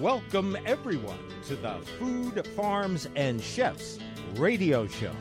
Welcome, 0.00 0.58
everyone, 0.66 1.18
to 1.46 1.56
the 1.56 1.78
Food, 1.98 2.46
Farms, 2.48 3.08
and 3.16 3.40
Chefs 3.40 3.98
radio 4.34 4.86
show 4.86 5.12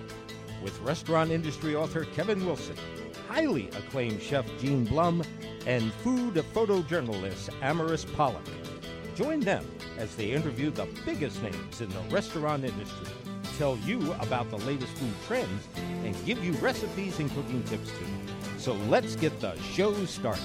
with 0.62 0.78
restaurant 0.82 1.32
industry 1.32 1.78
author 1.78 2.04
Kevin 2.04 2.46
Wilson, 2.46 2.76
highly 3.30 3.70
acclaimed 3.70 4.22
chef 4.22 4.46
Gene 4.60 4.84
Blum, 4.84 5.24
and 5.66 5.94
food 5.94 6.34
photojournalist 6.54 7.52
Amaris 7.62 8.12
Pollock. 8.16 8.44
Join 9.16 9.40
them 9.40 9.66
as 9.98 10.14
they 10.18 10.32
interview 10.32 10.72
the 10.72 10.90
biggest 11.06 11.42
names 11.42 11.80
in 11.80 11.88
the 11.88 12.02
restaurant 12.14 12.66
industry, 12.66 13.08
tell 13.58 13.78
you 13.78 14.12
about 14.20 14.50
the 14.50 14.58
latest 14.58 14.92
food 14.98 15.14
trends, 15.26 15.70
and 16.04 16.26
give 16.26 16.44
you 16.44 16.52
recipes 16.54 17.20
and 17.20 17.34
cooking 17.34 17.64
tips 17.64 17.92
too. 17.92 18.58
So 18.58 18.74
let's 18.90 19.16
get 19.16 19.40
the 19.40 19.58
show 19.62 20.06
started. 20.06 20.44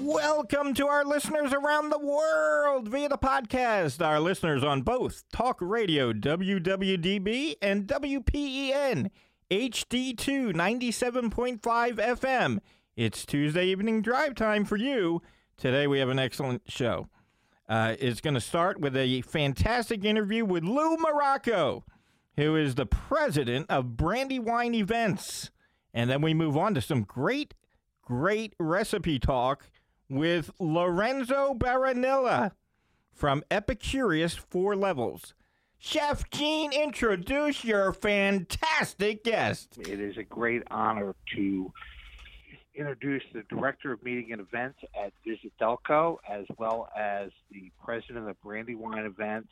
Welcome 0.00 0.74
to 0.74 0.86
our 0.86 1.04
listeners 1.04 1.52
around 1.52 1.90
the 1.90 1.98
world 1.98 2.88
via 2.88 3.08
the 3.08 3.18
podcast. 3.18 4.04
Our 4.04 4.20
listeners 4.20 4.62
on 4.62 4.82
both 4.82 5.24
Talk 5.32 5.58
Radio 5.60 6.12
WWDB 6.12 7.56
and 7.60 7.86
WPEN 7.86 9.10
HD2 9.50 10.52
97.5 10.54 11.60
FM. 11.60 12.60
It's 12.96 13.26
Tuesday 13.26 13.66
evening 13.66 14.00
drive 14.00 14.34
time 14.36 14.64
for 14.64 14.76
you. 14.76 15.20
Today 15.56 15.86
we 15.86 15.98
have 15.98 16.08
an 16.10 16.18
excellent 16.18 16.62
show. 16.68 17.08
Uh, 17.68 17.96
it's 17.98 18.20
going 18.20 18.34
to 18.34 18.40
start 18.40 18.80
with 18.80 18.96
a 18.96 19.22
fantastic 19.22 20.04
interview 20.04 20.44
with 20.44 20.62
Lou 20.62 20.96
Morocco, 20.96 21.84
who 22.36 22.56
is 22.56 22.76
the 22.76 22.86
president 22.86 23.66
of 23.68 23.96
Brandywine 23.96 24.74
Events. 24.74 25.50
And 25.92 26.08
then 26.08 26.22
we 26.22 26.34
move 26.34 26.56
on 26.56 26.74
to 26.74 26.80
some 26.80 27.02
great, 27.02 27.54
great 28.02 28.54
recipe 28.60 29.18
talk 29.18 29.68
with 30.08 30.50
Lorenzo 30.58 31.54
Baronilla 31.54 32.52
from 33.12 33.42
Epicurious 33.50 34.38
Four 34.38 34.76
Levels. 34.76 35.34
Chef 35.78 36.28
Gene, 36.30 36.72
introduce 36.72 37.64
your 37.64 37.92
fantastic 37.92 39.22
guest. 39.22 39.78
It 39.78 40.00
is 40.00 40.16
a 40.16 40.24
great 40.24 40.62
honor 40.70 41.14
to 41.36 41.72
introduce 42.74 43.22
the 43.32 43.42
director 43.48 43.92
of 43.92 44.02
meeting 44.02 44.32
and 44.32 44.40
events 44.40 44.78
at 45.00 45.12
Visit 45.26 45.52
Delco, 45.60 46.18
as 46.28 46.46
well 46.58 46.88
as 46.96 47.30
the 47.50 47.70
president 47.84 48.28
of 48.28 48.40
Brandywine 48.40 49.04
Events 49.04 49.50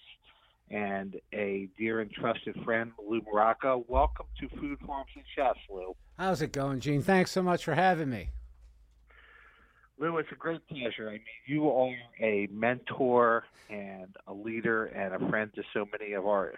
and 0.71 1.21
a 1.33 1.69
dear 1.79 2.01
and 2.01 2.11
trusted 2.11 2.57
friend, 2.65 2.93
Lou 3.05 3.21
Morocco. 3.33 3.85
Welcome 3.89 4.27
to 4.41 4.49
Food 4.61 4.79
Farms 4.85 5.11
and 5.15 5.25
Chefs, 5.35 5.61
Lou. 5.71 5.95
How's 6.19 6.43
it 6.43 6.53
going, 6.53 6.81
Gene? 6.81 7.03
Thanks 7.03 7.31
so 7.31 7.43
much 7.43 7.65
for 7.65 7.75
having 7.75 8.11
me. 8.11 8.31
Lou, 9.99 10.19
it's 10.19 10.29
a 10.31 10.35
great 10.35 10.67
pleasure. 10.69 11.09
I 11.09 11.13
mean, 11.13 11.21
you 11.47 11.71
are 11.71 11.95
a 12.21 12.49
mentor 12.53 13.45
and 13.71 14.15
a 14.27 14.33
leader 14.33 14.87
and 14.87 15.15
a 15.15 15.31
friend 15.31 15.51
to 15.55 15.63
so 15.73 15.87
many 15.91 16.13
of 16.13 16.27
our 16.27 16.53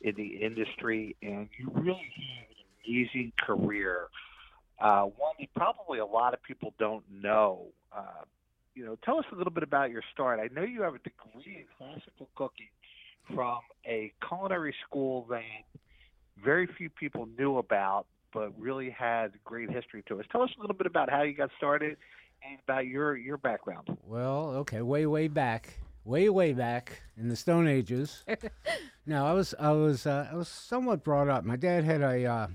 in 0.00 0.14
the 0.16 0.26
industry, 0.26 1.14
and 1.22 1.48
you 1.58 1.70
really 1.74 2.12
have 2.16 2.48
an 2.50 2.64
amazing 2.84 3.32
career. 3.38 4.08
Uh, 4.80 5.02
one 5.02 5.34
that 5.38 5.48
probably 5.54 6.00
a 6.00 6.06
lot 6.06 6.34
of 6.34 6.42
people 6.42 6.74
don't 6.78 7.04
know. 7.08 7.66
Uh, 7.96 8.24
you 8.74 8.84
know, 8.84 8.98
tell 9.04 9.18
us 9.18 9.24
a 9.32 9.36
little 9.36 9.52
bit 9.52 9.62
about 9.62 9.90
your 9.90 10.02
start. 10.12 10.40
I 10.40 10.52
know 10.52 10.66
you 10.66 10.82
have 10.82 10.94
a 10.94 10.98
degree 10.98 11.58
in 11.58 11.64
classical 11.78 12.28
cooking 12.34 12.70
from 13.32 13.60
a 13.86 14.12
culinary 14.26 14.74
school 14.84 15.24
that 15.30 15.42
very 16.42 16.66
few 16.66 16.90
people 16.90 17.28
knew 17.38 17.58
about, 17.58 18.06
but 18.34 18.58
really 18.58 18.90
had 18.90 19.32
great 19.44 19.70
history 19.70 20.02
to 20.08 20.18
us. 20.18 20.26
Tell 20.32 20.42
us 20.42 20.50
a 20.58 20.60
little 20.60 20.74
bit 20.74 20.88
about 20.88 21.10
how 21.10 21.22
you 21.22 21.34
got 21.34 21.50
started 21.56 21.96
and 22.48 22.58
about 22.66 22.86
your 22.86 23.16
your 23.16 23.36
background. 23.38 23.96
Well, 24.04 24.50
okay, 24.58 24.82
way 24.82 25.06
way 25.06 25.28
back, 25.28 25.78
way 26.04 26.28
way 26.28 26.52
back 26.52 27.02
in 27.16 27.28
the 27.28 27.36
Stone 27.36 27.68
Ages. 27.68 28.24
no, 29.06 29.26
I 29.26 29.32
was 29.32 29.54
I 29.58 29.72
was 29.72 30.06
uh, 30.06 30.28
I 30.30 30.36
was 30.36 30.48
somewhat 30.48 31.04
brought 31.04 31.28
up. 31.28 31.44
My 31.44 31.56
dad 31.56 31.84
had 31.84 32.02
a 32.02 32.24
uh, 32.24 32.46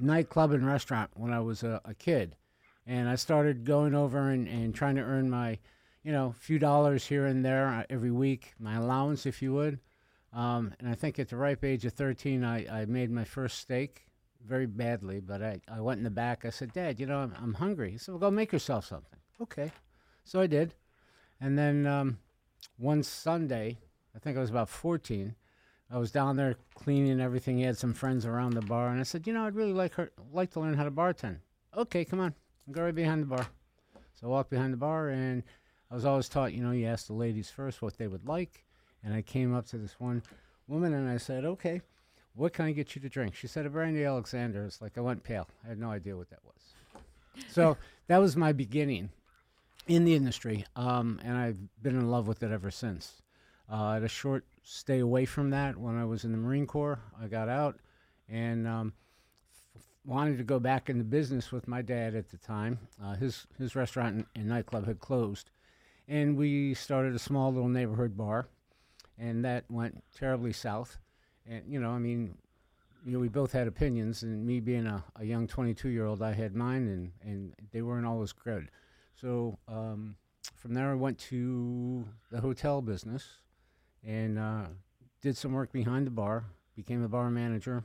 nightclub 0.00 0.52
and 0.52 0.66
restaurant 0.66 1.10
when 1.14 1.32
I 1.32 1.40
was 1.40 1.62
a, 1.62 1.80
a 1.84 1.94
kid, 1.94 2.36
and 2.86 3.08
I 3.08 3.14
started 3.14 3.64
going 3.64 3.94
over 3.94 4.30
and, 4.30 4.48
and 4.48 4.74
trying 4.74 4.96
to 4.96 5.02
earn 5.02 5.30
my, 5.30 5.58
you 6.02 6.12
know, 6.12 6.34
few 6.38 6.58
dollars 6.58 7.06
here 7.06 7.26
and 7.26 7.44
there 7.44 7.68
uh, 7.68 7.84
every 7.88 8.10
week, 8.10 8.54
my 8.58 8.74
allowance, 8.74 9.26
if 9.26 9.40
you 9.42 9.52
would. 9.54 9.78
Um, 10.32 10.72
and 10.80 10.88
I 10.88 10.94
think 10.94 11.18
at 11.18 11.28
the 11.28 11.36
ripe 11.36 11.62
age 11.62 11.84
of 11.84 11.92
13, 11.92 12.42
I, 12.42 12.82
I 12.82 12.84
made 12.86 13.10
my 13.10 13.24
first 13.24 13.58
steak 13.58 14.06
very 14.46 14.66
badly, 14.66 15.20
but 15.20 15.42
I, 15.42 15.60
I 15.68 15.80
went 15.80 15.98
in 15.98 16.04
the 16.04 16.10
back. 16.10 16.44
I 16.44 16.50
said, 16.50 16.72
Dad, 16.72 16.98
you 16.98 17.06
know, 17.06 17.18
I'm, 17.18 17.34
I'm 17.40 17.54
hungry. 17.54 17.92
He 17.92 17.98
said, 17.98 18.12
Well, 18.12 18.20
go 18.20 18.30
make 18.30 18.52
yourself 18.52 18.86
something. 18.86 19.18
Okay. 19.40 19.70
So 20.24 20.40
I 20.40 20.46
did. 20.46 20.74
And 21.40 21.58
then 21.58 21.86
um, 21.86 22.18
one 22.78 23.02
Sunday, 23.02 23.78
I 24.14 24.18
think 24.18 24.36
I 24.36 24.40
was 24.40 24.50
about 24.50 24.68
14, 24.68 25.34
I 25.90 25.98
was 25.98 26.10
down 26.10 26.36
there 26.36 26.56
cleaning 26.74 27.20
everything. 27.20 27.58
He 27.58 27.64
had 27.64 27.76
some 27.76 27.92
friends 27.92 28.24
around 28.24 28.54
the 28.54 28.62
bar, 28.62 28.88
and 28.88 29.00
I 29.00 29.02
said, 29.02 29.26
You 29.26 29.32
know, 29.32 29.46
I'd 29.46 29.54
really 29.54 29.72
like 29.72 29.94
her, 29.94 30.10
like 30.32 30.50
to 30.52 30.60
learn 30.60 30.74
how 30.74 30.84
to 30.84 30.90
bartend. 30.90 31.38
Okay, 31.76 32.04
come 32.04 32.20
on. 32.20 32.34
Go 32.70 32.82
right 32.82 32.94
behind 32.94 33.22
the 33.22 33.26
bar. 33.26 33.46
So 34.14 34.26
I 34.26 34.30
walked 34.30 34.50
behind 34.50 34.72
the 34.72 34.78
bar, 34.78 35.08
and 35.08 35.42
I 35.90 35.94
was 35.94 36.04
always 36.04 36.28
taught, 36.28 36.52
you 36.52 36.62
know, 36.62 36.70
you 36.70 36.86
ask 36.86 37.06
the 37.06 37.12
ladies 37.12 37.50
first 37.50 37.82
what 37.82 37.98
they 37.98 38.06
would 38.06 38.26
like. 38.26 38.64
And 39.04 39.12
I 39.12 39.22
came 39.22 39.54
up 39.54 39.66
to 39.66 39.78
this 39.78 39.98
one 39.98 40.22
woman, 40.68 40.94
and 40.94 41.08
I 41.08 41.16
said, 41.16 41.44
Okay 41.44 41.82
what 42.34 42.52
can 42.52 42.64
I 42.64 42.72
get 42.72 42.94
you 42.94 43.02
to 43.02 43.08
drink? 43.08 43.34
She 43.34 43.46
said, 43.46 43.66
a 43.66 43.70
brandy 43.70 44.04
Alexander. 44.04 44.64
It's 44.64 44.80
like 44.80 44.96
I 44.96 45.00
went 45.00 45.22
pale. 45.22 45.48
I 45.64 45.68
had 45.68 45.78
no 45.78 45.90
idea 45.90 46.16
what 46.16 46.30
that 46.30 46.40
was. 46.44 47.44
so 47.48 47.76
that 48.06 48.18
was 48.18 48.36
my 48.36 48.52
beginning 48.52 49.10
in 49.86 50.04
the 50.04 50.14
industry, 50.14 50.64
um, 50.76 51.20
and 51.24 51.36
I've 51.36 51.58
been 51.82 51.96
in 51.96 52.10
love 52.10 52.28
with 52.28 52.42
it 52.42 52.52
ever 52.52 52.70
since. 52.70 53.20
Uh, 53.70 53.82
I 53.82 53.94
had 53.94 54.02
a 54.04 54.08
short 54.08 54.44
stay 54.62 55.00
away 55.00 55.24
from 55.24 55.50
that 55.50 55.76
when 55.76 55.96
I 55.96 56.04
was 56.04 56.24
in 56.24 56.32
the 56.32 56.38
Marine 56.38 56.66
Corps. 56.66 57.00
I 57.20 57.26
got 57.26 57.48
out 57.48 57.78
and 58.28 58.66
um, 58.68 58.92
f- 59.74 59.82
wanted 60.04 60.38
to 60.38 60.44
go 60.44 60.60
back 60.60 60.88
into 60.88 61.04
business 61.04 61.50
with 61.50 61.66
my 61.66 61.82
dad 61.82 62.14
at 62.14 62.30
the 62.30 62.36
time. 62.38 62.78
Uh, 63.02 63.14
his 63.14 63.46
his 63.58 63.74
restaurant 63.74 64.14
and, 64.14 64.26
and 64.36 64.46
nightclub 64.46 64.86
had 64.86 65.00
closed, 65.00 65.50
and 66.06 66.36
we 66.36 66.74
started 66.74 67.14
a 67.14 67.18
small 67.18 67.52
little 67.52 67.68
neighborhood 67.68 68.16
bar, 68.16 68.46
and 69.18 69.44
that 69.44 69.64
went 69.68 70.02
terribly 70.14 70.52
south 70.52 70.98
and 71.48 71.64
you 71.68 71.80
know, 71.80 71.90
I 71.90 71.98
mean, 71.98 72.36
you 73.04 73.12
know, 73.12 73.18
we 73.18 73.28
both 73.28 73.52
had 73.52 73.66
opinions, 73.66 74.22
and 74.22 74.46
me 74.46 74.60
being 74.60 74.86
a, 74.86 75.04
a 75.16 75.24
young 75.24 75.46
22 75.46 75.88
year 75.88 76.06
old, 76.06 76.22
I 76.22 76.32
had 76.32 76.54
mine, 76.54 76.88
and 76.88 77.12
and 77.22 77.52
they 77.72 77.82
weren't 77.82 78.06
always 78.06 78.32
good. 78.32 78.68
So 79.14 79.58
um, 79.68 80.16
from 80.56 80.74
there, 80.74 80.90
I 80.90 80.94
went 80.94 81.18
to 81.30 82.06
the 82.30 82.40
hotel 82.40 82.80
business, 82.80 83.38
and 84.06 84.38
uh, 84.38 84.66
did 85.20 85.36
some 85.36 85.52
work 85.52 85.72
behind 85.72 86.06
the 86.06 86.10
bar, 86.10 86.44
became 86.76 87.02
a 87.02 87.08
bar 87.08 87.30
manager, 87.30 87.84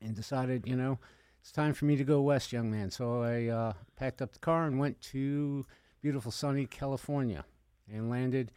and 0.00 0.14
decided, 0.14 0.66
you 0.66 0.76
know, 0.76 0.98
it's 1.40 1.52
time 1.52 1.74
for 1.74 1.84
me 1.84 1.96
to 1.96 2.04
go 2.04 2.20
west, 2.20 2.52
young 2.52 2.70
man. 2.70 2.90
So 2.90 3.22
I 3.22 3.46
uh, 3.46 3.72
packed 3.96 4.22
up 4.22 4.32
the 4.32 4.38
car 4.38 4.66
and 4.66 4.78
went 4.78 5.00
to 5.12 5.64
beautiful 6.00 6.32
sunny 6.32 6.66
California, 6.66 7.44
and 7.92 8.10
landed 8.10 8.50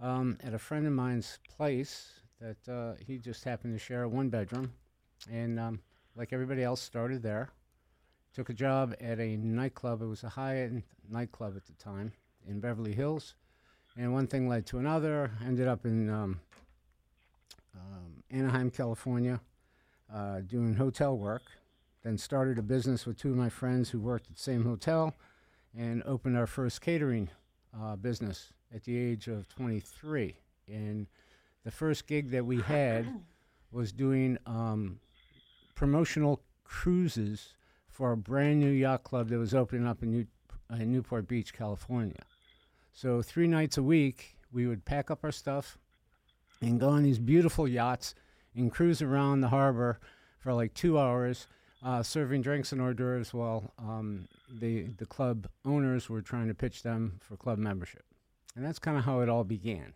um, 0.00 0.36
at 0.42 0.52
a 0.52 0.58
friend 0.58 0.86
of 0.86 0.92
mine's 0.92 1.38
place 1.48 2.20
that 2.40 2.72
uh, 2.72 2.94
he 3.06 3.18
just 3.18 3.44
happened 3.44 3.74
to 3.74 3.78
share 3.78 4.02
a 4.02 4.08
one 4.08 4.28
bedroom, 4.28 4.72
and 5.30 5.58
um, 5.58 5.80
like 6.16 6.32
everybody 6.32 6.62
else, 6.62 6.80
started 6.80 7.22
there. 7.22 7.50
Took 8.34 8.50
a 8.50 8.54
job 8.54 8.94
at 9.00 9.20
a 9.20 9.36
nightclub. 9.36 10.02
It 10.02 10.06
was 10.06 10.24
a 10.24 10.28
high 10.28 10.62
end 10.62 10.82
nightclub 11.08 11.56
at 11.56 11.66
the 11.66 11.72
time 11.72 12.12
in 12.48 12.60
Beverly 12.60 12.92
Hills, 12.92 13.34
and 13.96 14.12
one 14.12 14.26
thing 14.26 14.48
led 14.48 14.66
to 14.66 14.78
another. 14.78 15.30
Ended 15.44 15.68
up 15.68 15.84
in 15.84 16.10
um, 16.10 16.40
um, 17.74 18.22
Anaheim, 18.30 18.70
California, 18.70 19.40
uh, 20.12 20.40
doing 20.40 20.74
hotel 20.74 21.16
work. 21.16 21.42
Then 22.02 22.18
started 22.18 22.58
a 22.58 22.62
business 22.62 23.06
with 23.06 23.16
two 23.16 23.30
of 23.30 23.36
my 23.36 23.48
friends 23.48 23.90
who 23.90 24.00
worked 24.00 24.26
at 24.26 24.36
the 24.36 24.42
same 24.42 24.64
hotel, 24.64 25.14
and 25.76 26.02
opened 26.04 26.36
our 26.36 26.46
first 26.46 26.80
catering 26.80 27.30
uh, 27.80 27.96
business 27.96 28.52
at 28.74 28.84
the 28.84 28.96
age 28.96 29.28
of 29.28 29.48
23. 29.48 30.36
And 30.68 31.06
the 31.64 31.70
first 31.70 32.06
gig 32.06 32.30
that 32.30 32.44
we 32.44 32.60
had 32.60 33.06
was 33.72 33.92
doing 33.92 34.38
um, 34.46 35.00
promotional 35.74 36.42
cruises 36.64 37.54
for 37.88 38.12
a 38.12 38.16
brand 38.16 38.60
new 38.60 38.70
yacht 38.70 39.04
club 39.04 39.28
that 39.28 39.38
was 39.38 39.54
opening 39.54 39.86
up 39.86 40.02
in, 40.02 40.10
New, 40.10 40.26
uh, 40.70 40.76
in 40.76 40.92
Newport 40.92 41.28
Beach, 41.28 41.52
California. 41.52 42.22
So 42.92 43.22
three 43.22 43.48
nights 43.48 43.78
a 43.78 43.82
week, 43.82 44.36
we 44.52 44.66
would 44.66 44.84
pack 44.84 45.10
up 45.10 45.24
our 45.24 45.32
stuff 45.32 45.78
and 46.60 46.78
go 46.78 46.88
on 46.88 47.02
these 47.02 47.18
beautiful 47.18 47.66
yachts 47.66 48.14
and 48.54 48.70
cruise 48.70 49.02
around 49.02 49.40
the 49.40 49.48
harbor 49.48 49.98
for 50.38 50.52
like 50.54 50.74
two 50.74 50.98
hours, 50.98 51.46
uh, 51.84 52.02
serving 52.02 52.42
drinks 52.42 52.72
and 52.72 52.80
hors 52.80 52.94
d'oeuvres 52.94 53.34
while 53.34 53.72
um, 53.78 54.28
the 54.60 54.88
the 54.98 55.06
club 55.06 55.48
owners 55.64 56.08
were 56.08 56.22
trying 56.22 56.48
to 56.48 56.54
pitch 56.54 56.82
them 56.82 57.18
for 57.20 57.36
club 57.36 57.58
membership, 57.58 58.04
and 58.54 58.64
that's 58.64 58.78
kind 58.78 58.96
of 58.96 59.04
how 59.04 59.20
it 59.20 59.28
all 59.28 59.44
began. 59.44 59.94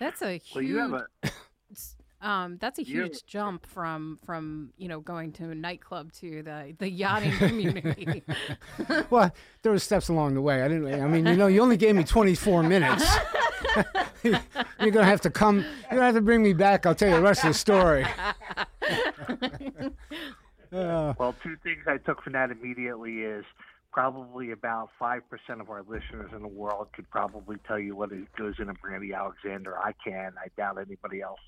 That's 0.00 0.22
a 0.22 0.32
huge. 0.32 0.54
Well, 0.54 0.64
you 0.64 0.78
have 0.78 0.92
a 0.92 1.06
um, 2.22 2.56
that's 2.58 2.78
a 2.78 2.84
You 2.84 3.00
have- 3.02 3.10
huge 3.10 3.26
jump 3.26 3.66
from 3.66 4.18
from 4.24 4.72
you 4.78 4.88
know 4.88 5.00
going 5.00 5.32
to 5.32 5.50
a 5.50 5.54
nightclub 5.54 6.12
to 6.14 6.42
the 6.42 6.74
the 6.78 6.88
yachting 6.88 7.32
community. 7.38 8.22
well, 9.10 9.30
there 9.62 9.72
were 9.72 9.78
steps 9.78 10.08
along 10.08 10.34
the 10.34 10.40
way. 10.42 10.62
I 10.62 10.68
didn't. 10.68 11.00
I 11.02 11.06
mean, 11.06 11.26
you 11.26 11.36
know, 11.36 11.46
you 11.46 11.60
only 11.62 11.76
gave 11.76 11.94
me 11.94 12.04
24 12.04 12.62
minutes. 12.62 13.06
you're 14.22 14.90
gonna 14.90 15.04
have 15.04 15.20
to 15.22 15.30
come. 15.30 15.58
You're 15.58 15.90
gonna 15.90 16.02
have 16.04 16.14
to 16.14 16.20
bring 16.22 16.42
me 16.42 16.52
back. 16.52 16.86
I'll 16.86 16.94
tell 16.94 17.08
you 17.10 17.16
the 17.16 17.22
rest 17.22 17.44
of 17.44 17.48
the 17.50 17.54
story. 17.54 18.06
Uh, 20.72 21.14
well, 21.18 21.34
two 21.42 21.56
things 21.62 21.84
I 21.86 21.96
took 21.98 22.22
from 22.22 22.32
that 22.32 22.50
immediately 22.50 23.18
is 23.18 23.44
probably 23.96 24.50
about 24.50 24.90
five 24.98 25.22
percent 25.30 25.58
of 25.62 25.70
our 25.70 25.82
listeners 25.88 26.30
in 26.36 26.42
the 26.42 26.54
world 26.62 26.88
could 26.94 27.08
probably 27.08 27.56
tell 27.66 27.78
you 27.78 27.96
what 27.96 28.12
it 28.12 28.30
goes 28.36 28.56
in 28.58 28.68
a 28.68 28.74
brandy 28.74 29.14
Alexander. 29.14 29.74
I 29.78 29.92
can. 30.04 30.34
I 30.38 30.48
doubt 30.54 30.76
anybody 30.78 31.22
else. 31.22 31.40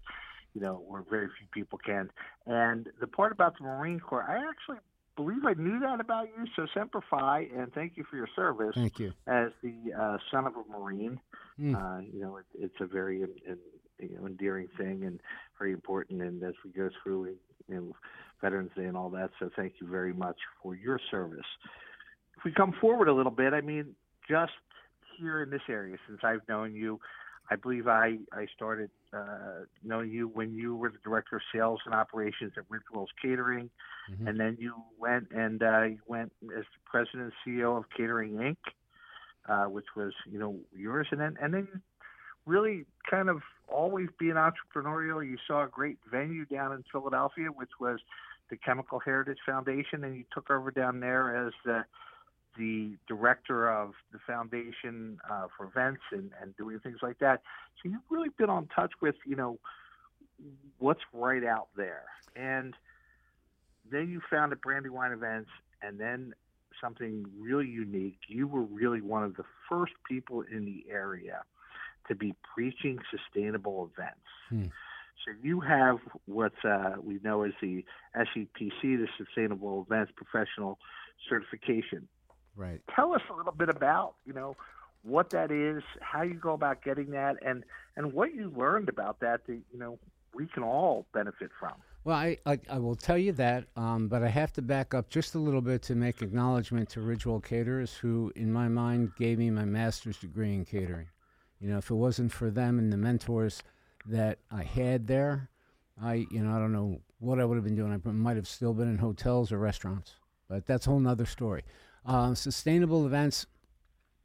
You 0.54 0.62
know, 0.62 0.82
or 0.88 1.04
very 1.10 1.28
few 1.38 1.46
people 1.52 1.78
can. 1.78 2.10
And 2.46 2.88
the 3.00 3.06
part 3.06 3.32
about 3.32 3.58
the 3.58 3.64
Marine 3.64 4.00
Corps, 4.00 4.24
I 4.26 4.36
actually 4.48 4.78
believe 5.14 5.44
I 5.44 5.52
knew 5.52 5.78
that 5.80 6.00
about 6.00 6.28
you. 6.28 6.46
So 6.56 6.66
Semper 6.72 7.02
Fi, 7.10 7.48
and 7.54 7.70
thank 7.74 7.98
you 7.98 8.04
for 8.10 8.16
your 8.16 8.30
service. 8.34 8.74
Thank 8.74 8.98
you. 8.98 9.12
As 9.26 9.50
the 9.62 9.92
uh, 9.92 10.16
son 10.30 10.46
of 10.46 10.54
a 10.56 10.64
Marine, 10.72 11.20
mm. 11.60 11.74
uh, 11.76 12.00
you 12.10 12.20
know, 12.22 12.38
it, 12.38 12.46
it's 12.58 12.80
a 12.80 12.86
very 12.86 13.22
in, 13.24 13.28
in, 13.46 13.58
you 14.00 14.16
know, 14.16 14.26
endearing 14.26 14.68
thing 14.78 15.04
and 15.04 15.20
very 15.58 15.72
important. 15.72 16.22
And 16.22 16.42
as 16.42 16.54
we 16.64 16.70
go 16.70 16.88
through, 17.02 17.36
you 17.68 17.74
know, 17.74 17.96
Veterans 18.40 18.70
Day 18.74 18.86
and 18.86 18.96
all 18.96 19.10
that, 19.10 19.30
so 19.38 19.50
thank 19.54 19.74
you 19.82 19.86
very 19.86 20.14
much 20.14 20.38
for 20.62 20.74
your 20.74 20.98
service. 21.10 21.50
If 22.38 22.44
we 22.44 22.52
come 22.52 22.73
forward 22.81 23.08
a 23.08 23.12
little 23.12 23.32
bit, 23.32 23.52
I 23.52 23.61
mean, 23.61 23.96
just 24.31 24.52
here 25.19 25.43
in 25.43 25.50
this 25.50 25.62
area, 25.69 25.96
since 26.06 26.20
I've 26.23 26.46
known 26.49 26.73
you, 26.73 27.00
I 27.50 27.56
believe 27.56 27.88
I 27.88 28.19
I 28.32 28.46
started 28.55 28.90
uh, 29.12 29.64
knowing 29.82 30.11
you 30.11 30.29
when 30.29 30.55
you 30.55 30.76
were 30.76 30.90
the 30.90 30.99
director 31.02 31.37
of 31.37 31.43
sales 31.52 31.81
and 31.85 31.94
operations 31.94 32.52
at 32.56 32.64
Rituals 32.69 33.08
Catering, 33.20 33.70
mm-hmm. 34.12 34.29
and 34.29 34.38
then 34.38 34.56
you 34.61 34.75
went 34.99 35.29
and 35.31 35.62
uh, 35.62 35.82
you 35.85 35.99
went 36.06 36.32
as 36.56 36.64
the 36.64 36.81
president 36.85 37.32
and 37.46 37.56
CEO 37.56 37.76
of 37.76 37.85
Catering 37.96 38.32
Inc., 38.35 38.56
uh, 39.49 39.69
which 39.69 39.87
was 39.96 40.12
you 40.31 40.38
know 40.38 40.56
yours, 40.76 41.08
and 41.11 41.20
then 41.20 41.37
and 41.40 41.55
then 41.55 41.69
really 42.46 42.85
kind 43.11 43.29
of 43.29 43.43
always 43.67 44.08
being 44.19 44.35
entrepreneurial. 44.35 45.26
You 45.26 45.38
saw 45.46 45.64
a 45.64 45.69
great 45.69 45.99
venue 46.11 46.44
down 46.44 46.73
in 46.73 46.85
Philadelphia, 46.93 47.49
which 47.49 47.70
was 47.81 47.99
the 48.50 48.56
Chemical 48.56 49.00
Heritage 49.00 49.38
Foundation, 49.44 50.05
and 50.05 50.17
you 50.17 50.25
took 50.32 50.50
over 50.50 50.70
down 50.70 51.00
there 51.00 51.46
as 51.46 51.52
the 51.64 51.85
the 52.58 52.96
director 53.06 53.70
of 53.70 53.93
the 54.12 54.19
foundation 54.26 55.19
uh, 55.31 55.46
for 55.56 55.66
events 55.66 56.02
and, 56.12 56.31
and 56.43 56.56
doing 56.56 56.78
things 56.81 56.99
like 57.02 57.19
that. 57.20 57.43
So 57.82 57.88
you've 57.88 58.02
really 58.10 58.31
been 58.37 58.50
on 58.50 58.69
touch 58.75 58.93
with, 59.00 59.14
you 59.25 59.37
know, 59.37 59.58
what's 60.78 61.00
right 61.12 61.44
out 61.44 61.69
there. 61.76 62.05
And 62.37 62.75
then 63.90 64.08
you 64.10 64.20
founded 64.28 64.60
Brandywine 64.60 65.12
Events, 65.12 65.50
and 65.81 65.99
then 65.99 66.34
something 66.81 67.26
really 67.38 67.66
unique. 67.66 68.19
You 68.28 68.46
were 68.46 68.62
really 68.62 69.00
one 69.00 69.25
of 69.25 69.37
the 69.37 69.44
first 69.69 69.94
people 70.08 70.43
in 70.43 70.64
the 70.64 70.84
area 70.90 71.43
to 72.08 72.14
be 72.14 72.34
preaching 72.54 72.99
sustainable 73.11 73.90
events. 73.93 74.20
Hmm. 74.49 74.64
So 75.25 75.32
you 75.43 75.61
have 75.61 75.99
what 76.26 76.52
uh, 76.64 76.94
we 77.02 77.19
know 77.22 77.43
as 77.43 77.52
the 77.61 77.84
SEPC, 78.16 78.81
the 78.82 79.08
Sustainable 79.19 79.87
Events 79.88 80.12
Professional 80.16 80.78
Certification. 81.28 82.08
Right. 82.58 82.81
Tell 82.94 83.14
us 83.14 83.22
a 83.31 83.37
little 83.37 83.52
bit 83.52 83.69
about, 83.69 84.14
you 84.26 84.32
know, 84.32 84.56
what 85.05 85.31
that 85.31 85.52
is, 85.52 85.82
how 86.00 86.22
you 86.22 86.34
go 86.34 86.52
about 86.52 86.82
getting 86.82 87.12
that, 87.12 87.37
and 87.40 87.64
and 87.96 88.12
what 88.12 88.34
you 88.34 88.52
learned 88.55 88.88
about 88.88 89.20
that 89.20 89.46
that 89.46 89.60
you 89.72 89.78
know 89.78 89.99
we 90.34 90.46
can 90.46 90.64
all 90.64 91.06
benefit 91.14 91.50
from. 91.58 91.75
Well, 92.05 92.16
I, 92.16 92.38
I, 92.46 92.58
I 92.70 92.78
will 92.78 92.96
tell 92.96 93.19
you 93.19 93.32
that, 93.32 93.64
um, 93.76 94.08
but 94.08 94.22
I 94.22 94.28
have 94.28 94.52
to 94.55 94.62
back 94.62 94.94
up 94.94 95.08
just 95.08 95.34
a 95.34 95.38
little 95.38 95.60
bit 95.60 95.82
to 95.82 95.94
make 95.94 96.20
acknowledgement 96.22 96.88
to 96.90 97.00
Ridgewell 97.00 97.44
Caterers, 97.44 97.94
who, 97.94 98.32
in 98.34 98.52
my 98.52 98.66
mind, 98.69 99.12
gave 99.19 99.38
me 99.38 99.50
my 99.50 99.64
master's 99.64 100.19
degree 100.19 100.54
in 100.54 100.64
catering. 100.64 101.06
You 101.61 101.69
know, 101.69 101.78
if 101.78 101.90
it 101.90 101.94
wasn't 101.94 102.32
for 102.32 102.50
them 102.50 102.78
and 102.78 102.93
the 102.93 102.96
mentors 102.96 103.62
that 104.06 104.38
I 104.50 104.62
had 104.62 105.06
there, 105.06 105.50
I, 106.02 106.26
you 106.31 106.43
know, 106.43 106.56
I 106.56 106.58
don't 106.58 106.72
know 106.72 107.00
what 107.19 107.40
I 107.40 107.44
would 107.44 107.56
have 107.56 107.64
been 107.64 107.76
doing. 107.76 107.93
I 107.93 108.11
might 108.11 108.37
have 108.37 108.49
still 108.49 108.75
been 108.75 108.88
in 108.88 108.99
hotels 108.99 109.52
or 109.52 109.58
restaurants, 109.58 110.14
but 110.49 110.66
that's 110.66 110.87
a 110.87 110.90
whole 110.90 111.00
nother 111.00 111.26
story. 111.26 111.62
Uh, 112.08 112.34
sustainable 112.34 113.05
events 113.05 113.44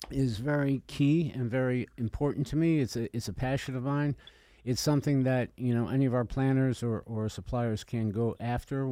is 0.10 0.38
very 0.38 0.82
key 0.88 1.34
and 1.36 1.52
very 1.52 1.86
important 1.98 2.48
to 2.48 2.56
me. 2.56 2.80
It's 2.80 2.96
a 2.96 3.14
it's 3.16 3.28
a 3.28 3.34
passion 3.34 3.76
of 3.76 3.84
mine. 3.84 4.16
It's 4.64 4.80
something 4.80 5.24
that 5.24 5.50
you 5.58 5.76
know 5.76 5.90
any 5.90 6.06
of 6.06 6.14
our 6.14 6.24
planners 6.24 6.82
or, 6.82 7.04
or 7.06 7.28
suppliers 7.28 7.84
can 7.84 8.10
go 8.10 8.38
after. 8.40 8.86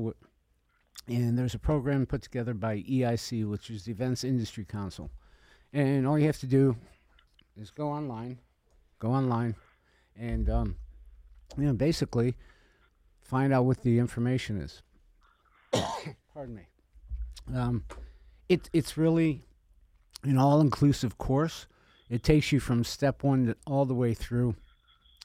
And 1.07 1.37
there's 1.37 1.53
a 1.53 1.59
program 1.59 2.05
put 2.05 2.21
together 2.21 2.53
by 2.53 2.79
EIC, 2.81 3.49
which 3.49 3.69
is 3.69 3.85
the 3.85 3.93
Events 3.93 4.25
Industry 4.25 4.65
Council. 4.65 5.09
And 5.71 6.05
all 6.05 6.19
you 6.19 6.25
have 6.25 6.39
to 6.39 6.45
do 6.45 6.75
is 7.55 7.71
go 7.71 7.87
online, 7.87 8.39
go 8.99 9.11
online, 9.11 9.55
and 10.19 10.49
um, 10.49 10.75
you 11.57 11.63
know 11.63 11.73
basically 11.73 12.35
find 13.21 13.53
out 13.53 13.63
what 13.63 13.83
the 13.83 13.99
information 13.99 14.57
is. 14.57 14.81
Pardon 16.33 16.55
me. 16.55 16.63
Um, 17.55 17.85
it, 18.51 18.69
it's 18.73 18.97
really 18.97 19.41
an 20.23 20.37
all 20.37 20.59
inclusive 20.59 21.17
course. 21.17 21.67
It 22.09 22.21
takes 22.21 22.51
you 22.51 22.59
from 22.59 22.83
step 22.83 23.23
one 23.23 23.45
to, 23.45 23.55
all 23.65 23.85
the 23.85 23.93
way 23.93 24.13
through 24.13 24.55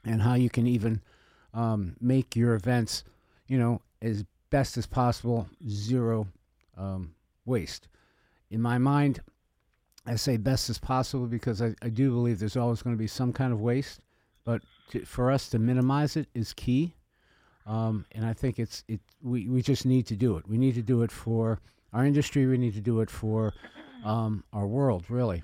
and 0.05 0.23
how 0.23 0.35
you 0.35 0.49
can 0.49 0.69
even 0.69 1.01
um, 1.53 1.97
make 2.01 2.37
your 2.37 2.55
events, 2.55 3.03
you 3.49 3.59
know, 3.59 3.83
as 4.01 4.25
best 4.51 4.77
as 4.79 4.87
possible, 4.87 5.49
zero 5.69 6.29
um, 6.77 7.17
waste. 7.45 7.89
In 8.53 8.63
my 8.63 8.79
mind, 8.79 9.21
I 10.07 10.15
say 10.15 10.37
best 10.37 10.71
as 10.71 10.79
possible 10.79 11.27
because 11.27 11.61
I, 11.61 11.75
I 11.83 11.89
do 11.89 12.11
believe 12.11 12.39
there's 12.39 12.57
always 12.57 12.81
going 12.81 12.95
to 12.95 12.99
be 12.99 13.09
some 13.09 13.33
kind 13.33 13.53
of 13.53 13.61
waste, 13.61 14.03
but 14.45 14.63
to, 14.91 15.05
for 15.05 15.33
us 15.33 15.49
to 15.49 15.59
minimize 15.59 16.17
it 16.17 16.29
is 16.33 16.53
key. 16.53 16.95
Um, 17.67 18.07
and 18.13 18.25
I 18.25 18.33
think 18.35 18.61
it's 18.61 18.85
it. 18.87 19.01
We, 19.21 19.49
we 19.49 19.63
just 19.63 19.85
need 19.85 20.07
to 20.07 20.15
do 20.15 20.37
it. 20.37 20.47
We 20.47 20.59
need 20.59 20.77
to 20.77 20.83
do 20.83 21.03
it 21.03 21.11
for 21.11 21.59
our 21.97 22.05
industry. 22.05 22.47
We 22.47 22.59
need 22.59 22.75
to 22.75 22.81
do 22.83 23.01
it 23.01 23.11
for 23.11 23.55
um, 24.05 24.45
our 24.53 24.67
world, 24.67 25.07
really. 25.09 25.43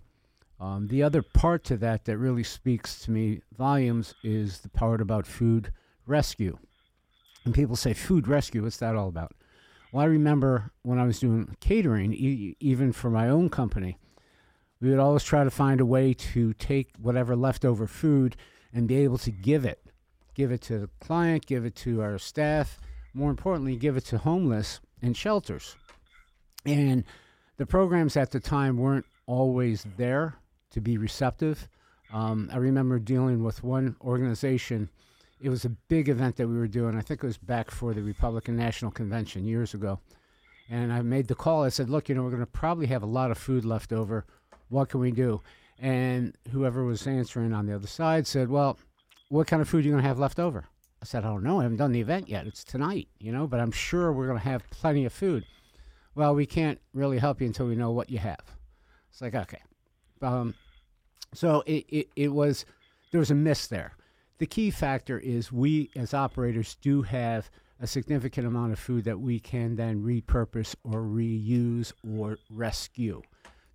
Um, 0.60 0.86
the 0.86 1.02
other 1.02 1.22
part 1.22 1.64
to 1.64 1.76
that 1.78 2.04
that 2.04 2.18
really 2.18 2.44
speaks 2.44 3.00
to 3.00 3.10
me 3.10 3.40
volumes 3.56 4.14
is 4.22 4.60
the 4.60 4.68
part 4.68 5.00
about 5.00 5.26
food 5.26 5.72
rescue. 6.06 6.58
And 7.44 7.54
people 7.54 7.74
say, 7.74 7.94
food 7.94 8.28
rescue, 8.28 8.62
what's 8.62 8.76
that 8.76 8.94
all 8.94 9.08
about? 9.08 9.32
Well, 9.92 10.02
I 10.02 10.06
remember 10.06 10.70
when 10.82 10.98
I 10.98 11.06
was 11.06 11.18
doing 11.18 11.56
catering, 11.60 12.12
e- 12.12 12.56
even 12.60 12.92
for 12.92 13.10
my 13.10 13.30
own 13.30 13.48
company, 13.48 13.98
we 14.80 14.90
would 14.90 14.98
always 14.98 15.24
try 15.24 15.44
to 15.44 15.50
find 15.50 15.80
a 15.80 15.86
way 15.86 16.12
to 16.12 16.52
take 16.54 16.90
whatever 17.00 17.34
leftover 17.34 17.86
food 17.86 18.36
and 18.74 18.86
be 18.86 18.96
able 18.96 19.18
to 19.18 19.30
give 19.30 19.64
it. 19.64 19.80
Give 20.34 20.52
it 20.52 20.60
to 20.62 20.78
the 20.78 20.90
client, 21.00 21.46
give 21.46 21.64
it 21.64 21.74
to 21.76 22.02
our 22.02 22.18
staff, 22.18 22.78
more 23.14 23.30
importantly, 23.30 23.74
give 23.76 23.96
it 23.96 24.04
to 24.06 24.18
homeless 24.18 24.80
and 25.00 25.16
shelters. 25.16 25.76
And 26.64 27.04
the 27.56 27.66
programs 27.66 28.16
at 28.16 28.30
the 28.30 28.40
time 28.40 28.76
weren't 28.76 29.06
always 29.26 29.86
there 29.96 30.36
to 30.70 30.80
be 30.80 30.98
receptive. 30.98 31.68
Um, 32.12 32.50
I 32.52 32.56
remember 32.58 32.98
dealing 32.98 33.42
with 33.42 33.64
one 33.64 33.96
organization. 34.00 34.90
It 35.40 35.48
was 35.48 35.64
a 35.64 35.70
big 35.70 36.08
event 36.08 36.36
that 36.36 36.48
we 36.48 36.56
were 36.56 36.68
doing. 36.68 36.96
I 36.96 37.00
think 37.00 37.22
it 37.22 37.26
was 37.26 37.38
back 37.38 37.70
for 37.70 37.94
the 37.94 38.02
Republican 38.02 38.56
National 38.56 38.90
Convention 38.90 39.46
years 39.46 39.74
ago. 39.74 39.98
And 40.70 40.92
I 40.92 41.02
made 41.02 41.28
the 41.28 41.34
call. 41.34 41.64
I 41.64 41.68
said, 41.68 41.90
look, 41.90 42.08
you 42.08 42.14
know, 42.14 42.22
we're 42.22 42.30
going 42.30 42.40
to 42.40 42.46
probably 42.46 42.86
have 42.86 43.02
a 43.02 43.06
lot 43.06 43.30
of 43.30 43.38
food 43.38 43.64
left 43.64 43.92
over. 43.92 44.24
What 44.68 44.88
can 44.88 45.00
we 45.00 45.10
do? 45.10 45.42
And 45.78 46.36
whoever 46.52 46.84
was 46.84 47.06
answering 47.06 47.52
on 47.52 47.66
the 47.66 47.74
other 47.74 47.88
side 47.88 48.26
said, 48.26 48.48
well, 48.48 48.78
what 49.28 49.46
kind 49.46 49.60
of 49.60 49.68
food 49.68 49.84
are 49.84 49.88
you 49.88 49.90
going 49.90 50.02
to 50.02 50.08
have 50.08 50.18
left 50.18 50.38
over? 50.38 50.66
I 51.02 51.04
said, 51.04 51.24
I 51.24 51.28
don't 51.28 51.42
know. 51.42 51.58
I 51.58 51.64
haven't 51.64 51.78
done 51.78 51.92
the 51.92 52.00
event 52.00 52.28
yet. 52.28 52.46
It's 52.46 52.62
tonight, 52.62 53.08
you 53.18 53.32
know, 53.32 53.46
but 53.46 53.58
I'm 53.58 53.72
sure 53.72 54.12
we're 54.12 54.28
going 54.28 54.38
to 54.38 54.44
have 54.44 54.68
plenty 54.70 55.04
of 55.04 55.12
food 55.12 55.44
well, 56.14 56.34
we 56.34 56.46
can't 56.46 56.80
really 56.92 57.18
help 57.18 57.40
you 57.40 57.46
until 57.46 57.66
we 57.66 57.76
know 57.76 57.90
what 57.90 58.10
you 58.10 58.18
have. 58.18 58.44
It's 59.10 59.20
like, 59.20 59.34
okay. 59.34 59.62
Um, 60.20 60.54
so 61.34 61.62
it, 61.66 61.84
it, 61.88 62.08
it 62.16 62.28
was, 62.28 62.64
there 63.10 63.20
was 63.20 63.30
a 63.30 63.34
miss 63.34 63.66
there. 63.66 63.92
The 64.38 64.46
key 64.46 64.70
factor 64.70 65.18
is 65.18 65.52
we 65.52 65.90
as 65.96 66.14
operators 66.14 66.76
do 66.80 67.02
have 67.02 67.50
a 67.80 67.86
significant 67.86 68.46
amount 68.46 68.72
of 68.72 68.78
food 68.78 69.04
that 69.04 69.18
we 69.18 69.40
can 69.40 69.76
then 69.76 70.02
repurpose 70.02 70.74
or 70.84 71.00
reuse 71.00 71.92
or 72.16 72.38
rescue. 72.50 73.22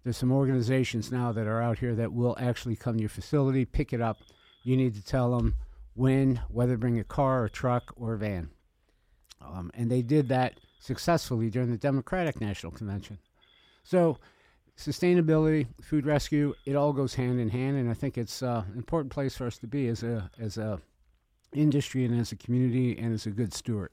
There's 0.04 0.18
some 0.18 0.32
organizations 0.32 1.12
now 1.12 1.32
that 1.34 1.48
are 1.48 1.62
out 1.62 1.80
here 1.80 1.96
that 1.96 2.14
will 2.14 2.38
actually 2.40 2.78
come 2.78 2.96
to 2.96 3.02
your 3.02 3.10
facility, 3.10 3.66
pick 3.66 3.92
it 3.92 4.02
up. 4.02 4.18
You 4.64 4.78
need 4.78 4.96
to 4.96 5.04
tell 5.04 5.38
them 5.38 5.56
when, 5.94 6.42
whether 6.50 6.78
bring 6.78 7.00
a 7.00 7.04
car 7.04 7.44
or 7.44 7.50
truck 7.50 7.94
or 7.98 8.16
van. 8.16 8.50
Um, 9.42 9.72
and 9.74 9.92
they 9.92 10.02
did 10.02 10.30
that 10.30 10.54
successfully 10.80 11.50
during 11.50 11.72
the 11.72 11.78
Democratic 11.78 12.40
National 12.40 12.72
Convention. 12.72 13.18
So, 13.84 14.18
sustainability, 14.78 15.68
food 15.82 16.06
rescue, 16.06 16.54
it 16.66 16.76
all 16.76 16.94
goes 16.94 17.16
hand 17.16 17.40
in 17.40 17.50
hand, 17.50 17.78
and 17.78 17.90
I 17.90 17.94
think 17.94 18.18
it's 18.18 18.44
uh, 18.44 18.64
an 18.72 18.78
important 18.78 19.12
place 19.12 19.36
for 19.36 19.48
us 19.48 19.58
to 19.60 19.68
be 19.68 19.88
as 19.88 20.04
a 20.04 20.30
as 20.40 20.58
a 20.58 20.80
industry 21.54 22.06
and 22.06 22.20
as 22.20 22.32
a 22.32 22.36
community 22.36 22.98
and 22.98 23.14
as 23.14 23.26
a 23.26 23.32
good 23.32 23.54
steward. 23.54 23.92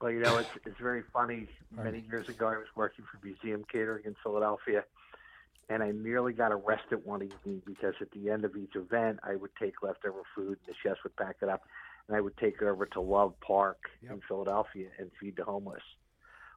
Well, 0.00 0.10
you 0.10 0.20
know, 0.20 0.38
it's 0.38 0.50
it's 0.66 0.78
very 0.80 1.02
funny. 1.12 1.48
Many 1.70 2.04
years 2.10 2.28
ago, 2.28 2.48
I 2.48 2.58
was 2.58 2.66
working 2.74 3.04
for 3.10 3.24
Museum 3.24 3.64
Catering 3.70 4.02
in 4.04 4.16
Philadelphia, 4.22 4.84
and 5.68 5.82
I 5.82 5.92
nearly 5.92 6.32
got 6.32 6.52
arrested 6.52 7.00
one 7.04 7.22
evening 7.22 7.62
because 7.64 7.94
at 8.00 8.10
the 8.10 8.28
end 8.28 8.44
of 8.44 8.56
each 8.56 8.74
event, 8.74 9.20
I 9.22 9.36
would 9.36 9.52
take 9.58 9.82
leftover 9.82 10.22
food, 10.34 10.58
and 10.58 10.66
the 10.66 10.74
chefs 10.82 11.02
would 11.04 11.16
pack 11.16 11.36
it 11.40 11.48
up, 11.48 11.62
and 12.08 12.16
I 12.16 12.20
would 12.20 12.36
take 12.36 12.56
it 12.60 12.66
over 12.66 12.86
to 12.86 13.00
Love 13.00 13.34
Park 13.40 13.78
Yep. 14.02 14.12
in 14.12 14.20
Philadelphia 14.28 14.88
and 14.98 15.10
feed 15.20 15.36
the 15.36 15.44
homeless. 15.44 15.82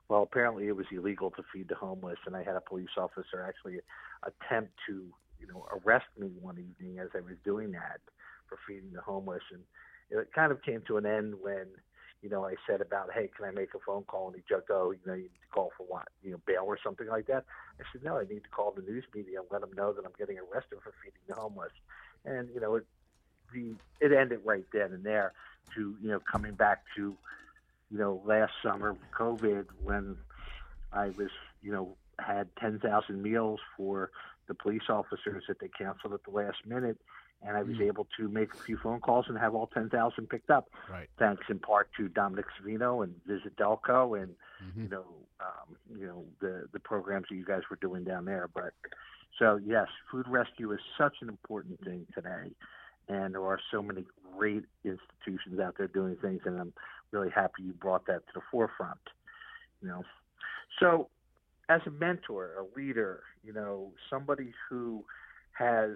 Well, 0.08 0.24
apparently 0.24 0.68
it 0.68 0.76
was 0.76 0.86
illegal 0.92 1.32
to 1.32 1.44
feed 1.52 1.68
the 1.68 1.76
homeless, 1.76 2.20
and 2.26 2.36
I 2.36 2.44
had 2.44 2.56
a 2.56 2.62
police 2.62 2.96
officer 2.98 3.42
actually 3.42 3.80
attempt 4.24 4.74
to, 4.88 5.12
you 5.40 5.48
know, 5.48 5.66
arrest 5.72 6.06
me 6.18 6.30
one 6.40 6.60
evening 6.60 7.00
as 7.00 7.10
I 7.16 7.22
was 7.22 7.36
doing 7.44 7.72
that 7.72 8.02
for 8.48 8.60
feeding 8.68 8.94
the 8.94 9.02
homeless, 9.02 9.42
and 9.52 9.64
it 10.12 10.32
kind 10.34 10.52
of 10.52 10.62
came 10.62 10.84
to 10.88 10.98
an 10.98 11.08
end 11.08 11.34
when, 11.42 11.66
you 12.22 12.30
know, 12.30 12.46
I 12.46 12.54
said 12.70 12.82
about, 12.82 13.12
hey, 13.14 13.30
can 13.36 13.46
I 13.46 13.52
make 13.52 13.74
a 13.74 13.80
phone 13.86 14.04
call? 14.04 14.28
And 14.28 14.36
he 14.36 14.44
joked, 14.48 14.70
oh, 14.70 14.92
you 14.92 15.00
know, 15.08 15.14
you 15.14 15.24
need 15.24 15.42
to 15.42 15.52
call 15.52 15.72
for 15.76 15.86
what, 15.88 16.08
you 16.22 16.32
know, 16.32 16.42
bail 16.46 16.66
or 16.66 16.78
something 16.84 17.08
like 17.08 17.26
that. 17.28 17.46
I 17.80 17.84
said, 17.92 18.04
no, 18.04 18.18
I 18.18 18.26
need 18.26 18.44
to 18.44 18.50
call 18.50 18.72
the 18.72 18.84
news 18.84 19.06
media 19.16 19.40
and 19.40 19.48
let 19.50 19.62
them 19.62 19.74
know 19.76 19.92
that 19.94 20.06
I'm 20.06 20.14
getting 20.20 20.38
arrested 20.38 20.80
for 20.84 20.94
feeding 21.04 21.26
the 21.28 21.34
homeless, 21.34 21.74
and 22.26 22.50
you 22.54 22.60
know, 22.62 22.76
it 22.76 22.86
the 23.54 23.76
it 24.00 24.12
ended 24.12 24.40
right 24.44 24.66
then 24.74 24.94
and 24.94 25.04
there. 25.04 25.34
To 25.76 25.96
you 26.02 26.10
know, 26.10 26.20
coming 26.32 26.54
back 26.54 26.84
to 26.96 27.18
you 27.92 27.98
know, 27.98 28.22
last 28.26 28.52
summer, 28.64 28.96
COVID, 29.18 29.66
when 29.84 30.18
I 30.92 31.10
was, 31.10 31.30
you 31.62 31.72
know, 31.72 31.98
had 32.20 32.50
10,000 32.60 33.22
meals 33.22 33.60
for 33.78 34.12
the 34.48 34.54
police 34.54 34.90
officers 34.90 35.44
that 35.48 35.60
they 35.60 35.68
canceled 35.68 36.14
at 36.14 36.24
the 36.24 36.32
last 36.32 36.58
minute. 36.66 36.98
And 37.42 37.58
I 37.58 37.64
was 37.64 37.76
Mm. 37.76 37.88
able 37.88 38.08
to 38.18 38.28
make 38.28 38.54
a 38.54 38.58
few 38.66 38.78
phone 38.78 39.02
calls 39.02 39.26
and 39.28 39.38
have 39.38 39.54
all 39.54 39.68
10,000 39.68 40.28
picked 40.30 40.50
up. 40.50 40.70
Right. 40.90 41.10
Thanks 41.20 41.44
in 41.50 41.60
part 41.60 41.90
to 41.98 42.08
Dominic 42.08 42.46
Savino 42.60 43.04
and 43.04 43.14
Visit 43.26 43.56
Delco 43.56 44.22
and, 44.22 44.36
Mhm. 44.64 44.84
you 44.84 44.90
know, 44.90 45.28
um, 45.40 45.78
you 45.94 46.08
know, 46.08 46.26
the, 46.40 46.68
the 46.72 46.80
programs 46.80 47.28
that 47.30 47.36
you 47.36 47.46
guys 47.46 47.62
were 47.70 47.76
doing 47.78 48.04
down 48.04 48.26
there. 48.26 48.48
But 48.48 48.74
so, 49.38 49.58
yes, 49.58 49.88
food 50.10 50.28
rescue 50.28 50.72
is 50.72 50.80
such 50.98 51.22
an 51.22 51.30
important 51.30 51.80
thing 51.82 52.08
today. 52.14 52.56
And 53.08 53.34
there 53.34 53.44
are 53.44 53.60
so 53.72 53.82
many 53.82 54.06
great 54.36 54.64
institutions 54.84 55.60
out 55.60 55.76
there 55.78 55.88
doing 55.88 56.18
things. 56.22 56.42
And 56.46 56.60
I'm 56.60 56.74
really 57.12 57.30
happy 57.30 57.64
you 57.64 57.74
brought 57.74 58.08
that 58.08 58.26
to 58.28 58.34
the 58.36 58.42
forefront. 58.52 59.00
You 59.82 59.90
know, 59.90 60.04
so 60.80 61.10
as 61.70 61.82
a 61.86 61.92
mentor, 61.92 62.52
a 62.60 62.80
leader, 62.80 63.22
you 63.44 63.54
know, 63.54 63.92
somebody 64.10 64.54
who 64.70 65.04
has 65.54 65.92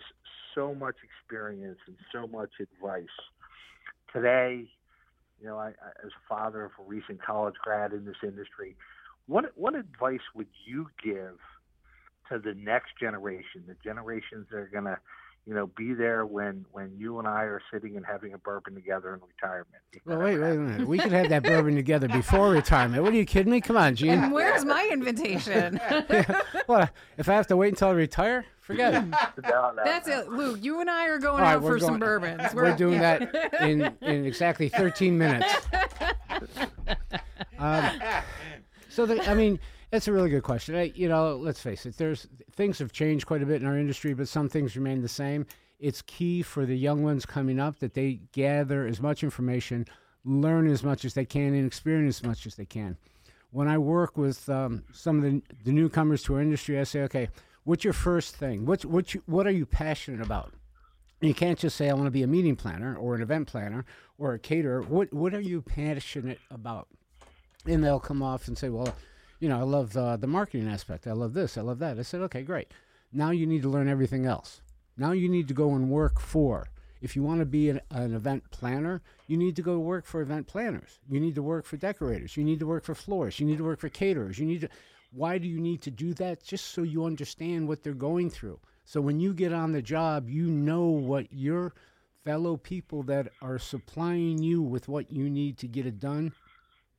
so 0.55 0.73
much 0.73 0.95
experience 1.03 1.79
and 1.87 1.97
so 2.11 2.27
much 2.27 2.49
advice 2.59 3.05
today, 4.13 4.67
you 5.39 5.47
know, 5.47 5.57
I, 5.57 5.67
I, 5.67 6.05
as 6.05 6.11
a 6.11 6.27
father 6.27 6.65
of 6.65 6.71
a 6.79 6.83
recent 6.83 7.23
college 7.23 7.55
grad 7.61 7.93
in 7.93 8.05
this 8.05 8.15
industry, 8.23 8.75
what 9.27 9.51
what 9.55 9.75
advice 9.75 10.19
would 10.35 10.47
you 10.65 10.87
give 11.03 11.37
to 12.29 12.39
the 12.39 12.53
next 12.53 12.91
generation, 12.99 13.63
the 13.67 13.75
generations 13.83 14.47
that 14.51 14.57
are 14.57 14.69
going 14.71 14.85
to 14.85 14.97
you 15.49 15.55
know, 15.55 15.65
be 15.65 15.95
there 15.95 16.27
when 16.27 16.63
when 16.71 16.91
you 16.95 17.17
and 17.17 17.27
I 17.27 17.41
are 17.45 17.59
sitting 17.73 17.97
and 17.97 18.05
having 18.05 18.35
a 18.35 18.37
bourbon 18.37 18.75
together 18.75 19.15
in 19.15 19.19
retirement. 19.27 19.81
Well, 20.05 20.19
wait, 20.19 20.37
wait 20.37 20.55
a 20.55 20.59
minute. 20.59 20.87
We 20.87 20.99
could 20.99 21.11
have 21.11 21.29
that 21.29 21.41
bourbon 21.41 21.73
together 21.73 22.07
before 22.07 22.51
retirement. 22.51 23.01
What 23.01 23.13
are 23.13 23.15
you 23.15 23.25
kidding 23.25 23.51
me? 23.51 23.59
Come 23.59 23.75
on, 23.75 23.87
And 23.87 23.97
Gene. 23.97 24.29
where's 24.29 24.63
my 24.63 24.87
invitation? 24.93 25.81
Well, 26.67 26.87
if 27.17 27.27
I 27.27 27.33
have 27.33 27.47
to 27.47 27.57
wait 27.57 27.69
until 27.69 27.87
I 27.87 27.91
retire, 27.93 28.45
forget 28.59 28.93
it. 28.93 29.03
No, 29.43 29.71
no, 29.75 29.81
That's 29.83 30.07
no. 30.07 30.19
it, 30.19 30.29
Luke. 30.29 30.59
You 30.61 30.81
and 30.81 30.89
I 30.89 31.07
are 31.07 31.17
going 31.17 31.37
All 31.37 31.41
right, 31.41 31.55
out 31.55 31.63
we're 31.63 31.79
for 31.79 31.79
some 31.79 31.97
going- 31.97 32.21
bourbons. 32.21 32.53
We're 32.53 32.75
doing 32.75 33.01
yeah. 33.01 33.17
that 33.25 33.61
in, 33.63 33.91
in 34.01 34.25
exactly 34.25 34.69
13 34.69 35.17
minutes. 35.17 35.51
Um, 37.57 37.99
so, 38.89 39.05
the, 39.05 39.29
I 39.29 39.33
mean, 39.33 39.59
that's 39.91 40.07
a 40.07 40.13
really 40.13 40.29
good 40.29 40.43
question. 40.43 40.75
I, 40.75 40.91
you 40.95 41.09
know, 41.09 41.35
let's 41.35 41.61
face 41.61 41.85
it. 41.85 41.97
There's 41.97 42.27
things 42.51 42.79
have 42.79 42.91
changed 42.91 43.25
quite 43.25 43.41
a 43.41 43.45
bit 43.45 43.61
in 43.61 43.67
our 43.67 43.77
industry, 43.77 44.13
but 44.13 44.27
some 44.27 44.49
things 44.49 44.75
remain 44.75 45.01
the 45.01 45.07
same. 45.07 45.45
It's 45.79 46.01
key 46.01 46.41
for 46.41 46.65
the 46.65 46.77
young 46.77 47.03
ones 47.03 47.25
coming 47.25 47.59
up 47.59 47.79
that 47.79 47.93
they 47.93 48.21
gather 48.33 48.85
as 48.85 49.01
much 49.01 49.23
information, 49.23 49.85
learn 50.25 50.69
as 50.69 50.83
much 50.83 51.05
as 51.05 51.13
they 51.13 51.25
can, 51.25 51.53
and 51.53 51.65
experience 51.65 52.19
as 52.19 52.27
much 52.27 52.45
as 52.45 52.55
they 52.55 52.65
can. 52.65 52.97
When 53.51 53.67
I 53.67 53.77
work 53.77 54.17
with 54.17 54.47
um, 54.49 54.83
some 54.91 55.17
of 55.17 55.23
the, 55.23 55.41
the 55.63 55.71
newcomers 55.71 56.21
to 56.23 56.35
our 56.35 56.41
industry, 56.41 56.79
I 56.79 56.83
say, 56.83 57.01
okay, 57.03 57.29
what's 57.63 57.83
your 57.83 57.93
first 57.93 58.35
thing? 58.35 58.65
What's, 58.65 58.85
what, 58.85 59.13
you, 59.13 59.23
what 59.25 59.47
are 59.47 59.51
you 59.51 59.65
passionate 59.65 60.21
about? 60.21 60.53
You 61.21 61.33
can't 61.33 61.59
just 61.59 61.75
say 61.75 61.89
I 61.89 61.93
want 61.93 62.05
to 62.05 62.11
be 62.11 62.23
a 62.23 62.27
meeting 62.27 62.55
planner 62.55 62.95
or 62.95 63.15
an 63.15 63.21
event 63.21 63.47
planner 63.47 63.85
or 64.17 64.33
a 64.33 64.39
caterer. 64.39 64.81
What 64.81 65.13
what 65.13 65.33
are 65.33 65.41
you 65.41 65.61
passionate 65.61 66.39
about? 66.49 66.87
And 67.65 67.83
they'll 67.83 67.99
come 67.99 68.23
off 68.23 68.47
and 68.47 68.57
say, 68.57 68.69
well, 68.69 68.95
you 69.39 69.49
know, 69.49 69.59
I 69.59 69.63
love 69.63 69.95
uh, 69.95 70.17
the 70.17 70.27
marketing 70.27 70.67
aspect. 70.67 71.07
I 71.07 71.13
love 71.13 71.33
this. 71.33 71.57
I 71.57 71.61
love 71.61 71.79
that. 71.79 71.97
I 71.97 72.01
said, 72.01 72.21
okay, 72.21 72.41
great. 72.41 72.71
Now 73.11 73.31
you 73.31 73.47
need 73.47 73.61
to 73.63 73.69
learn 73.69 73.87
everything 73.87 74.25
else. 74.25 74.61
Now 74.97 75.11
you 75.11 75.29
need 75.29 75.47
to 75.47 75.53
go 75.53 75.73
and 75.73 75.89
work 75.89 76.19
for. 76.19 76.69
If 77.01 77.15
you 77.15 77.23
want 77.23 77.39
to 77.39 77.45
be 77.45 77.69
an, 77.69 77.79
an 77.91 78.13
event 78.13 78.43
planner, 78.51 79.01
you 79.27 79.37
need 79.37 79.55
to 79.55 79.61
go 79.61 79.79
work 79.79 80.05
for 80.05 80.21
event 80.21 80.47
planners. 80.47 80.99
You 81.09 81.19
need 81.21 81.35
to 81.35 81.41
work 81.41 81.65
for 81.65 81.77
decorators. 81.77 82.35
You 82.35 82.43
need 82.43 82.59
to 82.59 82.67
work 82.67 82.83
for 82.83 82.93
florists. 82.93 83.39
You 83.39 83.47
need 83.47 83.57
to 83.57 83.63
work 83.63 83.79
for 83.79 83.89
caterers. 83.89 84.37
You 84.37 84.45
need 84.45 84.61
to. 84.61 84.69
Why 85.11 85.37
do 85.37 85.47
you 85.47 85.59
need 85.59 85.81
to 85.83 85.91
do 85.91 86.13
that? 86.15 86.43
Just 86.43 86.65
so 86.65 86.83
you 86.83 87.05
understand 87.05 87.67
what 87.67 87.81
they're 87.81 87.93
going 87.93 88.29
through. 88.29 88.59
So 88.83 88.99
when 88.99 89.19
you 89.19 89.33
get 89.33 89.53
on 89.53 89.71
the 89.71 89.81
job, 89.81 90.29
you 90.29 90.47
know 90.49 90.87
what 90.87 91.31
your 91.31 91.73
fellow 92.25 92.57
people 92.57 93.03
that 93.03 93.29
are 93.41 93.57
supplying 93.57 94.43
you 94.43 94.61
with 94.61 94.87
what 94.87 95.11
you 95.11 95.29
need 95.29 95.57
to 95.59 95.67
get 95.67 95.85
it 95.85 95.99
done, 95.99 96.33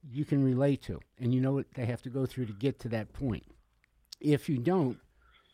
you 0.08 0.24
can 0.24 0.44
relate 0.44 0.82
to. 0.82 1.00
And 1.18 1.34
you 1.34 1.40
know 1.40 1.52
what 1.52 1.66
they 1.74 1.86
have 1.86 2.02
to 2.02 2.10
go 2.10 2.26
through 2.26 2.46
to 2.46 2.52
get 2.52 2.78
to 2.80 2.88
that 2.90 3.12
point. 3.12 3.44
If 4.20 4.48
you 4.48 4.58
don't, 4.58 4.98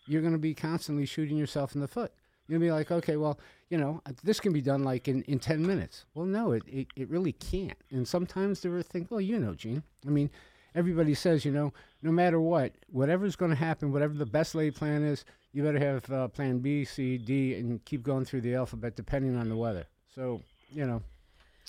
you're 0.07 0.23
going 0.23 0.33
to 0.33 0.39
be 0.39 0.55
constantly 0.55 1.07
shooting 1.07 1.37
yourself 1.37 1.75
in 1.75 1.81
the 1.81 1.89
foot. 1.89 2.13
You'll 2.49 2.61
be 2.61 2.71
like, 2.71 2.93
okay, 2.93 3.17
well, 3.17 3.41
you 3.71 3.79
know, 3.79 4.01
this 4.23 4.39
can 4.39 4.53
be 4.53 4.61
done 4.61 4.85
like 4.85 5.09
in, 5.09 5.23
in 5.23 5.41
10 5.41 5.67
minutes. 5.67 6.05
Well, 6.15 6.27
no, 6.27 6.53
it, 6.53 6.63
it, 6.69 6.87
it 6.95 7.11
really 7.11 7.33
can't. 7.33 7.79
And 7.91 8.07
sometimes 8.07 8.61
there 8.61 8.75
are 8.77 8.83
things, 8.83 9.11
well, 9.11 9.21
you 9.21 9.39
know, 9.39 9.55
Gene. 9.55 9.83
I 10.07 10.11
mean, 10.11 10.31
everybody 10.75 11.15
says, 11.15 11.45
you 11.45 11.51
know, 11.51 11.73
no 12.03 12.13
matter 12.13 12.41
what, 12.41 12.73
whatever's 12.89 13.35
going 13.35 13.51
to 13.51 13.57
happen, 13.57 13.93
whatever 13.93 14.15
the 14.15 14.27
best 14.27 14.55
laid 14.55 14.77
plan 14.77 15.03
is, 15.03 15.25
you 15.53 15.65
better 15.65 15.79
have 15.79 16.11
uh, 16.11 16.29
plan 16.29 16.59
B, 16.59 16.85
C, 16.85 17.19
D, 17.19 17.55
and 17.55 17.85
keep 17.85 18.03
going 18.03 18.25
through 18.25 18.43
the 18.43 18.55
alphabet 18.55 18.95
depending 18.95 19.37
on 19.37 19.49
the 19.49 19.57
weather. 19.57 19.87
So, 20.15 20.43
you 20.73 20.87
know, 20.87 21.03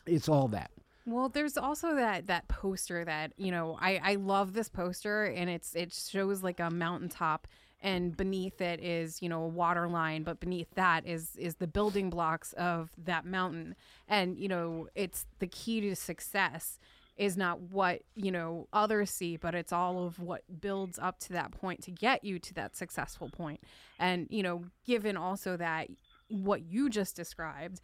it's 0.06 0.30
all 0.30 0.48
that. 0.50 0.70
Well, 1.08 1.30
there's 1.30 1.58
also 1.58 1.96
that 1.96 2.28
that 2.28 2.50
poster 2.50 3.06
that 3.06 3.32
you 3.38 3.50
know 3.50 3.78
I 3.80 4.00
I 4.04 4.16
love 4.16 4.52
this 4.52 4.68
poster 4.68 5.24
and 5.24 5.50
it's 5.50 5.74
it 5.74 5.94
shows 5.94 6.44
like 6.44 6.60
a 6.60 6.70
mountaintop 6.70 7.48
and 7.82 8.16
beneath 8.18 8.60
it 8.60 8.82
is 8.84 9.22
you 9.22 9.30
know 9.30 9.44
a 9.44 9.48
water 9.48 9.88
line 9.88 10.24
but 10.24 10.42
beneath 10.42 10.68
that 10.76 11.08
is 11.08 11.38
is 11.38 11.56
the 11.56 11.68
building 11.68 12.10
blocks 12.10 12.52
of 12.54 12.90
that 13.06 13.26
mountain. 13.26 13.74
And 14.10 14.38
you 14.38 14.50
know 14.50 14.90
it's 14.96 15.26
the 15.40 15.48
key 15.48 15.80
to 15.80 15.96
success 15.96 16.78
is 17.16 17.38
not 17.38 17.62
what 17.62 18.02
you 18.16 18.30
know 18.30 18.68
others 18.74 19.10
see 19.10 19.38
but 19.38 19.56
it's 19.56 19.72
all 19.72 20.06
of 20.06 20.20
what 20.20 20.42
builds 20.60 21.00
up 21.00 21.20
to 21.20 21.34
that 21.34 21.52
point 21.52 21.82
to 21.84 21.92
get 21.92 22.26
you 22.26 22.38
to 22.38 22.54
that 22.56 22.76
successful 22.76 23.30
point. 23.30 23.62
And 23.98 24.28
you 24.30 24.44
know 24.44 24.66
given 24.86 25.16
also 25.16 25.56
that 25.56 25.88
what 26.28 26.64
you 26.64 26.90
just 26.90 27.16
described 27.16 27.80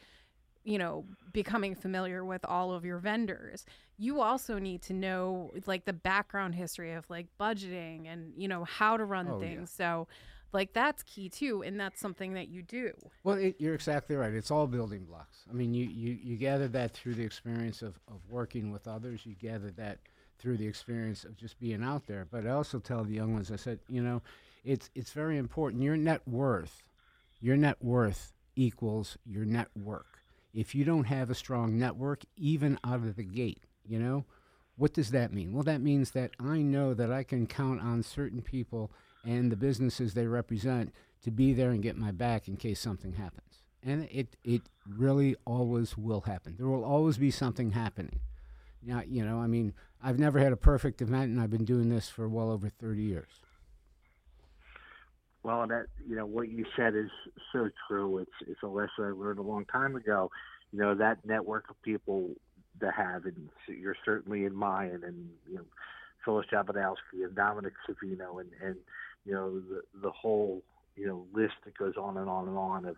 you 0.64 0.78
know 0.78 1.06
becoming 1.32 1.76
familiar 1.76 2.24
with 2.24 2.44
all 2.46 2.72
of 2.74 2.86
your 2.86 2.98
vendors 2.98 3.66
you 3.98 4.22
also 4.22 4.58
need 4.60 4.82
to 4.82 4.94
know 4.94 5.52
like 5.66 5.86
the 5.86 5.94
background 5.94 6.56
history 6.56 6.94
of 6.94 7.10
like 7.10 7.28
budgeting 7.40 8.08
and 8.08 8.34
you 8.38 8.48
know 8.48 8.64
how 8.64 8.96
to 8.98 9.06
run 9.06 9.28
Oh, 9.28 9.40
yeah. 9.42 9.48
things 9.48 9.72
so 9.72 10.08
like 10.54 10.74
that's 10.74 11.04
key 11.04 11.28
too 11.30 11.64
and 11.64 11.80
that's 11.80 12.00
something 12.00 12.34
that 12.34 12.48
you 12.48 12.62
do 12.62 12.92
Well, 13.24 13.38
it, 13.38 13.56
you're 13.58 13.74
exactly 13.74 14.16
right. 14.16 14.34
It's 14.34 14.52
all 14.52 14.68
building 14.68 15.06
blocks. 15.06 15.40
I 15.50 15.54
mean, 15.54 15.74
you, 15.74 15.86
you, 15.86 16.18
you 16.22 16.38
gather 16.38 16.68
that 16.68 16.92
through 16.94 17.16
the 17.16 17.24
experience 17.24 17.82
of, 17.82 17.96
of 18.08 18.20
working 18.30 18.72
with 18.72 18.88
others. 18.88 19.22
You 19.26 19.34
gather 19.34 19.72
that 19.72 19.98
through 20.38 20.58
the 20.58 20.68
experience 20.68 21.24
of 21.24 21.36
just 21.38 21.60
being 21.60 21.84
out 21.84 22.06
there. 22.06 22.28
But 22.30 22.46
I 22.46 22.52
also 22.52 22.78
tell 22.80 23.04
the 23.04 23.16
young 23.16 23.34
ones, 23.34 23.52
I 23.52 23.56
said, 23.56 23.80
you 23.90 24.04
know, 24.04 24.22
it's 24.64 24.92
it's 24.94 25.12
very 25.12 25.38
important. 25.40 25.82
Your 25.82 25.98
net 25.98 26.22
worth, 26.28 26.84
your 27.42 27.58
net 27.58 27.78
worth 27.82 28.32
equals 28.56 29.18
your 29.26 29.46
network. 29.46 30.13
If 30.54 30.76
you 30.76 30.86
don't 30.86 31.06
have 31.06 31.30
a 31.30 31.36
strong 31.36 31.78
network, 31.78 32.24
even 32.38 32.80
out 32.84 33.00
of 33.00 33.16
the 33.16 33.24
gate, 33.24 33.64
you 33.86 34.00
know, 34.00 34.26
what 34.76 34.94
does 34.94 35.12
that 35.12 35.34
mean? 35.34 35.54
Well, 35.54 35.64
that 35.64 35.82
means 35.82 36.12
that 36.12 36.32
I 36.40 36.62
know 36.62 36.94
that 36.94 37.12
I 37.12 37.24
can 37.24 37.48
count 37.48 37.82
on 37.82 38.04
certain 38.04 38.42
people 38.42 38.92
and 39.26 39.52
the 39.52 39.56
businesses 39.56 40.14
they 40.14 40.28
represent 40.28 40.94
to 41.24 41.32
be 41.32 41.54
there 41.54 41.72
and 41.72 41.82
get 41.82 41.98
my 41.98 42.12
back 42.12 42.48
in 42.48 42.58
case 42.58 42.80
something 42.80 43.14
happens. 43.14 43.64
And 43.82 44.08
it 44.12 44.36
it 44.44 44.62
really 44.88 45.36
always 45.46 45.98
will 45.98 46.22
happen. 46.22 46.56
There 46.58 46.68
will 46.68 46.86
always 46.86 47.18
be 47.18 47.32
something 47.32 47.72
happening. 47.72 48.20
Now, 48.82 49.02
you 49.08 49.26
know, 49.26 49.40
I 49.40 49.48
mean, 49.48 49.74
I've 50.02 50.20
never 50.20 50.40
had 50.40 50.52
a 50.52 50.58
perfect 50.58 51.02
event, 51.02 51.32
and 51.32 51.40
I've 51.40 51.50
been 51.50 51.66
doing 51.66 51.90
this 51.90 52.10
for 52.10 52.28
well 52.28 52.52
over 52.52 52.70
30 52.70 53.02
years. 53.02 53.42
Well, 55.44 55.68
that 55.68 55.88
you 56.08 56.16
know 56.16 56.26
what 56.26 56.50
you 56.50 56.66
said 56.76 56.96
is 56.96 57.10
so 57.52 57.70
true. 57.88 58.20
It's 58.20 58.32
it's 58.48 58.64
a 58.64 58.68
lesson 58.68 59.06
I 59.06 59.12
learned 59.12 59.40
a 59.40 59.44
long 59.44 59.66
time 59.66 59.96
ago. 59.96 60.32
You 60.72 60.80
know 60.80 60.96
that 60.96 61.26
network 61.26 61.70
of 61.70 61.82
people 61.82 62.30
to 62.80 62.92
have, 62.92 63.26
and 63.26 63.50
you're 63.68 63.98
certainly 64.06 64.46
in 64.46 64.56
mine, 64.56 65.02
and 65.06 65.30
you 65.50 65.58
know 65.58 65.66
Phyllis 66.24 66.46
Jabadowski 66.52 67.24
and 67.26 67.36
Dominic 67.36 67.74
Savino, 67.88 68.40
and 68.40 68.50
and 68.64 68.78
you 69.26 69.34
know 69.34 69.60
the 69.60 69.82
the 70.02 70.12
whole 70.12 70.64
you 70.96 71.08
know 71.08 71.26
list 71.34 71.56
that 71.66 71.78
goes 71.78 71.96
on 71.98 72.18
and 72.18 72.30
on 72.30 72.48
and 72.48 72.58
on 72.58 72.86
of 72.86 72.96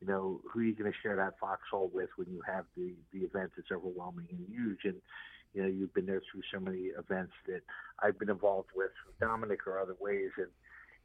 you 0.00 0.06
know 0.06 0.40
who 0.52 0.60
are 0.60 0.64
you 0.64 0.74
going 0.74 0.90
to 0.90 0.98
share 1.02 1.16
that 1.16 1.38
foxhole 1.40 1.90
with 1.94 2.10
when 2.16 2.28
you 2.30 2.42
have 2.46 2.66
the 2.76 2.92
the 3.12 3.20
event 3.20 3.52
that's 3.56 3.70
overwhelming 3.72 4.26
and 4.30 4.46
huge 4.48 4.80
and 4.84 4.96
you 5.54 5.62
know 5.62 5.68
you've 5.68 5.94
been 5.94 6.06
there 6.06 6.22
through 6.30 6.42
so 6.52 6.60
many 6.60 6.90
events 6.98 7.32
that 7.46 7.62
I've 8.02 8.18
been 8.18 8.30
involved 8.30 8.68
with 8.76 8.90
Dominic 9.20 9.66
or 9.66 9.80
other 9.80 9.96
ways 9.98 10.30
and 10.36 10.48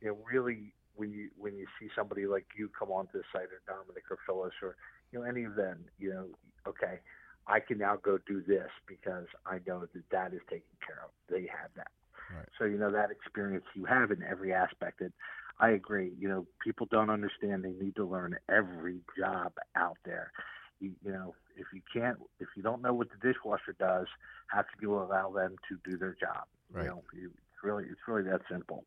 you 0.01 0.09
know 0.09 0.17
really 0.29 0.73
when 0.95 1.11
you 1.11 1.29
when 1.37 1.55
you 1.57 1.65
see 1.79 1.87
somebody 1.95 2.25
like 2.25 2.45
you 2.57 2.69
come 2.77 2.91
onto 2.91 3.13
the 3.13 3.23
site 3.31 3.49
or 3.51 3.61
Dominic 3.67 4.03
or 4.09 4.17
Phyllis 4.25 4.53
or 4.61 4.75
you 5.11 5.19
know 5.19 5.25
any 5.25 5.43
of 5.43 5.55
them 5.55 5.85
you 5.99 6.13
know 6.13 6.25
okay 6.67 6.99
I 7.47 7.59
can 7.59 7.77
now 7.79 7.97
go 7.97 8.19
do 8.27 8.41
this 8.45 8.69
because 8.87 9.27
I 9.45 9.59
know 9.67 9.81
that 9.81 10.09
that 10.11 10.33
is 10.33 10.41
taken 10.49 10.75
care 10.85 10.99
of 11.03 11.11
they 11.29 11.47
have 11.47 11.71
that 11.75 11.91
right. 12.35 12.47
so 12.57 12.65
you 12.65 12.77
know 12.77 12.91
that 12.91 13.11
experience 13.11 13.65
you 13.73 13.85
have 13.85 14.11
in 14.11 14.23
every 14.23 14.53
aspect 14.53 15.01
and 15.01 15.13
I 15.61 15.69
agree. 15.69 16.11
You 16.19 16.27
know, 16.27 16.47
people 16.63 16.87
don't 16.89 17.11
understand. 17.11 17.63
They 17.63 17.71
need 17.71 17.95
to 17.95 18.05
learn 18.05 18.35
every 18.49 19.01
job 19.17 19.53
out 19.75 19.97
there. 20.03 20.31
You, 20.79 20.93
you 21.05 21.11
know, 21.11 21.35
if 21.55 21.67
you 21.71 21.81
can't, 21.93 22.17
if 22.39 22.47
you 22.57 22.63
don't 22.63 22.81
know 22.81 22.93
what 22.93 23.09
the 23.09 23.27
dishwasher 23.27 23.75
does, 23.79 24.07
how 24.47 24.63
can 24.63 24.81
you 24.81 24.95
allow 24.95 25.31
them 25.31 25.55
to 25.69 25.77
do 25.89 25.97
their 25.97 26.17
job? 26.19 26.45
Right. 26.73 26.85
You 26.85 26.89
know, 26.89 27.03
it's 27.13 27.63
really, 27.63 27.83
it's 27.83 28.01
really 28.07 28.23
that 28.23 28.41
simple. 28.49 28.83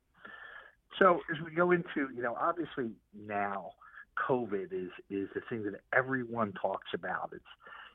So 0.99 1.21
as 1.33 1.43
we 1.45 1.51
go 1.51 1.71
into, 1.71 2.09
you 2.15 2.23
know, 2.23 2.37
obviously 2.41 2.91
now 3.27 3.73
COVID 4.29 4.73
is 4.73 4.91
is 5.11 5.29
the 5.35 5.41
thing 5.49 5.65
that 5.65 5.81
everyone 5.93 6.53
talks 6.53 6.89
about. 6.95 7.31
It's 7.33 7.45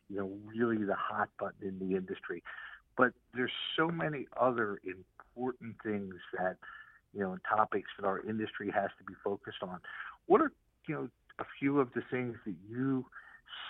you 0.10 0.18
know 0.18 0.32
really 0.46 0.84
the 0.84 0.96
hot 0.96 1.30
button 1.40 1.68
in 1.68 1.80
the 1.80 1.96
industry, 1.96 2.44
but 2.98 3.14
there's 3.34 3.52
so 3.78 3.88
many 3.88 4.28
other 4.38 4.80
important 4.86 5.76
things 5.84 6.16
that 6.38 6.58
you 7.14 7.22
know, 7.22 7.38
topics 7.50 7.90
that 8.00 8.06
our 8.06 8.20
industry 8.22 8.72
has 8.74 8.90
to 8.98 9.04
be 9.04 9.14
focused 9.24 9.64
on. 9.64 9.80
What 10.28 10.42
are, 10.42 10.52
you 10.88 10.96
know, 10.96 11.10
a 11.40 11.46
few 11.60 11.80
of 11.80 11.90
the 11.94 12.02
things 12.12 12.36
that 12.46 12.56
you 12.70 13.06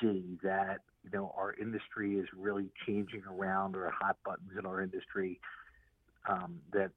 see 0.01 0.37
that, 0.43 0.79
you 1.03 1.11
know, 1.11 1.33
our 1.37 1.53
industry 1.53 2.15
is 2.17 2.27
really 2.35 2.69
changing 2.85 3.23
around 3.29 3.75
or 3.75 3.91
hot 3.97 4.17
buttons 4.25 4.51
in 4.57 4.65
our 4.65 4.81
industry 4.81 5.39
um, 6.27 6.59
that, 6.73 6.91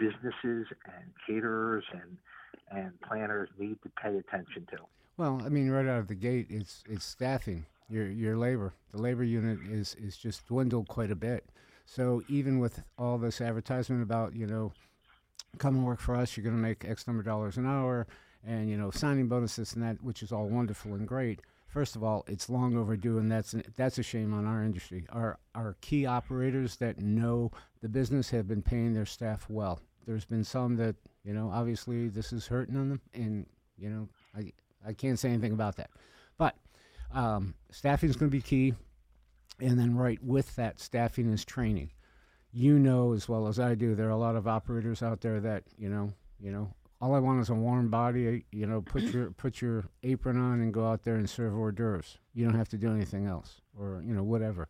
businesses 0.00 0.66
and 0.86 1.12
caterers 1.26 1.84
and, 1.92 2.16
and 2.70 3.00
planners 3.02 3.48
need 3.58 3.76
to 3.82 3.90
pay 4.02 4.16
attention 4.16 4.66
to? 4.70 4.78
Well, 5.16 5.40
I 5.44 5.50
mean, 5.50 5.70
right 5.70 5.86
out 5.86 6.00
of 6.00 6.08
the 6.08 6.14
gate, 6.14 6.46
it's 6.48 6.82
it's 6.88 7.04
staffing. 7.04 7.66
Your 7.88 8.08
your 8.08 8.36
labor, 8.36 8.72
the 8.90 9.00
labor 9.00 9.24
unit 9.24 9.58
is 9.70 9.94
is 10.02 10.16
just 10.16 10.46
dwindled 10.48 10.88
quite 10.88 11.10
a 11.10 11.16
bit. 11.16 11.44
So 11.84 12.22
even 12.28 12.58
with 12.58 12.82
all 12.98 13.18
this 13.18 13.40
advertisement 13.40 14.02
about 14.02 14.34
you 14.34 14.46
know 14.46 14.72
come 15.58 15.76
and 15.76 15.84
work 15.84 16.00
for 16.00 16.14
us. 16.14 16.36
You're 16.36 16.44
going 16.44 16.56
to 16.56 16.62
make 16.62 16.84
X 16.84 17.06
number 17.06 17.20
of 17.20 17.26
dollars 17.26 17.56
an 17.56 17.66
hour, 17.66 18.06
and 18.46 18.68
you 18.68 18.76
know 18.76 18.90
signing 18.90 19.28
bonuses 19.28 19.74
and 19.74 19.82
that, 19.82 20.02
which 20.02 20.22
is 20.22 20.32
all 20.32 20.48
wonderful 20.48 20.94
and 20.94 21.06
great. 21.06 21.40
First 21.68 21.94
of 21.94 22.02
all, 22.02 22.24
it's 22.26 22.50
long 22.50 22.76
overdue, 22.76 23.18
and 23.18 23.30
that's 23.30 23.54
that's 23.76 23.98
a 23.98 24.02
shame 24.02 24.34
on 24.34 24.46
our 24.46 24.62
industry. 24.62 25.06
Our 25.10 25.38
our 25.54 25.76
key 25.80 26.06
operators 26.06 26.76
that 26.76 27.00
know 27.00 27.52
the 27.80 27.88
business 27.88 28.30
have 28.30 28.48
been 28.48 28.62
paying 28.62 28.94
their 28.94 29.06
staff 29.06 29.46
well. 29.48 29.80
There's 30.10 30.24
been 30.24 30.44
some 30.44 30.76
that 30.76 30.96
you 31.24 31.32
know 31.32 31.50
obviously 31.52 32.08
this 32.08 32.32
is 32.32 32.46
hurting 32.46 32.74
them, 32.74 33.00
and 33.14 33.46
you 33.78 33.90
know 33.90 34.08
I 34.36 34.52
I 34.86 34.92
can't 34.92 35.18
say 35.18 35.28
anything 35.28 35.52
about 35.52 35.76
that, 35.76 35.90
but 36.36 36.56
um, 37.12 37.54
staffing 37.70 38.10
is 38.10 38.16
going 38.16 38.30
to 38.30 38.36
be 38.36 38.42
key, 38.42 38.74
and 39.60 39.78
then 39.78 39.96
right 39.96 40.22
with 40.22 40.56
that 40.56 40.80
staffing 40.80 41.32
is 41.32 41.44
training 41.44 41.90
you 42.52 42.78
know 42.78 43.12
as 43.12 43.28
well 43.28 43.46
as 43.46 43.60
I 43.60 43.74
do, 43.74 43.94
there 43.94 44.08
are 44.08 44.10
a 44.10 44.16
lot 44.16 44.36
of 44.36 44.48
operators 44.48 45.02
out 45.02 45.20
there 45.20 45.40
that 45.40 45.64
you 45.78 45.88
know, 45.88 46.12
you 46.40 46.50
know, 46.52 46.72
all 47.00 47.14
I 47.14 47.18
want 47.18 47.40
is 47.40 47.50
a 47.50 47.54
warm 47.54 47.88
body. 47.88 48.44
You 48.50 48.66
know, 48.66 48.82
put 48.82 49.02
your 49.02 49.30
put 49.36 49.60
your 49.60 49.84
apron 50.02 50.38
on 50.38 50.60
and 50.60 50.74
go 50.74 50.86
out 50.86 51.04
there 51.04 51.16
and 51.16 51.28
serve 51.28 51.54
hors 51.54 51.72
d'oeuvres. 51.72 52.18
You 52.34 52.44
don't 52.44 52.56
have 52.56 52.68
to 52.70 52.76
do 52.76 52.90
anything 52.90 53.26
else, 53.26 53.60
or 53.78 54.02
you 54.04 54.14
know, 54.14 54.22
whatever. 54.22 54.68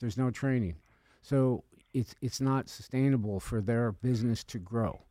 There's 0.00 0.18
no 0.18 0.30
training, 0.30 0.76
so 1.22 1.64
it's 1.94 2.14
it's 2.20 2.40
not 2.40 2.68
sustainable 2.68 3.40
for 3.40 3.60
their 3.60 3.92
business 3.92 4.44
to 4.44 4.58
grow. 4.58 5.02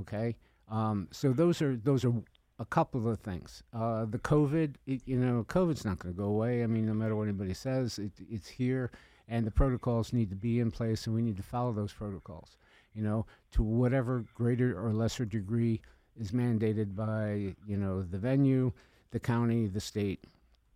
Okay, 0.00 0.36
um, 0.68 1.08
so 1.10 1.32
those 1.32 1.60
are 1.62 1.76
those 1.76 2.04
are 2.04 2.12
a 2.58 2.64
couple 2.64 3.08
of 3.08 3.18
things. 3.20 3.62
Uh, 3.72 4.04
the 4.04 4.18
COVID, 4.18 4.74
it, 4.86 5.00
you 5.06 5.16
know, 5.16 5.44
COVID's 5.48 5.84
not 5.84 5.98
going 5.98 6.14
to 6.14 6.18
go 6.18 6.26
away. 6.26 6.62
I 6.62 6.66
mean, 6.66 6.86
no 6.86 6.92
matter 6.92 7.16
what 7.16 7.22
anybody 7.22 7.54
says, 7.54 7.98
it, 7.98 8.12
it's 8.28 8.48
here 8.48 8.90
and 9.30 9.46
the 9.46 9.50
protocols 9.50 10.12
need 10.12 10.28
to 10.28 10.36
be 10.36 10.58
in 10.58 10.70
place, 10.70 11.06
and 11.06 11.14
we 11.14 11.22
need 11.22 11.36
to 11.36 11.42
follow 11.42 11.72
those 11.72 11.92
protocols. 11.92 12.56
You 12.92 13.02
know, 13.02 13.26
to 13.52 13.62
whatever 13.62 14.24
greater 14.34 14.78
or 14.78 14.92
lesser 14.92 15.24
degree 15.24 15.80
is 16.18 16.32
mandated 16.32 16.96
by 16.96 17.54
you 17.66 17.76
know 17.76 18.02
the 18.02 18.18
venue, 18.18 18.72
the 19.12 19.20
county, 19.20 19.68
the 19.68 19.80
state, 19.80 20.24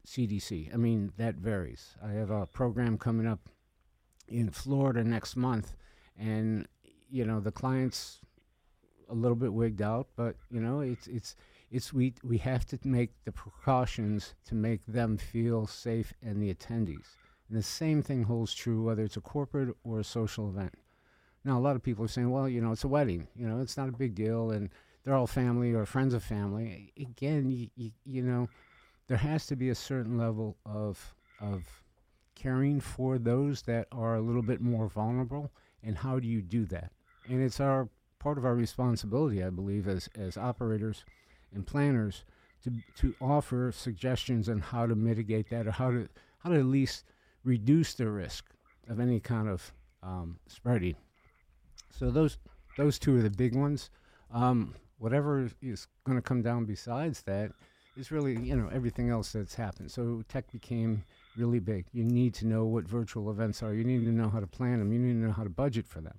CDC. 0.07 0.73
I 0.73 0.77
mean 0.77 1.13
that 1.19 1.35
varies. 1.35 1.97
I 2.03 2.13
have 2.13 2.31
a 2.31 2.47
program 2.47 2.97
coming 2.97 3.27
up 3.27 3.49
in 4.29 4.51
Florida 4.51 5.05
next 5.05 5.37
month, 5.37 5.77
and 6.19 6.67
you 7.11 7.25
know 7.25 7.41
the 7.41 7.53
clients 7.53 8.21
a 9.09 9.15
little 9.15 9.37
bit 9.37 9.53
wigged 9.53 9.83
out, 9.83 10.09
but 10.17 10.37
you 10.51 10.61
know 10.61 10.81
it's 10.81 11.07
it's 11.07 11.37
it's 11.71 11.93
we 11.93 12.15
we 12.23 12.39
have 12.39 12.65
to 12.67 12.79
make 12.85 13.11
the 13.25 13.33
precautions 13.33 14.35
to 14.47 14.55
make 14.55 14.85
them 14.87 15.17
feel 15.17 15.67
safe 15.67 16.13
and 16.23 16.43
the 16.43 16.53
attendees. 16.55 17.17
And 17.49 17.59
the 17.59 17.63
same 17.63 18.03
thing 18.03 18.23
holds 18.25 18.55
true 18.55 18.83
whether 18.83 19.03
it's 19.03 19.17
a 19.17 19.21
corporate 19.21 19.77
or 19.85 20.01
a 20.01 20.05
social 20.05 20.49
event. 20.49 20.75
Now, 21.45 21.59
a 21.59 21.61
lot 21.61 21.77
of 21.77 21.83
people 21.83 22.05
are 22.05 22.09
saying, 22.09 22.31
well, 22.31 22.49
you 22.49 22.61
know, 22.61 22.73
it's 22.73 22.85
a 22.85 22.89
wedding. 22.89 23.29
You 23.37 23.47
know, 23.47 23.61
it's 23.61 23.77
not 23.77 23.89
a 23.89 23.93
big 23.93 24.15
deal, 24.15 24.51
and 24.51 24.71
they're 25.05 25.15
all 25.15 25.27
family 25.27 25.75
or 25.75 25.85
friends 25.85 26.15
of 26.15 26.23
family. 26.23 26.93
Again, 26.99 27.51
you, 27.51 27.69
you, 27.77 27.91
you 28.07 28.23
know, 28.23 28.49
there 29.09 29.19
has 29.19 29.47
to 29.49 29.57
be 29.57 29.69
a 29.69 29.75
certain 29.75 30.17
level 30.17 30.57
of 30.65 31.15
of 31.41 31.84
caring 32.35 32.81
for 32.81 33.19
those 33.19 33.63
that 33.63 33.87
are 33.93 34.17
a 34.17 34.21
little 34.21 34.43
bit 34.43 34.61
more 34.61 34.89
vulnerable. 34.89 35.51
And 35.83 35.97
how 35.97 36.19
do 36.19 36.27
you 36.27 36.43
do 36.43 36.65
that? 36.67 36.93
And 37.29 37.43
it's 37.43 37.61
our 37.61 37.89
part 38.19 38.39
of 38.39 38.45
our 38.45 38.55
responsibility, 38.55 39.43
I 39.43 39.51
believe, 39.51 39.87
as 39.87 40.09
as 40.17 40.37
operators 40.37 41.05
and 41.55 41.67
planners, 41.67 42.25
to 42.63 42.73
to 42.97 43.15
offer 43.21 43.71
suggestions 43.73 44.49
on 44.49 44.61
how 44.61 44.87
to 44.87 44.95
mitigate 44.95 45.51
that 45.51 45.67
or 45.67 45.73
how 45.73 45.91
to 45.91 46.09
how 46.39 46.51
to 46.51 46.59
at 46.59 46.65
least 46.65 47.05
reduce 47.45 47.95
the 47.95 48.09
risk 48.09 48.45
of 48.89 49.01
any 49.01 49.21
kind 49.21 49.49
of 49.49 49.73
um, 50.03 50.39
spreading. 50.47 50.97
So 51.91 52.11
those 52.11 52.39
those 52.77 52.99
two 52.99 53.17
are 53.17 53.23
the 53.23 53.31
big 53.31 53.55
ones. 53.55 53.91
Um, 54.33 54.75
whatever 54.99 55.49
is 55.63 55.87
going 56.05 56.17
to 56.17 56.23
come 56.23 56.43
down 56.43 56.65
besides 56.65 57.23
that 57.23 57.53
is 57.97 58.11
really 58.11 58.39
you 58.41 58.57
know 58.57 58.69
everything 58.73 59.11
else 59.11 59.33
that's 59.33 59.55
happened. 59.55 59.91
So 59.91 60.23
tech 60.29 60.51
became 60.51 61.05
really 61.37 61.59
big. 61.59 61.87
You 61.93 62.05
need 62.05 62.35
to 62.35 62.47
know 62.47 62.65
what 62.65 62.89
virtual 62.89 63.31
events 63.31 63.63
are. 63.63 63.75
You 63.75 63.85
need 63.85 64.05
to 64.05 64.13
know 64.13 64.29
how 64.29 64.41
to 64.41 64.47
plan 64.47 64.79
them. 64.79 64.93
You 64.93 64.99
need 64.99 65.15
to 65.15 65.27
know 65.27 65.33
how 65.33 65.45
to 65.45 65.51
budget 65.51 65.87
for 65.87 66.01
them. 66.01 66.17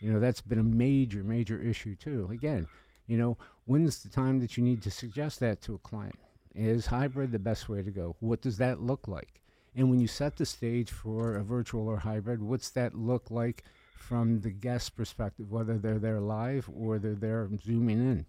You 0.00 0.12
know 0.12 0.18
that's 0.18 0.40
been 0.40 0.58
a 0.58 0.64
major 0.64 1.22
major 1.22 1.60
issue 1.60 1.94
too. 1.94 2.28
Again, 2.32 2.66
you 3.06 3.16
know 3.16 3.38
when's 3.66 4.02
the 4.02 4.08
time 4.08 4.40
that 4.40 4.56
you 4.56 4.64
need 4.64 4.82
to 4.82 4.90
suggest 4.90 5.40
that 5.40 5.62
to 5.62 5.74
a 5.74 5.78
client? 5.78 6.18
Is 6.54 6.86
hybrid 6.86 7.32
the 7.32 7.38
best 7.38 7.68
way 7.68 7.82
to 7.82 7.90
go? 7.90 8.16
What 8.20 8.42
does 8.42 8.58
that 8.58 8.82
look 8.82 9.08
like? 9.08 9.40
And 9.74 9.88
when 9.88 10.00
you 10.00 10.06
set 10.06 10.36
the 10.36 10.44
stage 10.44 10.90
for 10.90 11.36
a 11.36 11.42
virtual 11.42 11.88
or 11.88 11.98
hybrid, 11.98 12.42
what's 12.42 12.68
that 12.70 12.94
look 12.94 13.30
like 13.30 13.64
from 13.96 14.40
the 14.40 14.50
guest 14.50 14.96
perspective, 14.96 15.50
whether 15.50 15.78
they're 15.78 15.98
there 15.98 16.20
live 16.20 16.68
or 16.74 16.98
they're 16.98 17.14
there 17.14 17.48
zooming 17.64 17.98
in? 17.98 18.26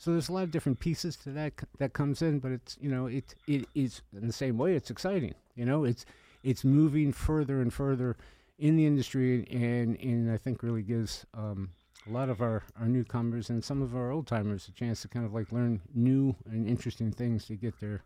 So 0.00 0.12
there's 0.12 0.30
a 0.30 0.32
lot 0.32 0.44
of 0.44 0.50
different 0.50 0.80
pieces 0.80 1.14
to 1.18 1.30
that 1.32 1.52
that 1.76 1.92
comes 1.92 2.22
in, 2.22 2.38
but 2.38 2.52
it's 2.52 2.78
you 2.80 2.90
know 2.90 3.04
it 3.04 3.34
it 3.46 3.66
is 3.74 4.00
in 4.16 4.26
the 4.26 4.32
same 4.32 4.56
way 4.56 4.74
it's 4.74 4.90
exciting. 4.90 5.34
You 5.54 5.66
know 5.66 5.84
it's 5.84 6.06
it's 6.42 6.64
moving 6.64 7.12
further 7.12 7.60
and 7.60 7.70
further 7.70 8.16
in 8.58 8.76
the 8.76 8.86
industry, 8.86 9.46
and 9.50 10.00
and 10.00 10.32
I 10.32 10.38
think 10.38 10.62
really 10.62 10.80
gives 10.80 11.26
um, 11.34 11.68
a 12.08 12.12
lot 12.12 12.30
of 12.30 12.40
our, 12.40 12.62
our 12.80 12.88
newcomers 12.88 13.50
and 13.50 13.62
some 13.62 13.82
of 13.82 13.94
our 13.94 14.10
old 14.10 14.26
timers 14.26 14.68
a 14.68 14.72
chance 14.72 15.02
to 15.02 15.08
kind 15.08 15.26
of 15.26 15.34
like 15.34 15.52
learn 15.52 15.82
new 15.94 16.34
and 16.50 16.66
interesting 16.66 17.12
things 17.12 17.44
to 17.48 17.54
get 17.54 17.78
their 17.78 18.02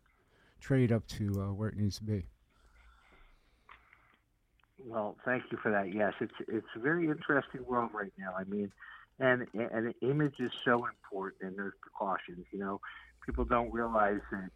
trade 0.60 0.90
up 0.90 1.06
to 1.06 1.42
uh, 1.42 1.52
where 1.52 1.68
it 1.68 1.76
needs 1.76 1.98
to 1.98 2.04
be. 2.04 2.26
Well, 4.84 5.16
thank 5.24 5.44
you 5.52 5.58
for 5.62 5.70
that. 5.70 5.94
Yes, 5.94 6.14
it's 6.20 6.34
it's 6.48 6.66
a 6.74 6.80
very 6.80 7.06
interesting 7.06 7.64
world 7.64 7.90
right 7.94 8.12
now. 8.18 8.34
I 8.36 8.42
mean, 8.42 8.72
and 9.18 9.46
and 9.54 9.94
image 10.02 10.34
is 10.38 10.50
so 10.64 10.86
important, 10.86 11.42
and 11.42 11.58
there's 11.58 11.74
precautions. 11.80 12.46
You 12.52 12.58
know, 12.58 12.80
people 13.24 13.44
don't 13.44 13.72
realize 13.72 14.20
that. 14.32 14.50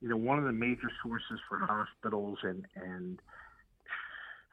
You 0.00 0.10
know, 0.10 0.16
one 0.18 0.38
of 0.38 0.44
the 0.44 0.52
major 0.52 0.90
sources 1.02 1.40
for 1.48 1.58
hospitals 1.58 2.38
and 2.42 2.66
and 2.76 3.18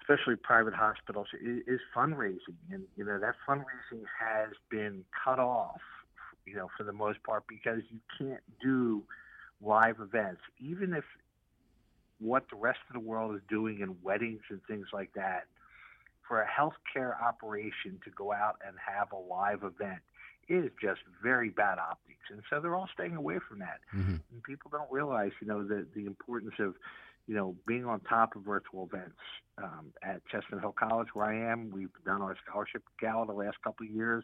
especially 0.02 0.36
private 0.36 0.74
hospitals 0.74 1.28
is, 1.42 1.62
is 1.68 1.80
fundraising, 1.96 2.58
and 2.72 2.84
you 2.96 3.06
know 3.06 3.20
that 3.20 3.36
fundraising 3.48 4.04
has 4.20 4.50
been 4.70 5.04
cut 5.24 5.40
off. 5.40 5.82
You 6.46 6.56
know, 6.56 6.70
for 6.78 6.84
the 6.84 6.94
most 6.94 7.22
part, 7.24 7.44
because 7.48 7.82
you 7.90 8.00
can't 8.18 8.42
do 8.62 9.04
live 9.62 9.98
events, 10.00 10.42
even 10.60 10.94
if 10.94 11.04
what 12.20 12.46
the 12.50 12.56
rest 12.56 12.80
of 12.90 12.94
the 12.94 13.08
world 13.08 13.36
is 13.36 13.42
doing 13.50 13.80
in 13.82 13.96
weddings 14.04 14.42
and 14.50 14.60
things 14.68 14.88
like 14.94 15.12
that, 15.16 15.46
for 16.32 16.42
a 16.42 16.48
healthcare 16.48 17.22
operation 17.22 18.00
to 18.06 18.10
go 18.12 18.32
out 18.32 18.56
and 18.66 18.78
have 18.80 19.12
a 19.12 19.18
live 19.18 19.64
event 19.64 20.00
is 20.48 20.72
just 20.82 21.02
very 21.22 21.50
bad 21.50 21.78
optics, 21.78 22.24
and 22.30 22.42
so 22.50 22.62
they're 22.62 22.74
all 22.74 22.88
staying 22.94 23.18
away 23.18 23.38
from 23.50 23.60
that. 23.60 23.80
Mm-hmm. 23.94 24.16
And 24.32 24.44
people 24.44 24.72
don't 24.72 24.90
realize, 24.90 25.32
you 25.42 25.48
know, 25.48 25.68
the 25.68 25.86
the 25.94 26.06
importance 26.06 26.54
of, 26.60 26.76
you 27.28 27.36
know, 27.36 27.58
being 27.68 27.86
on 27.86 28.00
top 28.00 28.38
of 28.38 28.44
virtual 28.44 28.90
events. 28.92 29.20
Um, 29.58 29.92
at 30.02 30.26
Chestnut 30.32 30.62
Hill 30.62 30.72
College, 30.72 31.10
where 31.14 31.26
I 31.26 31.52
am, 31.52 31.70
we've 31.70 31.90
done 32.06 32.22
our 32.22 32.36
scholarship 32.48 32.84
gala 33.00 33.28
the 33.28 33.34
last 33.34 33.62
couple 33.62 33.86
of 33.86 33.92
years 33.92 34.24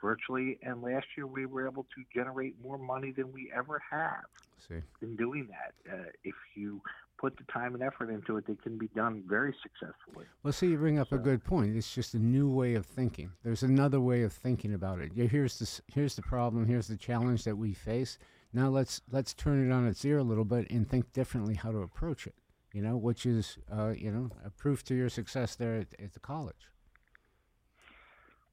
virtually, 0.00 0.58
and 0.62 0.82
last 0.82 1.06
year 1.16 1.26
we 1.26 1.46
were 1.46 1.66
able 1.66 1.84
to 1.84 2.04
generate 2.14 2.54
more 2.62 2.76
money 2.78 3.12
than 3.12 3.32
we 3.32 3.50
ever 3.56 3.82
have 3.90 4.26
See. 4.68 4.82
in 5.00 5.16
doing 5.16 5.48
that. 5.48 5.72
Uh, 5.90 6.10
if 6.22 6.34
you 6.54 6.82
put 7.26 7.36
the 7.36 7.52
time 7.52 7.74
and 7.74 7.82
effort 7.82 8.08
into 8.08 8.36
it, 8.36 8.46
they 8.46 8.54
can 8.54 8.78
be 8.78 8.86
done 8.94 9.20
very 9.26 9.52
successfully. 9.60 10.26
Well, 10.44 10.52
see, 10.52 10.68
you 10.68 10.76
bring 10.76 11.00
up 11.00 11.10
a 11.10 11.18
good 11.18 11.42
point. 11.42 11.76
It's 11.76 11.92
just 11.92 12.14
a 12.14 12.20
new 12.20 12.48
way 12.48 12.74
of 12.74 12.86
thinking. 12.86 13.32
There's 13.42 13.64
another 13.64 14.00
way 14.00 14.22
of 14.22 14.32
thinking 14.32 14.74
about 14.74 15.00
it. 15.00 15.10
Yeah, 15.12 15.26
here's 15.26 15.58
the 15.58 15.92
here's 15.92 16.14
the 16.14 16.22
problem. 16.22 16.68
Here's 16.68 16.86
the 16.86 16.96
challenge 16.96 17.42
that 17.42 17.56
we 17.56 17.72
face. 17.74 18.18
Now 18.52 18.68
let's 18.68 19.02
let's 19.10 19.34
turn 19.34 19.68
it 19.68 19.72
on 19.72 19.88
its 19.88 20.04
ear 20.04 20.18
a 20.18 20.22
little 20.22 20.44
bit 20.44 20.70
and 20.70 20.88
think 20.88 21.12
differently 21.12 21.54
how 21.54 21.72
to 21.72 21.78
approach 21.78 22.28
it. 22.28 22.36
You 22.72 22.82
know, 22.82 22.96
which 22.96 23.26
is 23.26 23.58
uh, 23.72 23.94
you 23.96 24.12
know 24.12 24.30
a 24.44 24.50
proof 24.50 24.84
to 24.84 24.94
your 24.94 25.08
success 25.08 25.56
there 25.56 25.74
at, 25.74 25.88
at 26.00 26.12
the 26.12 26.20
college. 26.20 26.70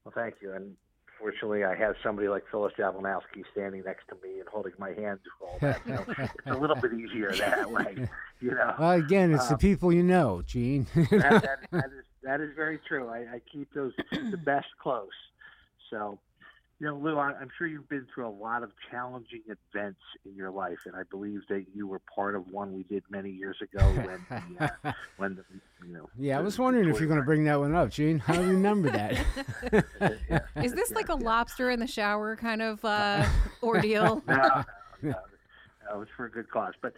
Well, 0.04 0.14
thank 0.16 0.34
you. 0.42 0.52
And 0.52 0.74
fortunately, 1.18 1.64
I 1.64 1.74
have 1.74 1.94
somebody 2.02 2.28
like 2.28 2.44
Phyllis 2.50 2.72
Jablonowski 2.78 3.44
standing 3.52 3.82
next 3.84 4.08
to 4.08 4.14
me 4.22 4.40
and 4.40 4.48
holding 4.48 4.72
my 4.78 4.92
hand 4.92 5.20
through 5.22 5.48
all 5.48 5.58
that. 5.60 5.80
So 5.86 6.04
it's 6.18 6.32
a 6.46 6.54
little 6.56 6.76
bit 6.76 6.92
easier 6.94 7.32
that 7.36 7.70
way, 7.70 8.08
you 8.40 8.50
know. 8.52 8.74
Well, 8.78 8.92
again, 8.92 9.32
it's 9.32 9.46
the 9.48 9.54
Um, 9.54 9.58
people 9.60 9.92
you 9.92 10.02
know, 10.02 10.42
Gene. 10.46 10.86
that, 10.94 11.10
that, 11.20 11.58
that 11.70 11.84
is 11.86 12.04
that 12.22 12.40
is 12.40 12.50
very 12.56 12.78
true. 12.88 13.08
I, 13.08 13.18
I 13.34 13.40
keep 13.52 13.72
those 13.74 13.92
the 14.10 14.38
best 14.38 14.68
close. 14.82 15.08
So, 15.90 16.18
you 16.84 16.90
know, 16.90 16.98
Lou, 16.98 17.16
I, 17.16 17.32
I'm 17.40 17.48
sure 17.56 17.66
you've 17.66 17.88
been 17.88 18.06
through 18.14 18.28
a 18.28 18.36
lot 18.36 18.62
of 18.62 18.70
challenging 18.90 19.40
events 19.46 20.00
in 20.26 20.36
your 20.36 20.50
life, 20.50 20.76
and 20.84 20.94
I 20.94 21.04
believe 21.10 21.40
that 21.48 21.64
you 21.74 21.86
were 21.86 22.02
part 22.14 22.34
of 22.34 22.46
one 22.48 22.74
we 22.74 22.82
did 22.82 23.02
many 23.08 23.30
years 23.30 23.56
ago 23.62 23.82
when 23.86 24.26
the, 24.28 24.70
uh, 24.84 24.92
when 25.16 25.36
the 25.36 25.44
you 25.86 25.94
know. 25.94 26.10
yeah, 26.18 26.36
I 26.36 26.42
was 26.42 26.58
wondering 26.58 26.90
if 26.90 26.98
you're 26.98 27.08
going 27.08 27.20
to 27.20 27.24
bring 27.24 27.44
that 27.44 27.58
one 27.58 27.74
up, 27.74 27.88
Gene. 27.88 28.22
I 28.28 28.36
remember 28.36 28.90
that. 28.90 29.18
Yeah, 30.28 30.40
Is 30.62 30.74
this 30.74 30.90
like 30.90 31.08
a 31.08 31.16
yeah. 31.18 31.26
lobster 31.26 31.70
in 31.70 31.80
the 31.80 31.86
shower 31.86 32.36
kind 32.36 32.60
of 32.60 32.84
uh, 32.84 33.26
ordeal? 33.62 34.22
no, 34.28 34.34
no, 34.34 34.64
no, 35.00 35.14
no, 35.88 36.00
it's 36.02 36.10
for 36.14 36.26
a 36.26 36.30
good 36.30 36.50
cause. 36.50 36.74
But 36.82 36.92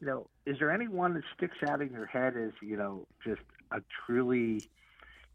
you 0.00 0.08
know, 0.08 0.26
is 0.46 0.58
there 0.58 0.72
anyone 0.72 1.14
that 1.14 1.22
sticks 1.36 1.58
out 1.64 1.80
in 1.80 1.92
your 1.92 2.06
head 2.06 2.36
as 2.36 2.50
you 2.60 2.76
know 2.76 3.06
just 3.24 3.42
a 3.70 3.82
truly, 4.04 4.68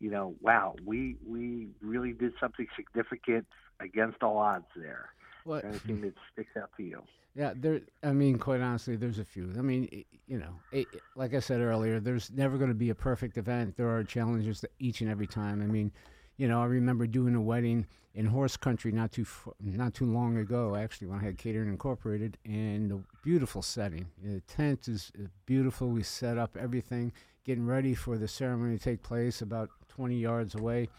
you 0.01 0.11
know, 0.11 0.35
wow, 0.41 0.75
we 0.85 1.15
we 1.25 1.69
really 1.81 2.11
did 2.11 2.33
something 2.41 2.67
significant 2.75 3.47
against 3.83 4.23
all 4.23 4.37
odds 4.37 4.65
there. 4.75 5.09
What? 5.43 5.65
Anything 5.65 6.01
that 6.01 6.13
sticks 6.31 6.55
out 6.57 6.69
to 6.77 6.83
you? 6.83 7.01
Yeah, 7.35 7.53
there. 7.55 7.81
I 8.03 8.11
mean, 8.11 8.37
quite 8.37 8.61
honestly, 8.61 8.95
there's 8.95 9.17
a 9.17 9.25
few. 9.25 9.51
I 9.57 9.61
mean, 9.61 10.05
you 10.27 10.37
know, 10.37 10.53
it, 10.71 10.85
like 11.15 11.33
I 11.33 11.39
said 11.39 11.61
earlier, 11.61 11.99
there's 11.99 12.29
never 12.29 12.57
going 12.57 12.69
to 12.69 12.75
be 12.75 12.91
a 12.91 12.95
perfect 12.95 13.39
event. 13.39 13.75
There 13.75 13.89
are 13.89 14.03
challenges 14.03 14.61
that 14.61 14.71
each 14.77 15.01
and 15.01 15.09
every 15.09 15.25
time. 15.25 15.63
I 15.63 15.65
mean, 15.65 15.91
you 16.37 16.47
know, 16.47 16.61
I 16.61 16.65
remember 16.65 17.07
doing 17.07 17.33
a 17.33 17.41
wedding 17.41 17.87
in 18.15 18.27
horse 18.27 18.55
country 18.55 18.91
not 18.91 19.11
too 19.11 19.25
not 19.59 19.93
too 19.93 20.05
long 20.05 20.37
ago. 20.37 20.75
Actually, 20.75 21.07
when 21.07 21.19
I 21.19 21.23
had 21.23 21.37
Catering 21.37 21.69
Incorporated, 21.69 22.37
and 22.45 22.91
a 22.91 22.99
beautiful 23.23 23.61
setting. 23.61 24.05
The 24.23 24.41
tent 24.41 24.87
is 24.87 25.11
uh, 25.17 25.27
beautiful. 25.45 25.89
We 25.89 26.03
set 26.03 26.37
up 26.37 26.55
everything, 26.55 27.11
getting 27.45 27.65
ready 27.65 27.95
for 27.95 28.17
the 28.17 28.27
ceremony 28.27 28.77
to 28.77 28.83
take 28.83 29.01
place 29.01 29.41
about 29.41 29.69
20 29.89 30.15
yards 30.15 30.55
away, 30.55 30.89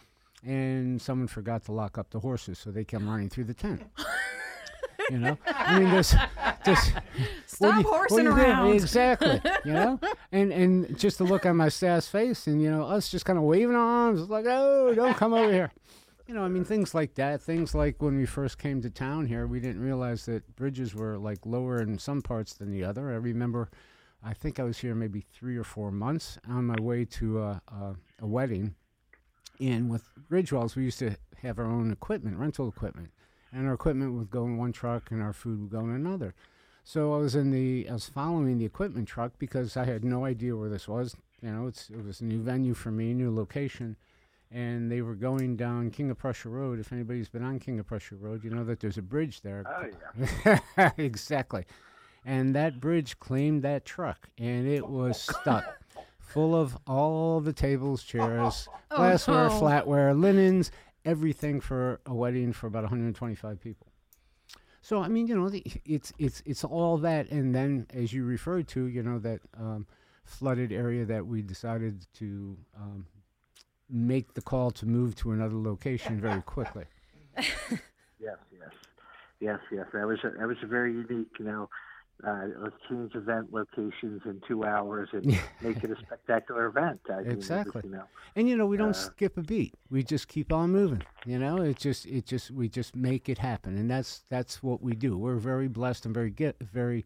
and 0.44 1.00
someone 1.00 1.26
forgot 1.28 1.64
to 1.64 1.72
lock 1.72 1.98
up 1.98 2.10
the 2.10 2.20
horses, 2.20 2.58
so 2.58 2.70
they 2.70 2.84
came 2.84 3.08
running 3.08 3.28
through 3.28 3.44
the 3.44 3.54
tent. 3.54 3.82
You 5.10 5.18
know, 5.18 5.38
I 5.46 5.78
mean, 5.80 5.90
just 6.64 6.92
Stop 7.46 7.82
you- 7.82 7.88
horsing 7.90 8.18
do 8.18 8.24
you 8.24 8.30
do? 8.30 8.40
around. 8.40 8.72
Exactly. 8.72 9.40
You 9.64 9.72
know, 9.72 10.00
and 10.32 10.52
and 10.52 10.98
just 10.98 11.16
to 11.18 11.24
look 11.24 11.46
on 11.46 11.56
my 11.56 11.68
staff's 11.68 12.08
face, 12.08 12.46
and 12.46 12.60
you 12.62 12.70
know, 12.70 12.84
us 12.84 13.08
just 13.10 13.24
kind 13.24 13.38
of 13.38 13.44
waving 13.44 13.74
our 13.74 14.06
arms, 14.06 14.28
like, 14.30 14.44
oh, 14.46 14.92
don't 14.94 15.16
come 15.16 15.32
over 15.34 15.50
here. 15.52 15.70
You 16.26 16.34
know, 16.34 16.42
I 16.42 16.48
mean, 16.48 16.64
things 16.64 16.94
like 16.94 17.14
that. 17.16 17.42
Things 17.42 17.74
like 17.74 18.00
when 18.00 18.16
we 18.16 18.24
first 18.26 18.58
came 18.58 18.80
to 18.82 18.88
town 18.90 19.26
here, 19.26 19.46
we 19.46 19.60
didn't 19.60 19.82
realize 19.82 20.24
that 20.26 20.56
bridges 20.56 20.94
were 20.94 21.18
like 21.18 21.44
lower 21.44 21.80
in 21.82 21.98
some 21.98 22.22
parts 22.22 22.54
than 22.54 22.70
the 22.70 22.82
other. 22.84 23.10
I 23.10 23.16
remember, 23.16 23.70
I 24.22 24.32
think 24.32 24.58
I 24.58 24.62
was 24.64 24.78
here 24.78 24.94
maybe 24.94 25.20
three 25.34 25.56
or 25.58 25.64
four 25.64 25.90
months 25.90 26.38
on 26.48 26.64
my 26.66 26.80
way 26.80 27.04
to 27.06 27.40
a 27.40 27.60
wedding, 28.22 28.74
and 29.60 29.90
with 29.90 30.08
Ridgewells, 30.28 30.76
we 30.76 30.84
used 30.84 30.98
to 31.00 31.16
have 31.42 31.58
our 31.58 31.66
own 31.66 31.90
equipment, 31.90 32.38
rental 32.38 32.68
equipment, 32.68 33.10
and 33.52 33.66
our 33.66 33.74
equipment 33.74 34.14
would 34.14 34.30
go 34.30 34.44
in 34.44 34.56
one 34.56 34.72
truck 34.72 35.10
and 35.10 35.22
our 35.22 35.32
food 35.32 35.60
would 35.60 35.70
go 35.70 35.80
in 35.80 35.90
another. 35.90 36.34
So 36.84 37.14
I 37.14 37.18
was 37.18 37.34
in 37.34 37.50
the, 37.50 37.88
I 37.88 37.94
was 37.94 38.08
following 38.08 38.58
the 38.58 38.64
equipment 38.64 39.08
truck 39.08 39.32
because 39.38 39.76
I 39.76 39.84
had 39.84 40.04
no 40.04 40.24
idea 40.24 40.56
where 40.56 40.68
this 40.68 40.86
was. 40.86 41.16
You 41.40 41.50
know, 41.50 41.66
it's 41.66 41.90
it 41.90 42.04
was 42.04 42.20
a 42.20 42.24
new 42.24 42.40
venue 42.40 42.74
for 42.74 42.90
me, 42.90 43.12
new 43.12 43.34
location, 43.34 43.96
and 44.50 44.90
they 44.90 45.02
were 45.02 45.14
going 45.14 45.56
down 45.56 45.90
King 45.90 46.10
of 46.10 46.18
Prussia 46.18 46.48
Road. 46.48 46.78
If 46.78 46.92
anybody's 46.92 47.28
been 47.28 47.42
on 47.42 47.58
King 47.58 47.78
of 47.80 47.86
Prussia 47.86 48.16
Road, 48.16 48.44
you 48.44 48.50
know 48.50 48.64
that 48.64 48.80
there's 48.80 48.98
a 48.98 49.02
bridge 49.02 49.42
there. 49.42 49.64
Oh 49.66 50.60
yeah. 50.76 50.90
exactly. 50.96 51.64
And 52.24 52.54
that 52.54 52.80
bridge 52.80 53.18
claimed 53.18 53.62
that 53.62 53.84
truck, 53.84 54.28
and 54.38 54.66
it 54.66 54.88
was 54.88 55.20
stuck, 55.20 55.83
full 56.32 56.54
of 56.54 56.76
all 56.86 57.40
the 57.40 57.52
tables, 57.52 58.02
chairs, 58.02 58.68
Oh, 58.90 58.96
glassware, 58.96 59.48
no. 59.48 59.60
flatware, 59.60 60.18
linens, 60.18 60.70
everything 61.04 61.60
for 61.60 62.00
a 62.06 62.14
wedding 62.14 62.52
for 62.52 62.66
about 62.66 62.82
125 62.84 63.60
people. 63.60 63.86
So 64.80 65.00
I 65.02 65.08
mean, 65.08 65.26
you 65.26 65.34
know, 65.36 65.48
the, 65.48 65.62
it's 65.84 66.12
it's 66.18 66.42
it's 66.44 66.62
all 66.62 66.98
that, 66.98 67.30
and 67.30 67.54
then 67.54 67.86
as 67.94 68.12
you 68.12 68.24
referred 68.24 68.68
to, 68.68 68.86
you 68.86 69.02
know, 69.02 69.18
that 69.20 69.40
um, 69.58 69.86
flooded 70.24 70.72
area 70.72 71.04
that 71.06 71.26
we 71.26 71.40
decided 71.40 72.06
to 72.18 72.56
um, 72.76 73.06
make 73.88 74.34
the 74.34 74.42
call 74.42 74.70
to 74.72 74.86
move 74.86 75.14
to 75.16 75.32
another 75.32 75.56
location 75.56 76.20
very 76.20 76.42
quickly. 76.54 76.84
Yes, 78.20 78.36
yes, 78.52 78.70
yes, 79.40 79.58
yes. 79.70 79.86
That 79.92 80.06
was 80.06 80.18
a, 80.24 80.30
that 80.38 80.46
was 80.48 80.56
a 80.62 80.66
very 80.66 80.92
unique. 80.92 81.32
You 81.38 81.44
know, 81.44 81.68
uh, 82.26 82.46
let's 82.58 82.76
change 82.88 83.14
event 83.14 83.52
locations 83.52 84.22
in 84.24 84.40
two 84.46 84.64
hours 84.64 85.08
and 85.12 85.26
make 85.62 85.82
it 85.82 85.90
a 85.90 85.96
spectacular 85.96 86.66
event. 86.66 87.00
I 87.10 87.16
mean, 87.16 87.26
it 87.26 87.36
was, 87.36 87.36
Exactly. 87.36 87.82
you 87.84 87.90
know, 87.90 88.04
And 88.36 88.48
you 88.48 88.56
know, 88.56 88.66
we 88.66 88.76
don't 88.76 88.90
Uh, 88.90 88.92
skip 88.92 89.36
a 89.36 89.42
beat. 89.42 89.74
We 89.90 90.02
just 90.04 90.28
keep 90.28 90.52
on 90.52 90.70
moving. 90.70 91.02
You 91.26 91.38
know, 91.38 91.56
it 91.62 91.76
just 91.78 92.06
it 92.06 92.24
just 92.26 92.50
we 92.50 92.68
just 92.68 92.94
make 92.94 93.28
it 93.28 93.38
happen, 93.38 93.76
and 93.76 93.90
that's 93.90 94.24
that's 94.28 94.62
what 94.62 94.80
we 94.82 94.92
do. 94.94 95.16
We're 95.18 95.36
very 95.36 95.68
blessed 95.68 96.06
and 96.06 96.14
very 96.14 96.30
get 96.30 96.56
very. 96.60 97.04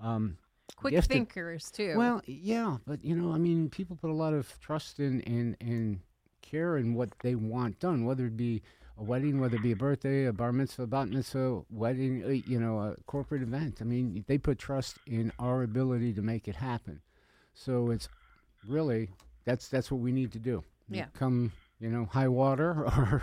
Um, 0.00 0.38
Quick 0.76 0.92
gifted. 0.92 1.10
thinkers 1.12 1.70
too. 1.70 1.94
Well, 1.96 2.20
yeah, 2.26 2.76
but 2.86 3.02
you 3.04 3.16
know, 3.16 3.32
I 3.32 3.38
mean, 3.38 3.70
people 3.70 3.96
put 3.96 4.10
a 4.10 4.14
lot 4.14 4.34
of 4.34 4.58
trust 4.60 5.00
in 5.00 5.20
in 5.22 5.56
in 5.60 6.00
care 6.42 6.76
in 6.76 6.94
what 6.94 7.10
they 7.20 7.34
want 7.34 7.78
done, 7.80 8.04
whether 8.04 8.26
it 8.26 8.36
be 8.36 8.62
a 8.98 9.04
wedding, 9.04 9.40
whether 9.40 9.56
it 9.56 9.62
be 9.62 9.72
a 9.72 9.76
birthday, 9.76 10.26
a 10.26 10.32
bar 10.32 10.52
mitzvah, 10.52 10.86
bat 10.86 11.08
mitzvah, 11.08 11.62
wedding, 11.70 12.24
uh, 12.24 12.28
you 12.28 12.58
know, 12.58 12.78
a 12.80 12.96
corporate 13.06 13.42
event. 13.42 13.78
I 13.80 13.84
mean, 13.84 14.24
they 14.26 14.38
put 14.38 14.58
trust 14.58 14.98
in 15.06 15.32
our 15.38 15.62
ability 15.62 16.12
to 16.14 16.22
make 16.22 16.48
it 16.48 16.56
happen. 16.56 17.00
So 17.54 17.90
it's 17.90 18.08
really 18.66 19.10
that's 19.44 19.68
that's 19.68 19.90
what 19.90 20.00
we 20.00 20.12
need 20.12 20.32
to 20.32 20.38
do. 20.38 20.64
Yeah. 20.88 21.06
Come, 21.14 21.52
you 21.80 21.90
know, 21.90 22.06
high 22.06 22.28
water 22.28 22.84
or 22.86 23.22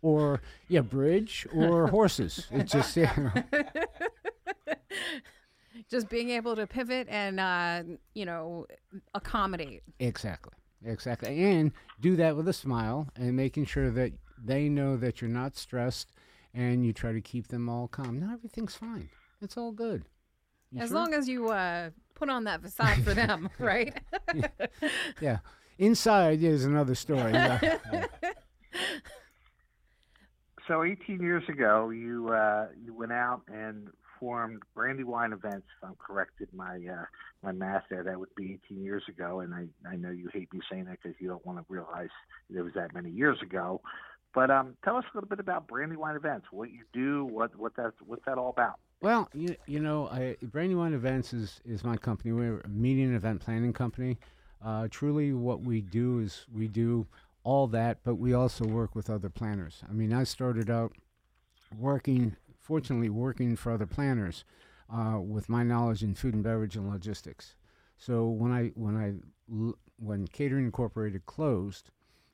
or 0.00 0.40
yeah, 0.68 0.80
bridge 0.80 1.46
or 1.54 1.86
horses. 1.98 2.46
It's 2.50 2.72
just 2.72 2.96
you 2.96 3.06
know, 3.16 3.32
just 5.90 6.08
being 6.08 6.30
able 6.30 6.56
to 6.56 6.66
pivot 6.66 7.08
and 7.10 7.38
uh, 7.40 7.82
you 8.14 8.24
know 8.24 8.66
accommodate. 9.12 9.82
Exactly. 9.98 10.54
Exactly. 10.86 11.42
And 11.42 11.72
do 12.00 12.16
that 12.16 12.36
with 12.36 12.46
a 12.48 12.52
smile 12.52 13.08
and 13.16 13.34
making 13.34 13.64
sure 13.64 13.90
that 13.90 14.12
they 14.44 14.68
know 14.68 14.96
that 14.96 15.20
you're 15.20 15.30
not 15.30 15.56
stressed 15.56 16.12
and 16.52 16.84
you 16.84 16.92
try 16.92 17.12
to 17.12 17.20
keep 17.20 17.48
them 17.48 17.68
all 17.68 17.88
calm. 17.88 18.20
Now 18.20 18.32
everything's 18.34 18.74
fine. 18.74 19.08
It's 19.40 19.56
all 19.56 19.72
good. 19.72 20.04
You 20.70 20.82
as 20.82 20.88
sure? 20.88 20.98
long 20.98 21.14
as 21.14 21.28
you 21.28 21.50
uh, 21.50 21.90
put 22.14 22.28
on 22.28 22.44
that 22.44 22.62
facade 22.62 23.02
for 23.02 23.14
them, 23.14 23.48
right? 23.58 23.96
Yeah. 25.20 25.38
Inside 25.78 26.42
is 26.42 26.64
another 26.64 26.94
story. 26.94 27.32
Yeah. 27.32 27.78
Yeah. 27.92 28.06
So 30.66 30.82
18 30.82 31.20
years 31.20 31.44
ago, 31.48 31.90
you 31.90 32.30
uh, 32.30 32.68
you 32.82 32.94
went 32.94 33.12
out 33.12 33.42
and 33.52 33.88
formed 34.18 34.62
Brandywine 34.74 35.32
Events. 35.32 35.66
If 35.76 35.88
I'm 35.88 35.94
corrected, 35.96 36.48
my 36.54 36.80
uh, 36.90 37.04
my 37.42 37.52
math 37.52 37.84
there, 37.90 38.02
that 38.02 38.18
would 38.18 38.34
be 38.34 38.58
18 38.66 38.82
years 38.82 39.02
ago. 39.08 39.40
And 39.40 39.54
I 39.54 39.66
I 39.88 39.96
know 39.96 40.10
you 40.10 40.30
hate 40.32 40.52
me 40.54 40.60
saying 40.70 40.86
that 40.86 40.98
because 41.02 41.20
you 41.20 41.28
don't 41.28 41.44
want 41.44 41.58
to 41.58 41.64
realize 41.68 42.08
it 42.52 42.62
was 42.62 42.72
that 42.74 42.94
many 42.94 43.10
years 43.10 43.38
ago. 43.42 43.82
But 44.34 44.50
um, 44.50 44.76
tell 44.84 44.96
us 44.96 45.04
a 45.12 45.16
little 45.16 45.28
bit 45.28 45.38
about 45.38 45.68
Brandywine 45.68 46.16
Events. 46.16 46.46
What 46.50 46.70
you 46.70 46.82
do, 46.92 47.24
what 47.24 47.56
what 47.56 47.76
that 47.76 47.92
what's 48.04 48.24
that 48.26 48.36
all 48.36 48.50
about? 48.50 48.80
Well, 49.00 49.28
you, 49.34 49.54
you 49.66 49.80
know, 49.80 50.08
I, 50.08 50.36
Brandywine 50.42 50.94
Events 50.94 51.32
is, 51.32 51.60
is 51.64 51.84
my 51.84 51.96
company. 51.96 52.32
We're 52.32 52.60
a 52.60 52.68
meeting 52.68 53.04
and 53.04 53.16
event 53.16 53.40
planning 53.40 53.72
company. 53.72 54.18
Uh, 54.64 54.88
truly, 54.90 55.32
what 55.34 55.60
we 55.60 55.82
do 55.82 56.20
is 56.20 56.46
we 56.52 56.68
do 56.68 57.06
all 57.42 57.66
that, 57.68 57.98
but 58.02 58.14
we 58.14 58.32
also 58.32 58.64
work 58.64 58.94
with 58.94 59.10
other 59.10 59.28
planners. 59.28 59.82
I 59.88 59.92
mean, 59.92 60.12
I 60.12 60.24
started 60.24 60.70
out 60.70 60.92
working, 61.78 62.34
fortunately, 62.58 63.10
working 63.10 63.56
for 63.56 63.72
other 63.72 63.86
planners 63.86 64.44
uh, 64.90 65.18
with 65.20 65.50
my 65.50 65.62
knowledge 65.62 66.02
in 66.02 66.14
food 66.14 66.34
and 66.34 66.42
beverage 66.42 66.76
and 66.76 66.88
logistics. 66.88 67.56
So 67.98 68.26
when 68.28 68.52
I 68.52 68.72
when 68.74 68.96
I 68.96 69.14
when 69.98 70.26
Catering 70.28 70.64
Incorporated 70.64 71.26
closed, 71.26 71.90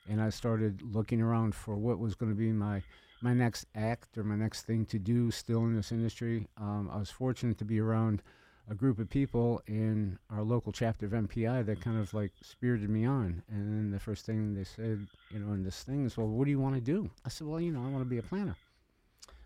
and 0.08 0.20
I 0.20 0.30
started 0.30 0.82
looking 0.82 1.20
around 1.20 1.54
for 1.54 1.76
what 1.76 1.98
was 1.98 2.14
going 2.14 2.32
to 2.32 2.38
be 2.38 2.52
my 2.52 2.82
my 3.22 3.34
next 3.34 3.66
act 3.74 4.16
or 4.16 4.24
my 4.24 4.36
next 4.36 4.62
thing 4.62 4.86
to 4.86 4.98
do 4.98 5.30
still 5.30 5.64
in 5.64 5.74
this 5.74 5.92
industry, 5.92 6.46
um, 6.56 6.88
I 6.90 6.98
was 6.98 7.10
fortunate 7.10 7.58
to 7.58 7.64
be 7.64 7.78
around 7.78 8.22
a 8.70 8.74
group 8.74 8.98
of 8.98 9.10
people 9.10 9.60
in 9.66 10.18
our 10.30 10.42
local 10.42 10.72
chapter 10.72 11.06
of 11.06 11.12
MPI 11.12 11.66
that 11.66 11.80
kind 11.80 11.98
of 11.98 12.14
like 12.14 12.32
spirited 12.40 12.88
me 12.88 13.04
on. 13.04 13.42
And 13.50 13.76
then 13.76 13.90
the 13.90 13.98
first 13.98 14.24
thing 14.24 14.54
they 14.54 14.64
said, 14.64 15.06
you 15.30 15.40
know, 15.40 15.52
in 15.52 15.64
this 15.64 15.82
thing 15.82 16.06
is, 16.06 16.16
well, 16.16 16.28
what 16.28 16.44
do 16.44 16.50
you 16.50 16.60
want 16.60 16.76
to 16.76 16.80
do? 16.80 17.10
I 17.24 17.28
said, 17.28 17.46
well, 17.46 17.60
you 17.60 17.72
know, 17.72 17.80
I 17.80 17.88
want 17.88 18.04
to 18.04 18.08
be 18.08 18.18
a 18.18 18.22
planner. 18.22 18.56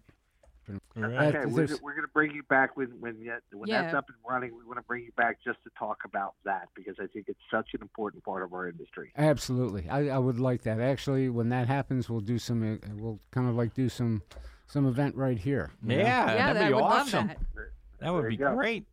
Okay, 0.97 1.37
Uh, 1.37 1.47
we're, 1.47 1.67
we're 1.81 1.93
going 1.93 2.01
to 2.01 2.13
bring 2.13 2.31
you 2.31 2.43
back 2.43 2.75
when 2.75 2.87
when, 2.99 3.21
yet, 3.21 3.41
when 3.51 3.69
that's 3.69 3.93
up 3.93 4.05
and 4.09 4.17
running. 4.29 4.51
We 4.57 4.63
want 4.65 4.77
to 4.77 4.83
bring 4.83 5.03
you 5.03 5.11
back 5.15 5.37
just 5.43 5.63
to 5.63 5.69
talk 5.77 5.99
about 6.05 6.33
that 6.45 6.69
because 6.75 6.95
I 6.99 7.07
think 7.07 7.25
it's 7.27 7.39
such 7.51 7.69
an 7.73 7.81
important 7.81 8.23
part 8.23 8.43
of 8.43 8.53
our 8.53 8.67
industry. 8.67 9.11
Absolutely, 9.17 9.87
I, 9.89 10.09
I 10.09 10.17
would 10.17 10.39
like 10.39 10.63
that. 10.63 10.79
Actually, 10.79 11.29
when 11.29 11.49
that 11.49 11.67
happens, 11.67 12.09
we'll 12.09 12.19
do 12.21 12.37
some. 12.39 12.73
Uh, 12.73 12.77
we'll 12.95 13.19
kind 13.31 13.47
of 13.47 13.55
like 13.55 13.73
do 13.73 13.89
some 13.89 14.23
some 14.67 14.85
event 14.87 15.15
right 15.15 15.37
here. 15.39 15.71
you 15.83 15.97
know? 15.97 16.03
Yeah, 16.03 16.33
yeah, 16.33 16.53
that'd 16.53 16.61
I 16.61 16.67
be 16.67 16.73
would 16.73 16.83
awesome. 16.83 17.27
love 17.27 17.37
that. 17.55 17.69
That 17.99 18.13
would 18.13 18.29
be 18.29 18.37
go. 18.37 18.55
great. 18.55 18.85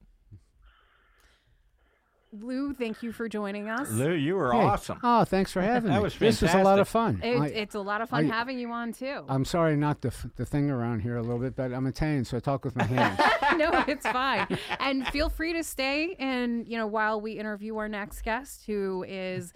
Lou, 2.33 2.75
thank 2.75 3.03
you 3.03 3.13
for 3.13 3.29
joining 3.29 3.69
us. 3.69 3.91
Lou, 3.91 4.13
you 4.13 4.35
were 4.35 4.53
Hey. 4.53 4.59
awesome. 4.59 4.99
Oh, 5.03 5.25
thanks 5.25 5.53
for 5.53 5.63
having 5.63 5.85
That 5.89 5.89
me. 5.89 5.95
That 5.97 6.03
was 6.03 6.13
fantastic. 6.15 6.41
This 6.49 6.55
was 6.55 6.61
a 6.61 6.65
lot 6.65 6.79
of 6.79 6.89
fun. 6.89 7.21
It, 7.23 7.41
I, 7.41 7.47
it's 7.47 7.75
a 7.75 7.81
lot 7.81 8.01
of 8.03 8.11
fun 8.11 8.31
I- 8.31 8.35
having 8.35 8.59
you 8.59 8.71
on 8.73 8.93
too. 8.93 9.25
I'm 9.29 9.45
sorry 9.45 9.77
not 9.77 10.03
the 10.03 10.09
f- 10.09 10.27
the 10.37 10.45
thing 10.45 10.71
around 10.71 11.01
here 11.01 11.17
a 11.17 11.23
little 11.23 11.39
bit, 11.39 11.57
but 11.57 11.73
I'm 11.73 11.87
Italian, 11.87 12.25
so 12.25 12.37
I 12.37 12.41
talk 12.41 12.65
with 12.65 12.77
my 12.77 12.85
hands. 12.95 13.19
no, 13.57 13.85
it's 13.89 14.07
fine. 14.07 14.47
And 14.81 15.07
feel 15.09 15.29
free 15.31 15.53
to 15.55 15.63
stay 15.63 16.15
and 16.19 16.67
you 16.69 16.77
know 16.77 16.87
while 16.87 17.21
we 17.21 17.33
interview 17.33 17.77
our 17.79 17.89
next 17.89 18.23
guest, 18.23 18.65
who 18.67 19.05
is 19.09 19.53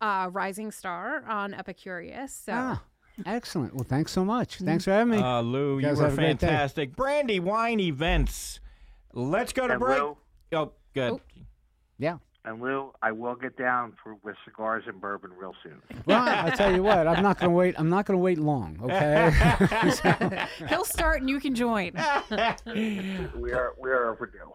uh, 0.00 0.28
rising 0.32 0.72
star 0.72 1.24
on 1.28 1.52
Epicurious. 1.52 2.30
So 2.44 2.52
ah, 2.54 2.82
excellent. 3.26 3.74
Well, 3.74 3.84
thanks 3.88 4.10
so 4.12 4.24
much. 4.24 4.56
Thanks 4.58 4.84
for 4.84 4.90
having 4.90 5.12
me. 5.12 5.18
Uh, 5.22 5.40
Lou, 5.42 5.76
you 5.76 5.82
Guys 5.82 5.98
were 5.98 6.04
have 6.04 6.14
a 6.14 6.16
great 6.16 6.38
day. 6.38 6.46
fantastic. 6.48 6.96
Brandywine 6.96 7.80
Events. 7.80 8.60
Let's 9.12 9.52
go 9.52 9.66
to 9.68 9.74
And 9.74 9.80
break. 9.80 10.00
Lou, 10.00 10.16
Oh, 10.52 10.72
good. 10.94 11.12
Oh. 11.12 11.20
Yeah. 11.98 12.18
and 12.44 12.60
Lou, 12.60 12.92
I 13.02 13.12
will 13.12 13.34
get 13.34 13.56
down 13.56 13.94
for 14.02 14.16
with 14.22 14.36
cigars 14.44 14.84
and 14.86 15.00
bourbon 15.00 15.30
real 15.36 15.54
soon. 15.62 15.80
Well, 16.06 16.26
I 16.28 16.50
tell 16.50 16.74
you 16.74 16.82
what, 16.82 17.06
I'm 17.06 17.22
not 17.22 17.38
going 17.38 17.50
to 17.50 17.56
wait. 17.56 17.74
I'm 17.78 17.88
not 17.88 18.04
going 18.06 18.18
to 18.18 18.22
wait 18.22 18.38
long. 18.38 18.78
Okay. 18.82 19.32
he'll 20.68 20.84
start 20.84 21.20
and 21.20 21.30
you 21.30 21.40
can 21.40 21.54
join. 21.54 21.92
we 22.66 23.52
are 23.52 23.74
we 23.80 23.90
are 23.90 24.10
overdue. 24.10 24.52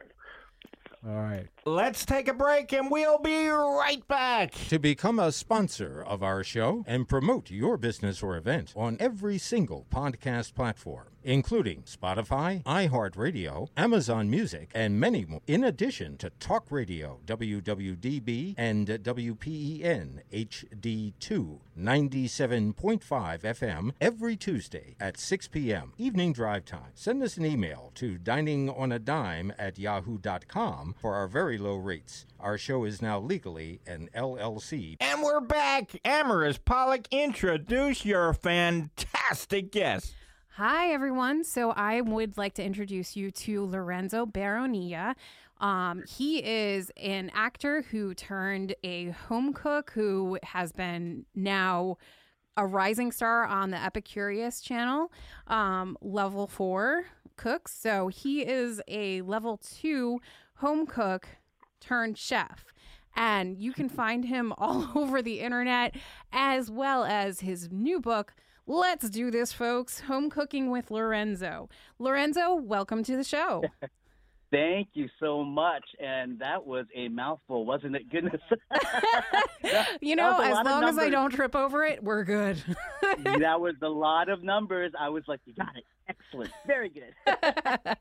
All 1.08 1.16
right. 1.16 1.48
Let's 1.70 2.04
take 2.04 2.28
a 2.28 2.34
break 2.34 2.74
and 2.74 2.90
we'll 2.90 3.20
be 3.20 3.48
right 3.48 4.06
back. 4.08 4.54
To 4.70 4.80
become 4.80 5.20
a 5.20 5.32
sponsor 5.32 6.02
of 6.02 6.24
our 6.24 6.44
show 6.44 6.84
and 6.88 7.08
promote 7.08 7.52
your 7.52 7.78
business 7.78 8.24
or 8.24 8.36
event 8.36 8.74
on 8.76 8.98
every 9.00 9.38
single 9.38 9.86
podcast 9.94 10.56
platform, 10.56 11.10
including 11.24 11.84
Spotify, 11.84 12.64
iHeartRadio, 12.64 13.68
Amazon 13.78 14.32
Music, 14.32 14.72
and 14.74 15.00
many 15.00 15.26
more, 15.26 15.42
in 15.46 15.64
addition 15.64 16.18
to 16.18 16.32
Talk 16.40 16.72
Radio, 16.72 17.20
WWDB, 17.28 18.56
and 18.58 18.88
WPEN 18.88 20.22
HD2 20.34 21.60
97.5 21.80 23.42
FM 23.42 23.92
every 24.02 24.36
Tuesday 24.36 24.96
at 25.00 25.18
6 25.20 25.48
p.m. 25.50 25.94
evening 26.00 26.34
drive 26.34 26.66
time. 26.66 26.92
Send 26.96 27.22
us 27.22 27.38
an 27.38 27.46
email 27.46 27.92
to 27.96 28.18
diningonadime 28.18 29.54
at 29.60 29.78
yahoo.com 29.78 30.96
for 31.00 31.14
our 31.14 31.28
very 31.28 31.59
low 31.60 31.76
rates. 31.76 32.26
Our 32.40 32.58
show 32.58 32.86
is 32.86 33.02
now 33.02 33.20
legally 33.20 33.82
an 33.86 34.10
LLC. 34.16 34.98
And 35.00 35.22
we're 35.22 35.42
back. 35.42 35.92
Amaris 36.06 36.60
Pollock, 36.64 37.08
introduce 37.12 38.06
your 38.06 38.34
fantastic 38.34 39.72
guest. 39.72 40.14
Hi, 40.56 40.92
everyone. 40.92 41.44
So 41.44 41.72
I 41.72 42.02
would 42.02 42.38
like 42.38 42.54
to 42.56 42.64
introduce 42.64 43.16
you 43.16 43.32
to 43.32 43.66
Lorenzo 43.66 44.26
Baronia. 44.26 45.16
Um, 45.60 46.04
he 46.08 46.44
is 46.44 46.92
an 46.98 47.32
actor 47.34 47.82
who 47.84 48.14
turned 48.14 48.76
a 48.84 49.10
home 49.10 49.54
cook 49.54 49.92
who 49.94 50.40
has 50.44 50.72
been 50.72 51.26
now 51.36 51.98
a 52.56 52.66
rising 52.66 53.12
star 53.12 53.46
on 53.46 53.72
the 53.72 53.78
Epicurious 53.78 54.62
channel, 54.62 55.12
um, 55.48 55.98
level 56.02 56.48
four 56.48 57.06
cooks. 57.38 57.74
So 57.74 58.10
he 58.10 58.42
is 58.42 58.82
a 58.88 59.22
level 59.22 59.58
two 59.58 60.20
home 60.56 60.86
cook 60.86 61.28
turned 61.80 62.18
chef. 62.18 62.66
And 63.16 63.58
you 63.58 63.74
can 63.74 63.90
find 63.90 64.26
him 64.26 64.54
all 64.58 64.92
over 64.96 65.22
the 65.22 65.40
internet, 65.40 65.96
as 66.32 66.70
well 66.70 67.04
as 67.04 67.42
his 67.42 67.72
new 67.72 68.00
book, 68.00 68.34
Let's 68.68 69.10
Do 69.10 69.32
This, 69.32 69.52
folks 69.52 70.02
Home 70.02 70.30
Cooking 70.30 70.70
with 70.70 70.92
Lorenzo. 70.92 71.70
Lorenzo, 71.98 72.54
welcome 72.54 73.04
to 73.04 73.18
the 73.18 73.24
show. 73.24 73.64
Thank 74.52 74.90
you 74.94 75.08
so 75.20 75.44
much. 75.44 75.84
And 76.00 76.40
that 76.40 76.66
was 76.66 76.86
a 76.96 77.08
mouthful, 77.08 77.66
wasn't 77.66 77.96
it? 77.96 78.10
Goodness. 78.10 78.42
you 80.02 80.16
know, 80.16 80.40
as 80.40 80.66
long 80.66 80.86
as 80.86 80.98
I 80.98 81.10
don't 81.10 81.32
trip 81.32 81.56
over 81.56 81.86
it, 81.86 82.04
we're 82.04 82.24
good. 82.24 82.64
that 83.02 83.62
was 83.62 83.76
a 83.82 83.88
lot 83.88 84.30
of 84.30 84.44
numbers. 84.44 84.92
I 85.00 85.10
was 85.10 85.24
like, 85.28 85.40
you 85.46 85.54
got 85.54 85.76
it. 85.78 85.84
Excellent. 86.10 86.52
Very 86.66 86.90
good. 86.90 87.14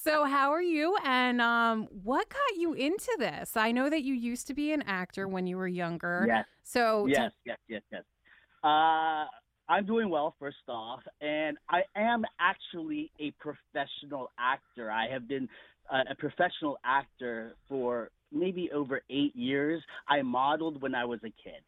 so, 0.00 0.24
how 0.24 0.50
are 0.50 0.62
you? 0.62 0.96
And 1.04 1.40
um, 1.40 1.86
what 2.02 2.28
got 2.28 2.58
you 2.58 2.72
into 2.72 3.14
this? 3.20 3.56
I 3.56 3.70
know 3.70 3.88
that 3.88 4.02
you 4.02 4.14
used 4.14 4.48
to 4.48 4.54
be 4.54 4.72
an 4.72 4.82
actor 4.82 5.28
when 5.28 5.46
you 5.46 5.56
were 5.56 5.68
younger. 5.68 6.24
Yes. 6.26 6.46
So, 6.64 7.06
yes, 7.06 7.30
t- 7.30 7.50
yes, 7.50 7.58
yes, 7.68 7.82
yes. 7.92 8.02
Uh, 8.64 9.26
I'm 9.68 9.84
doing 9.84 10.08
well, 10.08 10.34
first 10.40 10.56
off, 10.68 11.00
and 11.20 11.56
I 11.70 11.82
am 11.96 12.24
actually 12.40 13.10
a 13.20 13.32
professional 13.32 14.30
actor. 14.38 14.90
I 14.90 15.08
have 15.08 15.28
been 15.28 15.48
a 15.90 16.14
professional 16.16 16.78
actor 16.84 17.56
for 17.68 18.10
maybe 18.32 18.70
over 18.72 19.02
eight 19.10 19.34
years. 19.36 19.82
I 20.08 20.22
modeled 20.22 20.82
when 20.82 20.94
I 20.94 21.04
was 21.04 21.20
a 21.20 21.32
kid, 21.42 21.62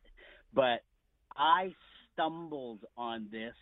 but 0.54 0.83
I 1.37 1.74
stumbled 2.12 2.81
on 2.96 3.28
this 3.31 3.54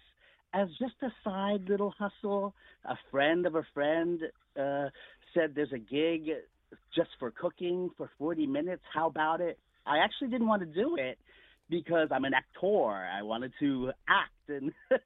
as 0.55 0.69
just 0.79 0.95
a 1.03 1.13
side 1.23 1.69
little 1.69 1.93
hustle. 1.99 2.55
A 2.85 2.97
friend 3.11 3.47
of 3.47 3.55
a 3.55 3.67
friend 3.75 4.21
uh, 4.59 4.89
said 5.35 5.53
there's 5.55 5.73
a 5.73 5.79
gig 5.79 6.31
just 6.95 7.11
for 7.19 7.31
cooking 7.31 7.91
for 7.97 8.11
40 8.19 8.47
minutes. 8.47 8.83
How 8.93 9.07
about 9.09 9.41
it? 9.41 9.59
I 9.87 9.99
actually 9.99 10.29
didn't 10.29 10.49
want 10.49 10.63
to 10.63 10.67
do 10.67 10.97
it 10.97 11.19
because 11.69 12.09
I'm 12.11 12.25
an 12.25 12.35
actor. 12.35 12.95
I 12.95 13.23
wanted 13.23 13.53
to 13.61 13.93
act 14.09 14.49
and 14.49 14.73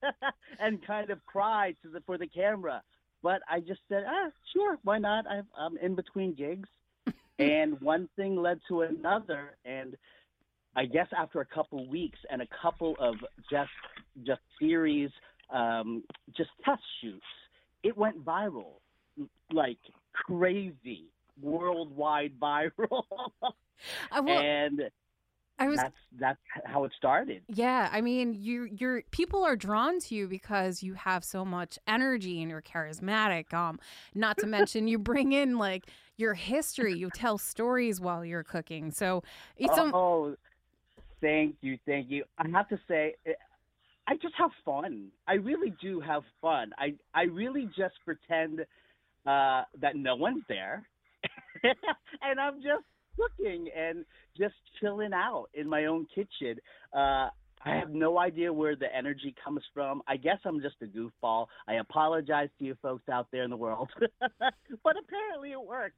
and 0.60 0.86
kind 0.86 1.10
of 1.10 1.24
cry 1.26 1.74
to 1.82 1.88
the, 1.88 2.00
for 2.06 2.18
the 2.18 2.26
camera. 2.26 2.82
But 3.22 3.42
I 3.48 3.60
just 3.60 3.80
said, 3.88 4.04
ah, 4.06 4.30
sure, 4.52 4.78
why 4.82 4.98
not? 4.98 5.26
i 5.28 5.38
am 5.58 5.76
in 5.82 5.94
between 5.94 6.34
gigs, 6.34 6.68
and 7.38 7.80
one 7.80 8.08
thing 8.16 8.36
led 8.36 8.60
to 8.68 8.82
another, 8.82 9.56
and 9.64 9.96
I 10.76 10.86
guess 10.86 11.08
after 11.16 11.40
a 11.40 11.46
couple 11.46 11.88
weeks 11.88 12.18
and 12.30 12.42
a 12.42 12.46
couple 12.62 12.96
of 12.98 13.16
just 13.50 13.70
just 14.24 14.40
series, 14.60 15.10
um, 15.52 16.02
just 16.36 16.50
test 16.64 16.82
shoots, 17.00 17.26
it 17.82 17.96
went 17.96 18.24
viral, 18.24 18.74
like 19.52 19.78
crazy, 20.12 21.06
worldwide 21.40 22.32
viral. 22.42 23.04
Uh, 23.42 24.22
well, 24.22 24.38
and 24.38 24.82
I 25.60 25.68
was 25.68 25.76
that's 25.76 25.94
that's 26.18 26.38
how 26.64 26.84
it 26.84 26.92
started. 26.96 27.42
Yeah, 27.48 27.90
I 27.92 28.00
mean, 28.00 28.34
you 28.34 28.64
you're 28.64 29.02
people 29.10 29.44
are 29.44 29.56
drawn 29.56 30.00
to 30.00 30.14
you 30.14 30.26
because 30.26 30.82
you 30.82 30.94
have 30.94 31.22
so 31.22 31.44
much 31.44 31.78
energy 31.86 32.40
and 32.40 32.50
you're 32.50 32.62
charismatic. 32.62 33.52
Um, 33.52 33.78
not 34.14 34.38
to 34.38 34.46
mention 34.46 34.88
you 34.88 34.98
bring 34.98 35.32
in 35.32 35.58
like 35.58 35.84
your 36.16 36.32
history. 36.32 36.94
You 36.94 37.10
tell 37.14 37.36
stories 37.36 38.00
while 38.00 38.24
you're 38.24 38.42
cooking. 38.42 38.90
So 38.90 39.22
it's 39.58 39.76
oh, 39.76 39.90
oh, 39.92 40.36
thank 41.20 41.56
you, 41.60 41.78
thank 41.86 42.10
you. 42.10 42.24
I 42.38 42.48
have 42.48 42.68
to 42.70 42.80
say. 42.88 43.16
Eh, 43.26 43.32
I 44.08 44.14
just 44.16 44.34
have 44.38 44.50
fun. 44.64 45.08
I 45.28 45.34
really 45.34 45.74
do 45.80 46.00
have 46.00 46.22
fun. 46.40 46.72
I 46.78 46.94
I 47.12 47.24
really 47.24 47.68
just 47.76 47.94
pretend 48.06 48.60
uh, 49.26 49.64
that 49.78 49.94
no 49.94 50.16
one's 50.16 50.42
there, 50.48 50.88
and 51.62 52.40
I'm 52.40 52.62
just 52.62 52.84
cooking 53.20 53.68
and 53.76 54.04
just 54.36 54.54
chilling 54.80 55.12
out 55.12 55.46
in 55.54 55.68
my 55.68 55.86
own 55.86 56.06
kitchen. 56.14 56.58
Uh, 56.92 57.28
I 57.64 57.74
have 57.76 57.90
no 57.90 58.18
idea 58.18 58.52
where 58.52 58.74
the 58.74 58.94
energy 58.94 59.34
comes 59.42 59.62
from. 59.74 60.02
I 60.08 60.16
guess 60.16 60.38
I'm 60.44 60.60
just 60.60 60.76
a 60.82 60.86
goofball. 60.86 61.46
I 61.68 61.74
apologize 61.74 62.48
to 62.58 62.64
you 62.64 62.76
folks 62.80 63.08
out 63.08 63.28
there 63.32 63.42
in 63.42 63.50
the 63.50 63.56
world, 63.56 63.90
but 63.98 64.96
apparently 64.98 65.52
it 65.52 65.62
works. 65.62 65.96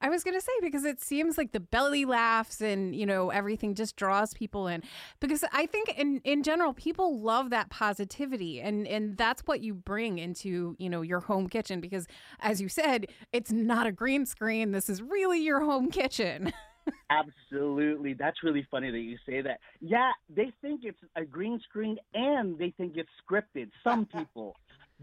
I 0.00 0.08
was 0.10 0.22
going 0.22 0.36
to 0.36 0.40
say 0.40 0.52
because 0.60 0.84
it 0.84 1.00
seems 1.00 1.38
like 1.38 1.52
the 1.52 1.60
belly 1.60 2.04
laughs 2.04 2.60
and 2.60 2.94
you 2.94 3.06
know 3.06 3.30
everything 3.30 3.74
just 3.74 3.96
draws 3.96 4.34
people 4.34 4.66
in 4.66 4.82
because 5.18 5.44
I 5.50 5.64
think 5.64 5.94
in 5.96 6.20
in 6.24 6.42
general 6.42 6.74
people 6.74 7.18
love 7.20 7.48
that 7.48 7.70
positivity 7.70 8.60
and 8.60 8.86
and 8.86 9.16
that's 9.16 9.40
what 9.46 9.62
you 9.62 9.72
bring 9.72 10.18
into 10.18 10.76
you 10.78 10.90
know 10.90 11.00
your 11.00 11.20
home 11.20 11.48
kitchen 11.48 11.80
because 11.80 12.06
as 12.40 12.60
you 12.60 12.68
said 12.68 13.06
it's 13.32 13.50
not 13.50 13.86
a 13.86 13.92
green 13.92 14.26
screen 14.26 14.72
this 14.72 14.90
is 14.90 15.00
really 15.00 15.40
your 15.40 15.60
home 15.60 15.90
kitchen. 15.90 16.52
Absolutely. 17.10 18.14
That's 18.14 18.42
really 18.42 18.66
funny 18.70 18.90
that 18.90 18.98
you 18.98 19.16
say 19.26 19.40
that. 19.42 19.60
Yeah, 19.80 20.10
they 20.34 20.52
think 20.62 20.82
it's 20.84 21.00
a 21.16 21.24
green 21.24 21.60
screen 21.68 21.98
and 22.14 22.58
they 22.58 22.72
think 22.76 22.96
it's 22.96 23.10
scripted. 23.28 23.70
Some 23.82 24.06
people. 24.16 24.56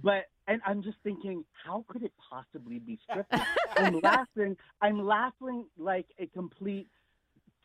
But 0.04 0.26
and 0.47 0.62
I'm 0.65 0.84
just 0.84 0.97
thinking, 1.04 1.43
how 1.65 1.84
could 1.88 2.04
it 2.04 2.13
possibly 2.30 2.80
be 2.80 3.00
scripted? 3.10 3.43
I'm 3.76 4.00
laughing. 4.04 4.56
I'm 4.82 5.06
laughing 5.06 5.65
like 5.78 6.06
a 6.19 6.28
complete 6.28 6.88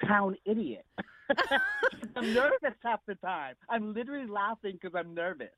town 0.06 0.36
idiot. 0.44 0.84
I'm 2.16 2.32
nervous 2.34 2.74
half 2.82 3.00
the 3.06 3.14
time. 3.16 3.54
I'm 3.68 3.94
literally 3.94 4.28
laughing 4.28 4.78
because 4.80 4.94
I'm 4.98 5.14
nervous. 5.14 5.48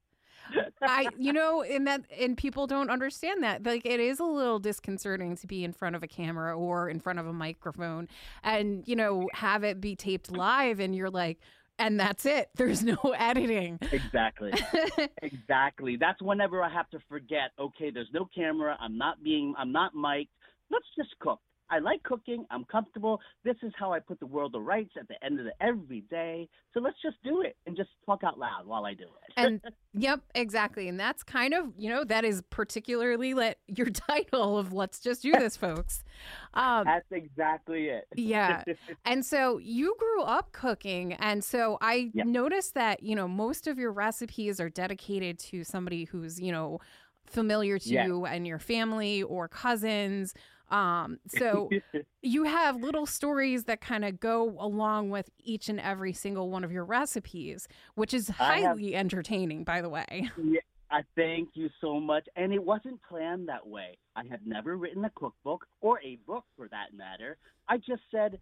I, 0.83 1.09
you 1.19 1.33
know, 1.33 1.63
and 1.63 1.87
that, 1.87 2.03
and 2.19 2.37
people 2.37 2.67
don't 2.67 2.91
understand 2.91 3.43
that. 3.43 3.65
Like, 3.65 3.87
it 3.87 4.01
is 4.01 4.21
a 4.21 4.25
little 4.25 4.59
disconcerting 4.59 5.37
to 5.39 5.47
be 5.47 5.65
in 5.65 5.73
front 5.73 5.97
of 5.97 6.03
a 6.03 6.09
camera 6.09 6.57
or 6.57 6.89
in 6.89 7.01
front 7.01 7.19
of 7.19 7.27
a 7.27 7.33
microphone, 7.33 8.09
and 8.43 8.87
you 8.87 8.97
know, 8.97 9.29
have 9.33 9.65
it 9.65 9.81
be 9.81 9.97
taped 9.97 10.31
live, 10.31 10.81
and 10.81 10.95
you're 10.95 11.11
like, 11.11 11.39
and 11.79 11.99
that's 11.99 12.27
it. 12.27 12.51
There's 12.57 12.83
no 12.83 12.97
editing. 13.19 13.79
Exactly. 13.93 14.53
exactly. 15.23 15.97
That's 15.97 16.21
whenever 16.23 16.63
I 16.63 16.71
have 16.71 16.89
to 16.91 16.99
forget. 17.09 17.51
Okay, 17.59 17.91
there's 17.91 18.11
no 18.13 18.29
camera. 18.35 18.77
I'm 18.81 18.97
not 18.99 19.23
being. 19.23 19.55
I'm 19.59 19.73
not 19.73 19.95
mic'd. 19.95 20.31
Let's 20.71 20.87
just 20.97 21.11
cook. 21.21 21.41
I 21.71 21.79
like 21.79 22.03
cooking. 22.03 22.45
I'm 22.51 22.65
comfortable. 22.65 23.21
This 23.43 23.57
is 23.63 23.73
how 23.79 23.93
I 23.93 23.99
put 23.99 24.21
the 24.21 24.27
world 24.27 24.53
to 24.53 24.61
rights 24.61 24.93
at 24.99 25.09
the 25.09 25.15
end 25.25 25.39
of 25.39 25.47
the 25.47 25.53
every 25.61 26.03
day. 26.11 26.49
So 26.73 26.81
let's 26.81 26.97
just 27.03 27.17
do 27.25 27.41
it 27.41 27.57
and 27.67 27.77
just 27.77 27.91
talk 28.05 28.23
out 28.23 28.39
loud 28.39 28.67
while 28.67 28.85
I 28.85 28.95
do 28.95 29.05
it. 29.05 29.33
and 29.37 29.61
yep, 29.95 30.21
exactly. 30.35 30.89
And 30.89 31.01
that's 31.01 31.23
kind 31.23 31.55
of, 31.55 31.73
you 31.79 31.89
know, 31.89 32.05
that 32.05 32.25
is 32.25 32.43
particularly 32.51 33.35
let 33.35 33.59
your 33.67 33.89
title 33.89 34.59
of 34.59 34.73
let's 34.73 35.01
just 35.01 35.23
do 35.23 35.33
this, 35.33 35.57
folks. 35.57 36.05
Um, 36.53 36.85
that's 36.85 37.11
exactly 37.11 37.87
it. 37.87 38.07
yeah. 38.15 38.63
And 39.05 39.25
so 39.25 39.59
you 39.59 39.97
grew 39.99 40.23
up 40.23 40.53
cooking. 40.53 41.15
And 41.15 41.43
so 41.43 41.79
I 41.81 42.11
yep. 42.13 42.27
noticed 42.27 42.75
that, 42.75 43.03
you 43.03 43.17
know, 43.17 43.27
most 43.27 43.67
of 43.67 43.79
your 43.79 43.93
recipes 43.93 44.61
are 44.61 44.69
dedicated 44.69 45.39
to 45.41 45.65
somebody 45.65 46.05
who's, 46.05 46.39
you 46.39 46.53
know, 46.53 46.81
familiar 47.27 47.79
to 47.79 47.89
yes. 47.89 48.07
you 48.07 48.27
and 48.27 48.47
your 48.47 48.59
family 48.59 49.23
or 49.23 49.49
cousins 49.49 50.35
um, 50.75 51.21
so 51.29 51.71
you 52.23 52.45
have 52.45 52.83
little 52.83 53.07
stories 53.07 53.65
that 53.65 53.81
kind 53.81 54.05
of 54.05 54.19
go 54.19 54.57
along 54.59 55.11
with 55.11 55.31
each 55.39 55.69
and 55.69 55.79
every 55.79 56.13
single 56.13 56.51
one 56.51 56.65
of 56.65 56.73
your 56.73 56.85
recipes, 56.85 57.69
which 57.95 58.13
is 58.13 58.29
highly 58.29 58.91
have, 58.93 59.01
entertaining, 59.01 59.63
by 59.63 59.81
the 59.81 59.89
way. 59.89 60.31
Yeah, 60.45 60.61
I 60.91 61.03
thank 61.17 61.51
you 61.55 61.71
so 61.81 62.01
much. 62.01 62.27
And 62.37 62.53
it 62.53 62.63
wasn't 62.63 63.01
planned 63.09 63.49
that 63.49 63.67
way. 63.67 63.99
I 64.17 64.23
had 64.29 64.47
never 64.47 64.77
written 64.77 65.05
a 65.05 65.11
cookbook 65.11 65.67
or 65.81 66.01
a 66.01 66.19
book 66.27 66.45
for 66.57 66.69
that 66.69 66.93
matter. 66.93 67.39
I 67.69 67.79
just 67.79 68.03
said, 68.11 68.39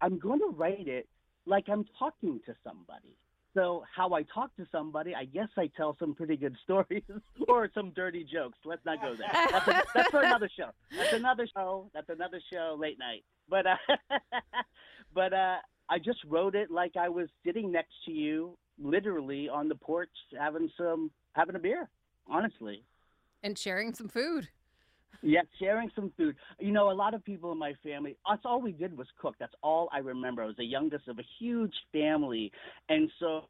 I'm 0.00 0.18
going 0.18 0.38
to 0.38 0.54
write 0.56 0.88
it 0.88 1.08
like 1.46 1.64
I'm 1.68 1.84
talking 1.98 2.40
to 2.46 2.54
somebody. 2.64 3.16
So 3.54 3.84
how 3.94 4.14
I 4.14 4.22
talk 4.22 4.54
to 4.56 4.66
somebody, 4.72 5.14
I 5.14 5.26
guess 5.26 5.48
I 5.58 5.70
tell 5.76 5.96
some 5.98 6.14
pretty 6.14 6.36
good 6.36 6.56
stories 6.64 7.02
or 7.48 7.70
some 7.74 7.90
dirty 7.90 8.24
jokes. 8.24 8.58
Let's 8.64 8.84
not 8.84 9.02
go 9.02 9.14
there. 9.14 9.28
That's, 9.32 9.68
a, 9.68 9.82
that's 9.94 10.10
for 10.10 10.22
another 10.22 10.48
show. 10.56 10.70
That's 10.96 11.12
another 11.12 11.46
show. 11.54 11.90
That's 11.92 12.08
another 12.08 12.40
show 12.52 12.76
late 12.78 12.98
night. 12.98 13.24
But 13.48 13.66
uh, 13.66 13.76
but 15.14 15.32
uh, 15.32 15.56
I 15.90 15.98
just 15.98 16.18
wrote 16.28 16.54
it 16.54 16.70
like 16.70 16.96
I 16.96 17.08
was 17.08 17.28
sitting 17.44 17.70
next 17.70 17.92
to 18.06 18.12
you, 18.12 18.56
literally 18.78 19.48
on 19.48 19.68
the 19.68 19.74
porch, 19.74 20.10
having 20.38 20.70
some 20.78 21.10
having 21.32 21.56
a 21.56 21.58
beer. 21.58 21.88
Honestly, 22.26 22.84
and 23.42 23.58
sharing 23.58 23.92
some 23.92 24.08
food. 24.08 24.48
Yeah, 25.20 25.42
sharing 25.58 25.90
some 25.94 26.12
food. 26.16 26.36
You 26.58 26.72
know, 26.72 26.90
a 26.90 26.92
lot 26.94 27.14
of 27.14 27.24
people 27.24 27.52
in 27.52 27.58
my 27.58 27.74
family, 27.82 28.16
that's 28.28 28.42
all 28.44 28.60
we 28.60 28.72
did 28.72 28.96
was 28.96 29.06
cook. 29.20 29.34
That's 29.38 29.54
all 29.62 29.88
I 29.92 29.98
remember. 29.98 30.42
I 30.42 30.46
was 30.46 30.56
the 30.56 30.64
youngest 30.64 31.08
of 31.08 31.18
a 31.18 31.24
huge 31.38 31.74
family. 31.92 32.50
And 32.88 33.10
so 33.20 33.42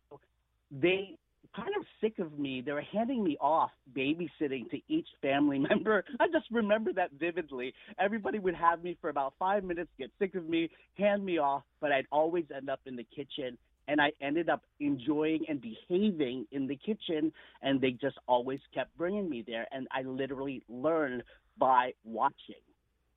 they 0.71 1.17
kind 1.55 1.71
of 1.79 1.85
sick 2.01 2.19
of 2.19 2.39
me. 2.39 2.63
They 2.65 2.73
were 2.73 2.85
handing 2.93 3.23
me 3.25 3.37
off 3.41 3.71
babysitting 3.97 4.71
to 4.71 4.79
each 4.89 5.09
family 5.21 5.59
member. 5.71 6.05
I 6.21 6.27
just 6.29 6.47
remember 6.51 6.93
that 6.95 7.11
vividly. 7.19 7.75
Everybody 7.99 8.39
would 8.39 8.55
have 8.55 8.83
me 8.83 8.97
for 9.01 9.11
about 9.11 9.35
five 9.39 9.65
minutes, 9.65 9.91
get 9.99 10.11
sick 10.19 10.35
of 10.35 10.49
me, 10.49 10.71
hand 10.97 11.25
me 11.25 11.39
off, 11.39 11.63
but 11.81 11.93
I'd 11.93 12.07
always 12.13 12.45
end 12.55 12.71
up 12.71 12.81
in 12.87 12.97
the 12.97 13.07
kitchen. 13.15 13.59
And 13.89 14.01
I 14.01 14.13
ended 14.21 14.49
up 14.49 14.63
enjoying 14.81 15.45
and 15.49 15.61
behaving 15.61 16.47
in 16.53 16.69
the 16.69 16.77
kitchen, 16.77 17.33
and 17.63 17.81
they 17.81 17.91
just 17.93 18.17
always 18.29 18.61
kept 18.73 18.97
bringing 18.97 19.29
me 19.29 19.45
there. 19.47 19.67
And 19.73 19.89
I 19.93 20.03
literally 20.03 20.63
learned 20.69 21.25
by 21.59 21.93
watching 22.05 22.57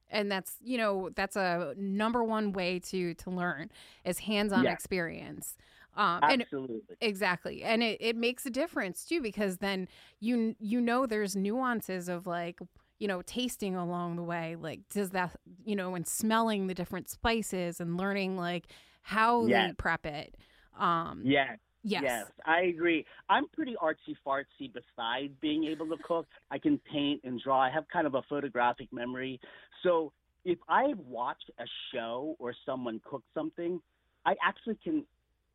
and 0.10 0.32
that's 0.32 0.58
you 0.62 0.78
know 0.78 1.10
that's 1.16 1.36
a 1.36 1.74
number 1.78 2.24
one 2.24 2.52
way 2.54 2.80
to 2.80 3.14
to 3.16 3.30
learn 3.30 3.70
is 4.04 4.20
hands-on 4.20 4.66
yeah. 4.66 4.72
experience 4.72 5.58
um 5.96 6.20
absolutely 6.22 6.82
and 6.82 7.02
exactly 7.02 7.64
and 7.64 7.82
it, 7.82 7.98
it 8.00 8.16
makes 8.16 8.46
a 8.46 8.50
difference 8.50 9.04
too 9.06 9.22
because 9.22 9.58
then 9.58 9.88
you 10.20 10.56
you 10.60 10.80
know 10.80 11.06
there's 11.06 11.36
nuances 11.36 12.08
of 12.08 12.28
like 12.28 12.60
you 13.00 13.08
know, 13.08 13.22
tasting 13.24 13.76
along 13.76 14.16
the 14.16 14.24
way. 14.24 14.56
Like, 14.60 14.88
does 14.90 15.10
that, 15.12 15.36
you 15.66 15.76
know, 15.76 15.96
and 15.96 16.08
smelling 16.08 16.68
the 16.68 16.74
different 16.74 17.10
spices 17.10 17.82
and 17.82 17.98
learning 17.98 18.38
like 18.38 18.68
how 19.02 19.48
Yes. 19.48 19.68
they 19.68 19.74
prep 19.74 20.06
it. 20.06 20.38
Um, 20.80 21.22
Yes. 21.24 21.58
Yes. 21.86 22.04
Yes, 22.04 22.26
I 22.46 22.62
agree. 22.64 23.06
I'm 23.30 23.48
pretty 23.50 23.76
artsy 23.82 24.16
fartsy 24.26 24.72
besides 24.74 25.34
being 25.42 25.66
able 25.66 25.88
to 25.88 25.98
cook. 26.04 26.28
I 26.52 26.58
can 26.58 26.80
paint 26.92 27.22
and 27.24 27.40
draw. 27.42 27.62
I 27.62 27.70
have 27.70 27.86
kind 27.92 28.08
of 28.08 28.16
a 28.16 28.22
photographic 28.24 28.92
memory. 28.92 29.40
So 29.84 30.12
if 30.44 30.58
I 30.68 30.94
watch 31.08 31.42
a 31.60 31.66
show 31.94 32.36
or 32.40 32.54
someone 32.66 33.00
cook 33.06 33.24
something, 33.34 33.80
I 34.26 34.36
actually 34.44 34.78
can 34.84 35.06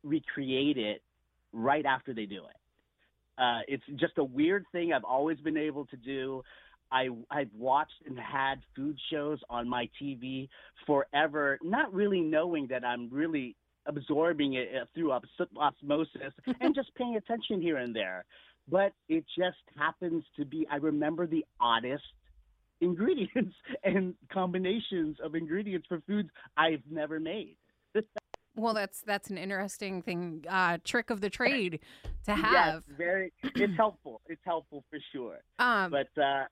recreate 0.03 0.77
it 0.77 1.01
right 1.53 1.85
after 1.85 2.13
they 2.13 2.25
do 2.25 2.43
it. 2.45 3.41
Uh, 3.41 3.59
it's 3.67 3.83
just 3.99 4.13
a 4.17 4.23
weird 4.23 4.65
thing 4.71 4.93
I've 4.93 5.03
always 5.03 5.37
been 5.39 5.57
able 5.57 5.85
to 5.87 5.97
do. 5.97 6.43
I, 6.91 7.07
I've 7.29 7.49
watched 7.57 7.93
and 8.05 8.19
had 8.19 8.55
food 8.75 8.97
shows 9.11 9.39
on 9.49 9.67
my 9.67 9.89
TV 10.01 10.49
forever, 10.85 11.57
not 11.63 11.93
really 11.93 12.19
knowing 12.19 12.67
that 12.67 12.83
I'm 12.83 13.09
really 13.09 13.55
absorbing 13.85 14.53
it 14.53 14.69
uh, 14.79 14.85
through 14.93 15.11
os- 15.11 15.47
osmosis 15.57 16.33
and 16.61 16.75
just 16.75 16.93
paying 16.95 17.15
attention 17.15 17.61
here 17.61 17.77
and 17.77 17.95
there. 17.95 18.25
But 18.69 18.93
it 19.09 19.25
just 19.37 19.57
happens 19.77 20.23
to 20.37 20.45
be, 20.45 20.67
I 20.71 20.75
remember 20.77 21.27
the 21.27 21.45
oddest 21.59 22.03
ingredients 22.79 23.55
and 23.83 24.13
combinations 24.31 25.17
of 25.23 25.35
ingredients 25.35 25.87
for 25.87 26.01
foods 26.07 26.29
I've 26.57 26.83
never 26.89 27.19
made. 27.19 27.57
Well, 28.53 28.73
that's 28.73 29.01
that's 29.03 29.29
an 29.29 29.37
interesting 29.37 30.01
thing, 30.01 30.43
uh, 30.49 30.77
trick 30.83 31.09
of 31.09 31.21
the 31.21 31.29
trade 31.29 31.79
to 32.25 32.35
have. 32.35 32.83
Yes, 32.85 32.97
very, 32.97 33.33
it's 33.55 33.73
helpful. 33.77 34.19
It's 34.27 34.41
helpful 34.43 34.83
for 34.89 34.99
sure. 35.13 35.37
Um, 35.57 35.89
But 35.89 36.21
uh, 36.21 36.43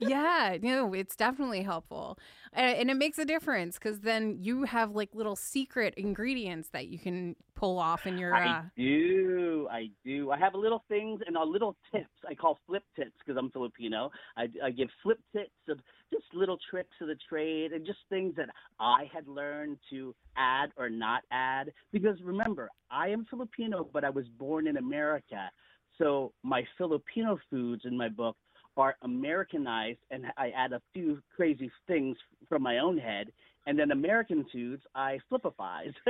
yeah, 0.00 0.56
no, 0.62 0.92
it's 0.94 1.16
definitely 1.16 1.62
helpful, 1.62 2.18
and, 2.52 2.76
and 2.76 2.90
it 2.90 2.94
makes 2.94 3.18
a 3.18 3.24
difference 3.24 3.78
because 3.78 4.00
then 4.00 4.38
you 4.40 4.64
have 4.64 4.92
like 4.92 5.14
little 5.14 5.36
secret 5.36 5.94
ingredients 5.96 6.70
that 6.72 6.88
you 6.88 6.98
can 6.98 7.36
pull 7.54 7.78
off 7.78 8.06
in 8.06 8.18
your. 8.18 8.34
Uh, 8.34 8.38
I 8.38 8.62
do. 8.76 9.68
I 9.70 9.90
do. 10.04 10.30
I 10.30 10.38
have 10.38 10.54
little 10.54 10.84
things 10.88 11.20
and 11.26 11.36
a 11.36 11.44
little 11.44 11.76
tips. 11.92 12.08
I 12.28 12.34
call 12.34 12.58
flip 12.66 12.82
tips 12.96 13.12
because 13.18 13.38
I'm 13.38 13.50
Filipino. 13.50 14.10
I, 14.36 14.48
I 14.64 14.70
give 14.70 14.88
flip 15.02 15.20
tips 15.34 15.50
of 15.68 15.78
just 16.12 16.24
little 16.32 16.58
tricks 16.70 16.96
of 17.00 17.08
the 17.08 17.16
trade 17.28 17.72
and 17.72 17.86
just 17.86 17.98
things 18.08 18.34
that 18.36 18.48
I 18.78 19.04
had 19.12 19.28
learned 19.28 19.78
to 19.90 20.14
add 20.36 20.70
or 20.76 20.88
not 20.90 21.22
add. 21.30 21.72
Because 21.92 22.16
remember, 22.22 22.70
I 22.90 23.08
am 23.08 23.26
Filipino, 23.28 23.88
but 23.92 24.04
I 24.04 24.10
was 24.10 24.26
born 24.38 24.66
in 24.66 24.76
America. 24.76 25.50
So 25.98 26.32
my 26.42 26.64
Filipino 26.78 27.38
foods 27.50 27.82
in 27.84 27.96
my 27.96 28.08
book 28.08 28.36
are 28.76 28.96
Americanized, 29.02 29.98
and 30.10 30.26
I 30.36 30.50
add 30.50 30.72
a 30.72 30.80
few 30.94 31.22
crazy 31.34 31.70
things 31.86 32.16
from 32.48 32.62
my 32.62 32.78
own 32.78 32.98
head. 32.98 33.32
And 33.66 33.78
then 33.78 33.90
American 33.90 34.46
foods, 34.52 34.82
I 34.94 35.18
flipifies. 35.30 35.94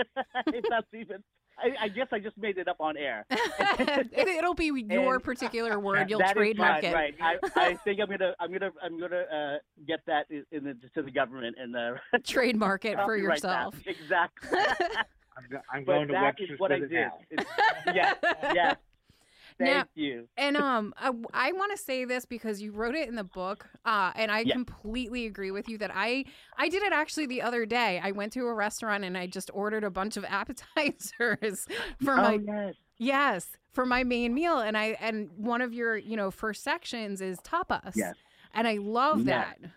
if 0.47 0.65
that's 0.69 0.87
even 0.95 1.23
I, 1.63 1.85
I 1.85 1.89
guess 1.89 2.09
I 2.13 2.19
just 2.19 2.37
made 2.39 2.59
it 2.59 2.69
up 2.69 2.81
on 2.81 2.97
air. 2.97 3.27
it, 3.31 4.29
it'll 4.29 4.55
be 4.55 4.67
your 4.67 5.15
And 5.15 5.25
particular 5.25 5.79
word. 5.79 6.09
You'll 6.09 6.21
trademark 6.21 6.83
fine, 6.83 6.93
it. 6.93 6.95
right? 6.95 7.15
I, 7.21 7.37
I 7.57 7.75
think 7.77 8.01
I'm 8.01 8.09
gonna 8.09 8.35
I'm 8.41 8.53
gonna 8.53 8.71
I'm 8.83 8.99
gonna 8.99 9.23
uh, 9.23 9.59
get 9.87 10.01
that 10.07 10.27
in, 10.31 10.45
in 10.53 10.65
the, 10.65 10.75
to 10.95 11.03
the 11.03 11.11
government 11.11 11.57
and 11.61 11.75
the 11.75 11.97
Trademark 12.25 12.85
it 12.85 12.95
for 12.95 13.17
copyright 13.19 13.43
that. 13.43 13.49
yourself. 13.49 13.75
Exactly. 13.87 14.59
I'm, 15.37 15.61
I'm 15.73 15.85
but 15.85 15.93
going 15.93 16.09
to 16.09 16.13
that 16.13 16.35
is 16.41 16.51
Webster's 16.51 16.61
what 16.61 16.73
I 16.73 16.81
with 16.81 16.93
it 16.93 17.09
did. 17.31 17.47
yes, 17.95 18.17
yes. 18.55 18.77
Thank 19.61 19.77
Now- 19.77 19.85
you. 19.95 20.29
And 20.37 20.57
um, 20.69 20.93
I, 20.97 21.13
I 21.33 21.53
want 21.53 21.71
to 21.77 21.79
say 21.83 22.05
this 22.05 22.25
because 22.25 22.61
you 22.61 22.73
wrote 22.73 22.95
it 22.95 23.09
in 23.09 23.15
the 23.15 23.25
book, 23.25 23.67
uh, 23.85 24.11
and 24.17 24.31
I 24.33 24.41
Yeah. 24.41 24.55
completely 24.55 25.27
agree 25.27 25.51
with 25.53 25.69
you 25.69 25.79
that 25.79 25.91
I 25.95 26.25
I 26.57 26.69
did 26.69 26.83
it 26.83 26.93
actually 26.93 27.27
the 27.27 27.43
other 27.43 27.65
day. 27.67 28.01
I 28.03 28.11
went 28.11 28.33
to 28.35 28.47
a 28.47 28.55
restaurant 28.55 29.05
and 29.05 29.17
I 29.17 29.27
just 29.27 29.51
ordered 29.55 29.85
a 29.85 29.91
bunch 29.91 30.17
of 30.17 30.25
appetizers 30.29 31.67
for 32.03 32.13
Oh 32.19 32.23
my 32.23 32.41
yes. 32.45 32.75
yes 32.99 33.47
for 33.73 33.87
my 33.87 34.03
main 34.03 34.35
meal, 34.35 34.59
and 34.59 34.77
I 34.77 34.97
and 35.01 35.31
one 35.37 35.61
of 35.63 35.73
your 35.73 35.97
you 35.97 36.17
know 36.17 36.31
first 36.31 36.65
sections 36.65 37.21
is 37.21 37.39
tapas, 37.41 37.93
Yes. 37.95 38.17
and 38.55 38.67
I 38.67 38.79
love 38.79 39.27
Yes. 39.27 39.55
that. 39.61 39.71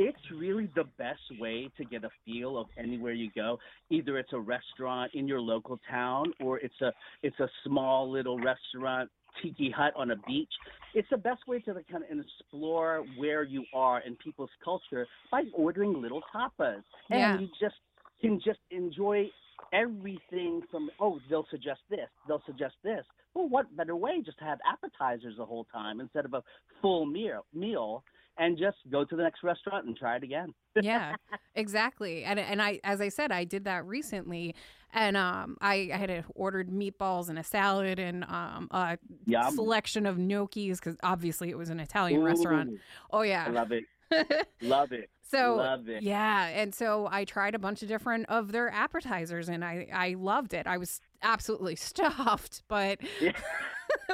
It's 0.00 0.30
really 0.34 0.70
the 0.74 0.84
best 0.96 1.20
way 1.38 1.70
to 1.76 1.84
get 1.84 2.04
a 2.04 2.10
feel 2.24 2.58
of 2.58 2.68
anywhere 2.78 3.12
you 3.12 3.30
go. 3.34 3.58
Either 3.90 4.16
it's 4.16 4.32
a 4.32 4.40
restaurant 4.40 5.12
in 5.14 5.28
your 5.28 5.40
local 5.40 5.78
town 5.90 6.32
or 6.40 6.58
it's 6.58 6.80
a 6.80 6.90
it's 7.22 7.38
a 7.38 7.48
small 7.66 8.10
little 8.10 8.38
restaurant 8.38 9.10
tiki 9.42 9.70
hut 9.70 9.92
on 9.96 10.12
a 10.12 10.16
beach. 10.26 10.52
It's 10.94 11.08
the 11.10 11.18
best 11.18 11.46
way 11.46 11.60
to 11.60 11.74
kind 11.90 12.04
of 12.10 12.18
explore 12.18 13.04
where 13.18 13.42
you 13.42 13.64
are 13.74 13.98
and 13.98 14.18
people's 14.18 14.50
culture 14.64 15.06
by 15.30 15.42
ordering 15.54 16.00
little 16.00 16.22
tapas. 16.34 16.82
Yeah. 17.10 17.34
And 17.34 17.42
you 17.42 17.48
just 17.60 17.76
can 18.22 18.40
just 18.42 18.60
enjoy 18.70 19.28
everything 19.74 20.62
from 20.70 20.88
oh 20.98 21.20
they'll 21.28 21.46
suggest 21.50 21.80
this 21.90 22.08
they'll 22.26 22.42
suggest 22.46 22.74
this 22.82 23.04
well 23.34 23.48
what 23.48 23.76
better 23.76 23.94
way 23.94 24.22
just 24.24 24.38
to 24.38 24.44
have 24.44 24.58
appetizers 24.66 25.34
the 25.36 25.44
whole 25.44 25.66
time 25.70 26.00
instead 26.00 26.24
of 26.24 26.32
a 26.32 26.42
full 26.80 27.04
meal 27.04 27.44
meal 27.52 28.02
and 28.38 28.56
just 28.58 28.78
go 28.90 29.04
to 29.04 29.16
the 29.16 29.22
next 29.22 29.42
restaurant 29.42 29.86
and 29.86 29.96
try 29.96 30.16
it 30.16 30.22
again. 30.22 30.54
yeah, 30.80 31.14
exactly. 31.54 32.24
And 32.24 32.38
and 32.38 32.60
I, 32.62 32.80
as 32.84 33.00
I 33.00 33.08
said, 33.08 33.32
I 33.32 33.44
did 33.44 33.64
that 33.64 33.84
recently, 33.86 34.54
and 34.92 35.16
um, 35.16 35.56
I, 35.60 35.90
I 35.92 35.96
had 35.96 36.24
ordered 36.34 36.70
meatballs 36.70 37.28
and 37.28 37.38
a 37.38 37.44
salad 37.44 37.98
and 37.98 38.24
um, 38.24 38.68
a 38.70 38.98
Yum. 39.26 39.54
selection 39.54 40.06
of 40.06 40.16
gnocchis 40.16 40.76
because 40.78 40.96
obviously 41.02 41.50
it 41.50 41.58
was 41.58 41.70
an 41.70 41.80
Italian 41.80 42.22
restaurant. 42.22 42.70
Ooh, 42.70 42.78
Oh 43.10 43.20
I 43.20 43.24
yeah. 43.26 43.48
love 43.50 43.72
it. 43.72 43.84
Love 44.60 44.90
it. 44.90 45.08
so 45.22 45.54
love 45.54 45.88
it. 45.88 46.02
yeah, 46.02 46.46
and 46.48 46.74
so 46.74 47.08
I 47.08 47.24
tried 47.24 47.54
a 47.54 47.60
bunch 47.60 47.80
of 47.82 47.86
different 47.88 48.26
of 48.28 48.50
their 48.50 48.68
appetizers, 48.70 49.48
and 49.48 49.64
I 49.64 49.86
I 49.92 50.14
loved 50.18 50.52
it. 50.52 50.66
I 50.66 50.78
was 50.78 51.00
absolutely 51.22 51.76
stuffed, 51.90 52.64
but 52.66 52.98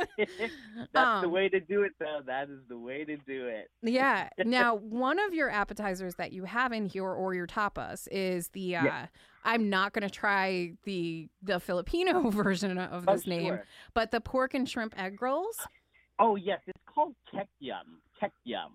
That's 0.19 0.53
the 0.93 1.01
Um, 1.01 1.31
way 1.31 1.49
to 1.49 1.61
do 1.61 1.83
it, 1.83 1.93
though. 1.99 2.21
That 2.27 2.49
is 2.51 2.61
the 2.69 2.79
way 2.79 3.05
to 3.05 3.17
do 3.17 3.47
it. 3.47 3.71
Yeah. 3.83 4.29
Now, 4.45 4.77
one 4.77 5.19
of 5.19 5.35
your 5.35 5.51
appetizers 5.51 6.15
that 6.17 6.33
you 6.33 6.45
have 6.45 6.73
in 6.73 6.87
here, 6.87 7.05
or 7.09 7.35
your 7.35 7.47
tapas, 7.47 8.07
is 8.11 8.49
the. 8.49 8.77
Uh, 8.77 8.85
Yeah. 8.85 9.07
I'm 9.45 9.71
not 9.71 9.93
going 9.93 10.03
to 10.03 10.11
try 10.11 10.73
the 10.85 11.29
the 11.43 11.61
Filipino 11.61 12.31
version 12.31 12.79
of 12.79 13.05
Oh, 13.09 13.13
this 13.15 13.27
name, 13.29 13.47
sure. 13.55 13.65
but 13.95 14.11
the 14.11 14.21
pork 14.21 14.55
and 14.55 14.69
shrimp 14.69 14.93
egg 15.01 15.23
rolls. 15.23 15.59
Oh 16.19 16.35
yes, 16.35 16.61
it's 16.67 16.83
called 16.93 17.15
Kekyum. 17.33 18.01
Kekyum, 18.21 18.73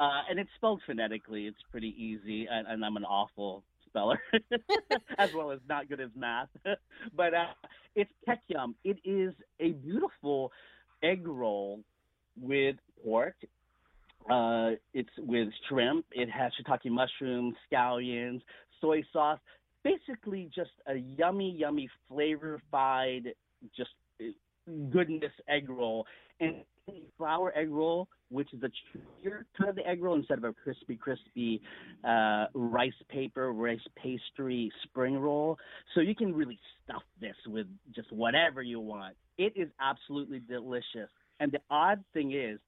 uh, 0.00 0.22
and 0.28 0.38
it's 0.40 0.50
spelled 0.56 0.80
phonetically. 0.84 1.46
It's 1.46 1.62
pretty 1.70 1.94
easy, 1.96 2.46
and, 2.50 2.66
and 2.66 2.84
I'm 2.84 2.96
an 2.96 3.04
awful 3.04 3.62
speller, 3.90 4.20
as 5.18 5.30
well 5.34 5.50
as 5.50 5.60
not 5.68 5.88
good 5.88 6.00
as 6.00 6.10
math. 6.16 6.48
but 7.16 7.34
uh, 7.34 7.46
it's 7.94 8.10
Kekyum. 8.28 8.74
It 8.84 8.98
is 9.04 9.34
a 9.60 9.72
beautiful 9.72 10.52
egg 11.02 11.26
roll 11.26 11.80
with 12.40 12.76
pork. 13.04 13.34
Uh, 14.30 14.72
it's 14.94 15.10
with 15.18 15.48
shrimp. 15.68 16.04
It 16.12 16.28
has 16.30 16.52
shiitake 16.52 16.90
mushrooms, 16.90 17.54
scallions, 17.70 18.40
soy 18.80 19.02
sauce. 19.12 19.38
Basically, 19.82 20.50
just 20.54 20.70
a 20.86 20.94
yummy, 20.94 21.54
yummy, 21.58 21.88
flavorified, 22.10 23.32
just 23.76 23.90
uh, 24.20 24.26
goodness 24.90 25.32
egg 25.48 25.70
roll. 25.70 26.06
And 26.38 26.56
flour 27.16 27.52
egg 27.56 27.70
roll, 27.70 28.08
which 28.30 28.52
is 28.52 28.62
a 28.62 28.66
chewier 28.66 29.44
kind 29.56 29.70
of 29.70 29.76
the 29.76 29.86
egg 29.86 30.02
roll 30.02 30.16
instead 30.16 30.38
of 30.38 30.44
a 30.44 30.52
crispy, 30.52 30.96
crispy 30.96 31.60
uh, 32.04 32.46
rice 32.54 32.92
paper, 33.08 33.52
rice 33.52 33.80
pastry 33.96 34.70
spring 34.84 35.18
roll. 35.18 35.58
So 35.94 36.00
you 36.00 36.14
can 36.14 36.34
really 36.34 36.58
stuff 36.84 37.02
this 37.20 37.36
with 37.46 37.66
just 37.94 38.10
whatever 38.12 38.62
you 38.62 38.80
want. 38.80 39.16
It 39.38 39.52
is 39.56 39.68
absolutely 39.80 40.40
delicious. 40.40 41.10
And 41.40 41.52
the 41.52 41.60
odd 41.70 42.04
thing 42.12 42.32
is, 42.32 42.58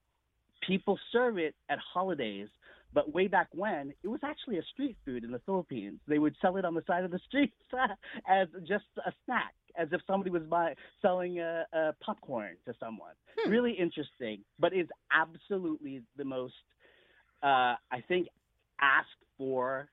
people 0.67 0.97
serve 1.11 1.37
it 1.37 1.55
at 1.69 1.79
holidays. 1.93 2.47
But 2.93 3.11
way 3.11 3.27
back 3.27 3.47
when, 3.53 3.91
it 4.03 4.07
was 4.07 4.19
actually 4.23 4.59
a 4.59 4.63
street 4.71 4.95
food 5.03 5.23
in 5.23 5.31
the 5.31 5.41
Philippines. 5.47 5.99
They 6.07 6.19
would 6.19 6.35
sell 6.41 6.57
it 6.57 6.65
on 6.65 6.75
the 6.75 6.83
side 6.85 7.03
of 7.03 7.09
the 7.09 7.19
streets 7.27 7.55
as 8.29 8.47
just 8.67 8.85
a 9.03 9.11
snack, 9.25 9.55
as 9.77 9.87
if 9.91 10.01
somebody 10.05 10.29
was 10.29 10.43
buy, 10.43 10.75
selling 11.01 11.39
uh, 11.39 11.63
uh, 11.75 11.91
popcorn 12.03 12.55
to 12.65 12.73
someone. 12.79 13.13
Hmm. 13.37 13.49
Really 13.49 13.71
interesting, 13.71 14.39
but 14.59 14.73
it's 14.73 14.91
absolutely 15.11 16.03
the 16.17 16.25
most, 16.25 16.53
uh, 17.41 17.75
I 17.91 18.03
think, 18.07 18.27
asked 18.81 19.09
for 19.37 19.89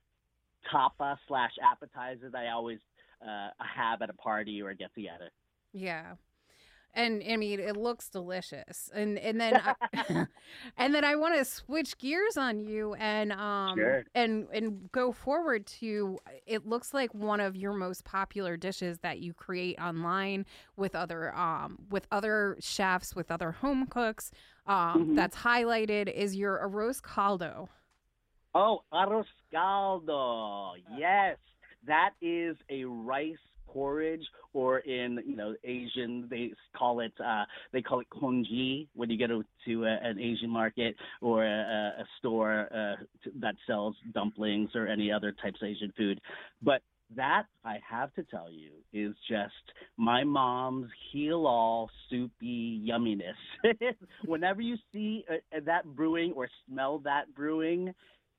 tapa 0.71 1.19
slash 1.27 1.53
appetizer 1.63 2.31
that 2.31 2.39
I 2.39 2.51
always 2.51 2.79
uh, 3.23 3.51
have 3.59 4.03
at 4.03 4.11
a 4.11 4.15
party 4.15 4.61
or 4.63 4.71
a 4.71 4.75
get 4.75 4.95
together. 4.95 5.31
Yeah. 5.73 6.15
And 6.95 7.23
I 7.29 7.37
mean 7.37 7.61
it 7.61 7.77
looks 7.77 8.09
delicious. 8.09 8.91
And 8.95 9.19
and 9.19 9.41
then 9.41 9.57
I, 9.57 9.75
and 10.77 10.95
then 10.95 11.05
I 11.05 11.15
want 11.17 11.37
to 11.37 11.45
switch 11.45 11.97
gears 11.99 12.37
on 12.37 12.61
you 12.61 12.95
and 12.95 13.33
um 13.33 13.79
Sure. 13.79 14.05
and 14.15 14.47
and 14.53 14.91
go 14.93 15.13
forward 15.13 15.67
to 15.67 16.19
it 16.47 16.67
looks 16.67 16.93
like 16.95 17.13
one 17.15 17.41
of 17.41 17.57
your 17.57 17.73
most 17.75 18.05
popular 18.05 18.57
dishes 18.57 18.99
that 18.99 19.21
you 19.21 19.33
create 19.35 19.79
online 19.81 20.47
with 20.77 20.95
other 20.95 21.35
um 21.37 21.79
with 21.91 22.07
other 22.11 22.57
chefs 22.61 23.15
with 23.15 23.31
other 23.31 23.53
home 23.53 23.87
cooks 23.87 24.31
um 24.67 25.11
Mhm. 25.11 25.15
that's 25.15 25.37
highlighted 25.37 26.13
is 26.13 26.35
your 26.37 26.59
arroz 26.59 27.01
caldo. 27.01 27.69
Oh, 28.55 28.83
arroz 28.93 29.27
caldo. 29.53 30.75
Yes, 30.99 31.39
that 31.87 32.15
is 32.21 32.57
a 32.69 32.85
rice 32.85 33.37
porridge, 33.73 34.25
or 34.53 34.79
in 34.81 35.21
you 35.27 35.37
know 35.37 35.55
Asian 35.65 36.27
they 36.31 36.53
call 36.77 37.01
it 37.01 37.13
uh, 37.25 37.45
they 37.73 37.83
call 37.83 38.01
it 38.01 38.07
congee 38.11 38.89
when 38.95 39.11
you 39.11 39.19
go 39.19 39.27
to, 39.27 39.45
to 39.67 39.85
a, 39.85 39.99
an 40.03 40.19
Asian 40.19 40.51
market 40.51 40.97
or 41.21 41.45
a, 41.45 41.93
a 42.01 42.05
store 42.19 42.69
uh, 42.73 43.03
that 43.41 43.55
sells 43.67 43.95
dumplings 44.15 44.71
or 44.75 44.87
any 44.87 45.11
other 45.11 45.35
types 45.43 45.61
of 45.63 45.69
Asian 45.69 45.93
food. 45.97 46.21
But 46.63 46.83
that 47.17 47.45
I 47.65 47.79
have 47.89 48.15
to 48.15 48.23
tell 48.23 48.51
you 48.51 48.71
is 48.93 49.15
just 49.29 49.53
my 49.97 50.25
mom's 50.25 50.89
heal 51.13 51.47
all 51.47 51.91
soupy 52.09 52.87
yumminess. 52.89 53.95
Whenever 54.25 54.61
you 54.61 54.77
see 54.93 55.25
uh, 55.31 55.61
that 55.67 55.85
brewing 55.85 56.33
or 56.37 56.49
smell 56.69 57.01
that 57.01 57.35
brewing, 57.35 57.93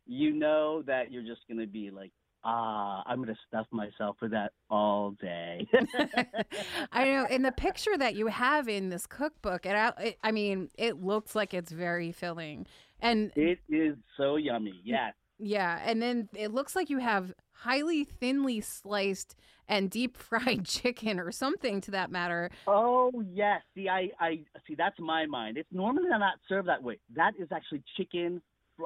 you 0.07 0.33
know 0.33 0.83
that 0.83 1.11
you're 1.11 1.23
just 1.23 1.41
going 1.47 1.59
to 1.59 1.67
be 1.67 1.91
like, 1.91 2.11
ah, 2.43 3.03
I'm 3.05 3.17
going 3.17 3.29
to 3.29 3.39
stuff 3.47 3.67
myself 3.71 4.17
with 4.21 4.31
that 4.31 4.53
all 4.69 5.11
day. 5.21 5.67
I 6.91 7.05
know 7.05 7.25
in 7.29 7.41
the 7.41 7.51
picture 7.51 7.97
that 7.97 8.15
you 8.15 8.27
have 8.27 8.67
in 8.67 8.89
this 8.89 9.05
cookbook, 9.05 9.65
it, 9.65 9.93
it 9.99 10.17
I 10.23 10.31
mean, 10.31 10.69
it 10.77 11.01
looks 11.01 11.35
like 11.35 11.53
it's 11.53 11.71
very 11.71 12.11
filling. 12.11 12.67
And 13.01 13.31
it 13.35 13.59
is 13.67 13.95
so 14.17 14.35
yummy. 14.35 14.79
Yes. 14.83 15.13
yeah, 15.39 15.81
and 15.83 16.01
then 16.01 16.29
it 16.35 16.53
looks 16.53 16.75
like 16.75 16.89
you 16.89 16.99
have 16.99 17.33
highly 17.51 18.03
thinly 18.03 18.61
sliced 18.61 19.35
and 19.67 19.89
deep 19.89 20.17
fried 20.17 20.65
chicken 20.67 21.19
or 21.19 21.31
something 21.31 21.81
to 21.81 21.91
that 21.91 22.11
matter. 22.11 22.49
Oh 22.67 23.11
yes. 23.33 23.61
See, 23.75 23.89
I, 23.89 24.09
I 24.19 24.41
see. 24.67 24.75
That's 24.75 24.99
my 24.99 25.25
mind. 25.25 25.57
It's 25.57 25.69
normally 25.71 26.09
not 26.09 26.39
served 26.47 26.67
that 26.67 26.83
way. 26.83 26.99
That 27.15 27.33
is 27.39 27.47
actually 27.51 27.83
chicken. 27.97 28.41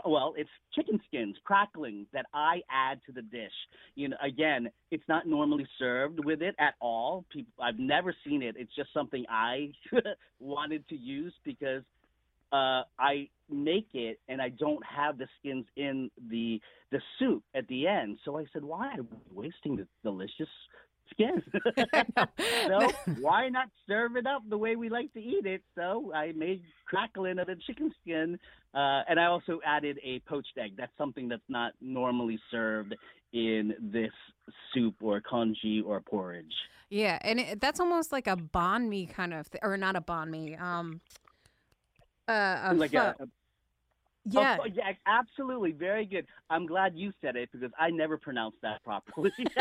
Well, 0.06 0.34
it's 0.38 0.50
chicken 0.74 1.00
skins 1.08 1.36
crackling 1.44 2.08
that 2.14 2.26
I 2.34 2.62
add 2.70 3.00
to 3.06 3.12
the 3.12 3.22
dish. 3.22 3.52
You 3.96 4.10
know, 4.10 4.18
again, 4.22 4.70
it's 4.92 5.04
not 5.08 5.28
normally 5.28 5.68
served 5.80 6.24
with 6.24 6.42
it 6.42 6.56
at 6.60 6.76
all. 6.82 7.26
People, 7.32 7.54
I've 7.64 7.80
never 7.80 8.14
seen 8.26 8.42
it. 8.42 8.56
It's 8.58 8.74
just 8.76 8.94
something 8.94 9.26
I 9.30 9.72
wanted 10.40 10.88
to 10.90 10.96
use 10.96 11.34
because 11.44 11.84
uh, 12.52 12.84
I 13.00 13.30
make 13.50 13.88
it 13.94 14.20
and 14.28 14.42
I 14.42 14.50
don't 14.50 14.84
have 14.86 15.18
the 15.18 15.28
skins 15.40 15.66
in 15.76 16.10
the 16.30 16.60
the 16.92 17.00
soup 17.20 17.44
at 17.56 17.68
the 17.68 17.88
end. 17.88 18.18
So 18.24 18.38
I 18.38 18.46
said, 18.54 18.64
why 18.64 18.94
am 18.94 19.08
I 19.12 19.18
wasting 19.34 19.76
the 19.76 19.88
delicious 20.04 20.48
skins? 21.12 21.44
so 22.68 22.92
why 23.20 23.50
not 23.50 23.70
serve 23.88 24.16
it 24.16 24.28
up 24.28 24.44
the 24.50 24.58
way 24.58 24.76
we 24.76 24.90
like 24.90 25.14
to 25.14 25.20
eat 25.20 25.46
it? 25.46 25.62
So 25.76 26.12
I 26.14 26.32
made 26.34 26.62
crackling 26.86 27.40
of 27.40 27.48
the 27.48 27.56
chicken 27.68 27.94
skin, 28.02 28.40
uh, 28.74 29.02
and 29.08 29.20
I 29.20 29.26
also 29.26 29.60
added 29.66 30.00
a 30.04 30.20
poached 30.22 30.58
egg. 30.58 30.74
That's 30.78 30.96
something 30.98 31.28
that's 31.28 31.42
not 31.50 31.74
normally 31.82 32.40
served 32.52 32.96
in 33.34 33.74
this 33.80 34.12
soup 34.74 34.96
or 35.02 35.22
congee 35.22 35.82
or 35.86 36.02
porridge. 36.02 36.54
Yeah, 36.90 37.18
and 37.22 37.40
it, 37.40 37.62
that's 37.62 37.80
almost 37.80 38.12
like 38.12 38.28
a 38.28 38.38
banh 38.38 38.88
mi 38.88 39.06
kind 39.06 39.34
of, 39.34 39.50
th- 39.50 39.62
or 39.64 39.76
not 39.76 39.96
a 39.96 40.02
banh 40.02 40.30
mi. 40.30 40.56
Um, 40.56 41.02
uh, 42.28 42.60
a 42.64 42.74
like 42.74 42.92
pho. 42.92 43.14
a, 43.20 43.28
Oh, 44.28 44.42
yeah, 44.42 44.58
Oh, 44.60 44.66
yeah, 44.66 44.92
absolutely, 45.06 45.72
very 45.72 46.06
good. 46.06 46.26
I'm 46.50 46.66
glad 46.66 46.94
you 46.96 47.12
said 47.22 47.36
it 47.36 47.50
because 47.52 47.72
I 47.80 47.90
never 47.92 48.18
pronounced 48.18 48.58
that 48.62 48.84
properly. 48.84 49.32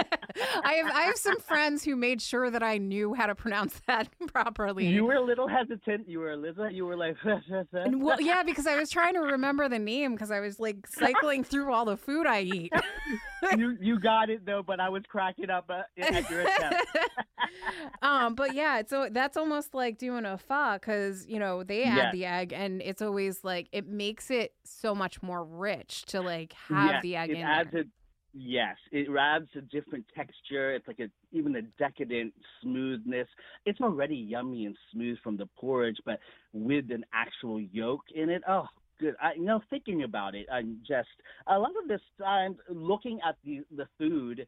I 0.65 0.75
have 0.75 0.91
I 0.93 1.03
have 1.03 1.17
some 1.17 1.39
friends 1.39 1.85
who 1.85 1.97
made 1.97 2.23
sure 2.23 2.51
that 2.51 2.63
I 2.63 2.79
knew 2.79 3.15
how 3.15 3.27
to 3.27 3.35
pronounce 3.35 3.81
that 3.87 4.09
properly. 4.29 4.87
you 4.87 5.05
were 5.05 5.15
a 5.15 5.21
little 5.21 5.49
hesitant. 5.49 6.09
You 6.09 6.21
were 6.21 6.33
Eliza. 6.33 6.69
You 6.73 6.87
were 6.87 6.97
like, 6.97 7.17
And, 7.73 8.03
well, 8.03 8.21
yeah, 8.21 8.43
because 8.43 8.67
I 8.67 8.77
was 8.77 8.91
trying 8.91 9.15
to 9.15 9.21
remember 9.21 9.69
the 9.69 9.79
name 9.79 10.13
because 10.13 10.31
I 10.31 10.41
was 10.41 10.59
like 10.59 10.87
cycling 10.87 11.45
through 11.45 11.73
all 11.73 11.85
the 11.85 11.97
food 11.97 12.27
I 12.27 12.41
eat. 12.43 12.73
you 13.57 13.77
you 13.81 13.99
got 13.99 14.31
it 14.31 14.45
though, 14.47 14.63
but 14.67 14.81
I 14.81 14.89
was 14.89 15.03
cracking 15.09 15.51
up 15.51 15.71
uh, 15.71 15.83
at 15.99 16.29
your 16.31 16.41
attempt. 16.41 16.83
um, 18.03 18.35
but 18.35 18.53
yeah, 18.55 18.83
so 18.87 19.09
that's 19.11 19.37
almost 19.37 19.75
like 19.75 19.99
doing 19.99 20.25
a 20.25 20.39
pho 20.39 20.75
because 20.75 21.27
you 21.27 21.39
know 21.39 21.63
they 21.63 21.85
add 21.85 21.97
Yes. 21.97 22.13
the 22.13 22.25
egg, 22.25 22.53
and 22.53 22.83
it's 22.83 23.03
always 23.03 23.45
like 23.45 23.69
it 23.73 23.87
makes 23.87 24.31
it 24.31 24.55
so 24.65 24.95
much 24.95 25.23
more 25.23 25.45
rich 25.45 26.05
to 26.07 26.21
like 26.21 26.53
have 26.69 26.93
yes, 26.93 27.03
the 27.03 27.17
egg 27.17 27.31
it 27.31 27.35
in 27.35 27.43
adds 27.47 27.71
there. 27.73 27.83
a 27.83 27.85
yes, 28.33 28.77
it 28.93 29.09
adds 29.19 29.49
a 29.57 29.61
different 29.61 30.05
texture. 30.17 30.75
It's 30.75 30.87
like 30.89 31.01
a 31.01 31.09
even 31.33 31.57
a 31.57 31.63
decadent 31.79 32.33
smoothness. 32.63 33.29
It's 33.67 33.81
already 33.81 34.17
yummy 34.17 34.67
and 34.67 34.77
smooth 34.93 35.19
from 35.23 35.37
the 35.37 35.47
porridge, 35.59 35.99
but 36.05 36.19
with 36.53 36.91
an 36.91 37.05
actual 37.13 37.61
yolk 37.61 38.03
in 38.15 38.31
it. 38.31 38.43
Oh, 38.49 38.67
good. 38.99 39.15
I 39.23 39.35
you 39.35 39.45
know 39.45 39.61
thinking 39.71 40.03
about 40.03 40.35
it, 40.35 40.47
I'm 40.53 40.79
just 40.87 41.09
a 41.47 41.59
lot 41.59 41.73
of 41.83 41.89
this 41.89 42.01
time 42.21 42.57
looking 42.69 43.21
at 43.27 43.37
the 43.45 43.63
the 43.77 43.87
food. 43.99 44.47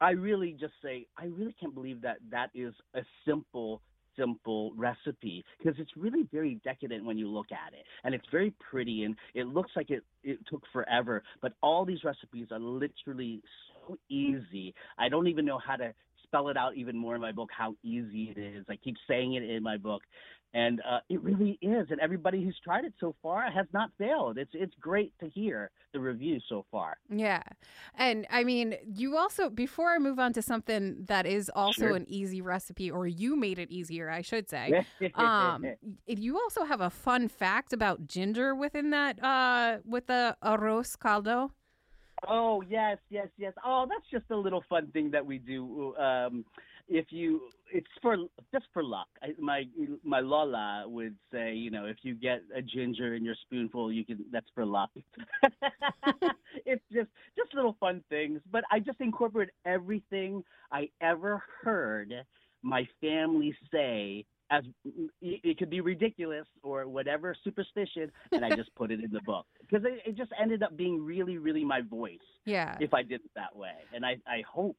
I 0.00 0.10
really 0.10 0.56
just 0.58 0.74
say 0.82 1.06
I 1.16 1.26
really 1.26 1.54
can't 1.58 1.74
believe 1.74 2.02
that 2.02 2.18
that 2.30 2.50
is 2.54 2.74
a 2.94 3.00
simple 3.26 3.80
simple 4.16 4.72
recipe 4.76 5.44
because 5.58 5.74
it's 5.78 5.90
really 5.96 6.26
very 6.32 6.60
decadent 6.64 7.04
when 7.04 7.18
you 7.18 7.28
look 7.28 7.46
at 7.50 7.72
it 7.72 7.84
and 8.04 8.14
it's 8.14 8.26
very 8.30 8.52
pretty 8.70 9.04
and 9.04 9.16
it 9.34 9.46
looks 9.46 9.70
like 9.76 9.90
it 9.90 10.02
it 10.22 10.38
took 10.48 10.62
forever 10.72 11.22
but 11.42 11.52
all 11.62 11.84
these 11.84 12.04
recipes 12.04 12.46
are 12.50 12.60
literally 12.60 13.42
so 13.86 13.96
easy 14.08 14.74
i 14.98 15.08
don't 15.08 15.26
even 15.26 15.44
know 15.44 15.58
how 15.58 15.76
to 15.76 15.92
spell 16.22 16.48
it 16.48 16.56
out 16.56 16.76
even 16.76 16.96
more 16.96 17.14
in 17.14 17.20
my 17.20 17.32
book 17.32 17.48
how 17.56 17.74
easy 17.82 18.32
it 18.36 18.40
is 18.40 18.64
i 18.68 18.76
keep 18.76 18.96
saying 19.08 19.34
it 19.34 19.42
in 19.42 19.62
my 19.62 19.76
book 19.76 20.02
and 20.54 20.80
uh, 20.88 21.00
it 21.08 21.20
really 21.22 21.58
is 21.60 21.86
and 21.90 22.00
everybody 22.00 22.42
who's 22.42 22.58
tried 22.62 22.84
it 22.84 22.94
so 23.00 23.14
far 23.22 23.50
has 23.50 23.66
not 23.72 23.90
failed 23.98 24.38
it's 24.38 24.52
it's 24.54 24.74
great 24.80 25.12
to 25.18 25.28
hear 25.28 25.70
the 25.92 26.00
reviews 26.00 26.42
so 26.48 26.64
far 26.70 26.96
Yeah. 27.08 27.42
And 27.96 28.26
I 28.30 28.42
mean, 28.44 28.74
you 28.84 29.16
also, 29.16 29.48
before 29.48 29.90
I 29.94 29.98
move 29.98 30.18
on 30.18 30.32
to 30.32 30.42
something 30.42 31.04
that 31.06 31.26
is 31.26 31.50
also 31.54 31.86
Sure. 31.86 31.96
an 31.96 32.06
easy 32.08 32.40
recipe, 32.40 32.90
or 32.90 33.06
you 33.06 33.36
made 33.36 33.58
it 33.58 33.70
easier, 33.70 34.10
I 34.10 34.22
should 34.22 34.48
say. 34.48 34.84
um, 35.14 35.64
you 36.06 36.38
also 36.38 36.64
have 36.64 36.80
a 36.80 36.90
fun 36.90 37.28
fact 37.28 37.72
about 37.72 38.06
ginger 38.08 38.54
within 38.54 38.90
that, 38.90 39.22
uh, 39.22 39.78
with 39.84 40.06
the 40.08 40.36
arroz 40.42 40.96
caldo. 40.98 41.52
Oh 42.26 42.62
yes, 42.68 42.98
yes, 43.10 43.28
yes. 43.38 43.52
Oh, 43.64 43.86
that's 43.88 44.08
just 44.10 44.30
a 44.30 44.36
little 44.36 44.64
fun 44.68 44.88
thing 44.92 45.10
that 45.10 45.24
we 45.24 45.38
do. 45.38 45.94
Um, 45.96 46.44
if 46.88 47.06
you, 47.10 47.40
it's 47.74 47.88
for 48.02 48.16
just 48.52 48.66
for 48.72 48.82
luck. 48.84 49.08
I, 49.22 49.28
my 49.38 49.64
my 50.04 50.20
Lola 50.20 50.84
would 50.88 51.16
say, 51.32 51.54
you 51.54 51.70
know, 51.70 51.86
if 51.86 51.98
you 52.02 52.14
get 52.14 52.42
a 52.54 52.62
ginger 52.62 53.14
in 53.14 53.24
your 53.24 53.34
spoonful, 53.42 53.92
you 53.92 54.04
can. 54.04 54.24
That's 54.32 54.46
for 54.54 54.64
luck. 54.64 54.90
it's 56.66 56.84
just 56.92 57.08
just 57.36 57.54
little 57.54 57.76
fun 57.80 58.02
things. 58.08 58.40
But 58.50 58.64
I 58.70 58.80
just 58.80 59.00
incorporate 59.00 59.50
everything 59.66 60.44
I 60.72 60.88
ever 61.02 61.42
heard 61.62 62.14
my 62.62 62.86
family 63.00 63.56
say. 63.72 64.24
As 64.50 64.64
it 65.22 65.58
could 65.58 65.70
be 65.70 65.80
ridiculous 65.80 66.46
or 66.62 66.86
whatever 66.86 67.34
superstition, 67.42 68.12
and 68.32 68.44
I 68.44 68.50
just 68.54 68.74
put 68.76 68.92
it 68.92 69.00
in 69.02 69.10
the 69.10 69.20
book 69.26 69.46
because 69.62 69.84
it, 69.84 70.00
it 70.06 70.16
just 70.16 70.30
ended 70.40 70.62
up 70.62 70.76
being 70.76 71.04
really, 71.04 71.38
really 71.38 71.64
my 71.64 71.80
voice 71.80 72.18
Yeah. 72.44 72.78
if 72.78 72.94
I 72.94 73.02
did 73.02 73.20
it 73.24 73.30
that 73.34 73.56
way. 73.56 73.72
And 73.92 74.04
I, 74.04 74.18
I 74.26 74.42
hope 74.48 74.76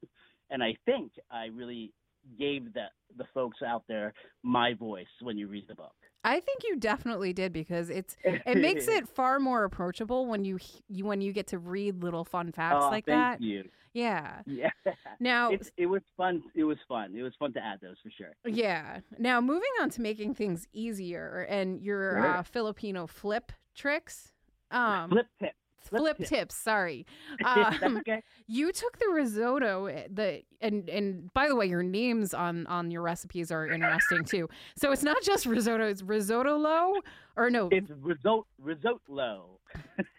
and 0.50 0.62
I 0.62 0.76
think 0.86 1.12
I 1.30 1.46
really 1.46 1.92
gave 2.38 2.72
the 2.74 2.86
the 3.16 3.24
folks 3.32 3.58
out 3.66 3.84
there 3.88 4.12
my 4.42 4.74
voice 4.74 5.06
when 5.22 5.38
you 5.38 5.48
read 5.48 5.64
the 5.68 5.74
book. 5.74 5.94
I 6.24 6.40
think 6.40 6.62
you 6.64 6.76
definitely 6.76 7.32
did 7.32 7.52
because 7.52 7.88
it's 7.88 8.16
it 8.24 8.58
makes 8.58 8.88
it 8.88 9.08
far 9.08 9.38
more 9.40 9.64
approachable 9.64 10.26
when 10.26 10.44
you, 10.44 10.58
you 10.88 11.04
when 11.04 11.20
you 11.20 11.32
get 11.32 11.46
to 11.48 11.58
read 11.58 12.02
little 12.02 12.24
fun 12.24 12.52
facts 12.52 12.76
oh, 12.84 12.90
like 12.90 13.06
thank 13.06 13.38
that. 13.38 13.40
you. 13.40 13.64
Yeah. 13.94 14.40
Yeah. 14.46 14.70
Now, 15.18 15.50
It, 15.50 15.70
it 15.78 15.86
was 15.86 16.02
fun. 16.18 16.42
It 16.54 16.64
was 16.64 16.76
fun. 16.86 17.14
It 17.16 17.22
was 17.22 17.32
fun 17.38 17.54
to 17.54 17.64
add 17.64 17.78
those 17.80 17.96
for 18.02 18.10
sure. 18.10 18.34
Yeah. 18.44 19.00
Now 19.18 19.40
moving 19.40 19.70
on 19.80 19.88
to 19.90 20.02
making 20.02 20.34
things 20.34 20.66
easier 20.74 21.46
and 21.48 21.80
your 21.80 22.16
Sure. 22.16 22.26
uh, 22.36 22.42
Filipino 22.42 23.06
flip 23.06 23.52
tricks. 23.74 24.32
Um, 24.70 25.08
Flip 25.08 25.26
tip. 25.40 25.52
Flip, 25.88 26.00
flip 26.00 26.18
tip. 26.18 26.28
tips. 26.28 26.54
Sorry. 26.56 27.06
Um, 27.44 27.98
okay. 27.98 28.22
you 28.46 28.72
took 28.72 28.98
the 28.98 29.08
risotto. 29.08 29.86
eh, 29.86 30.06
The 30.10 30.42
and 30.60 30.88
and 30.88 31.32
by 31.34 31.48
the 31.48 31.56
way, 31.56 31.66
your 31.66 31.82
names 31.82 32.34
on 32.34 32.66
on 32.66 32.90
your 32.90 33.02
recipes 33.02 33.50
are 33.50 33.66
interesting 33.66 34.24
too. 34.24 34.48
So 34.76 34.92
it's 34.92 35.02
not 35.02 35.22
just 35.22 35.46
risotto. 35.46 35.86
It's 35.88 36.02
risotto 36.02 36.56
low 36.56 36.94
or 37.36 37.50
no. 37.50 37.68
It's 37.70 37.90
risotto. 38.00 38.46
Risotto. 38.58 39.58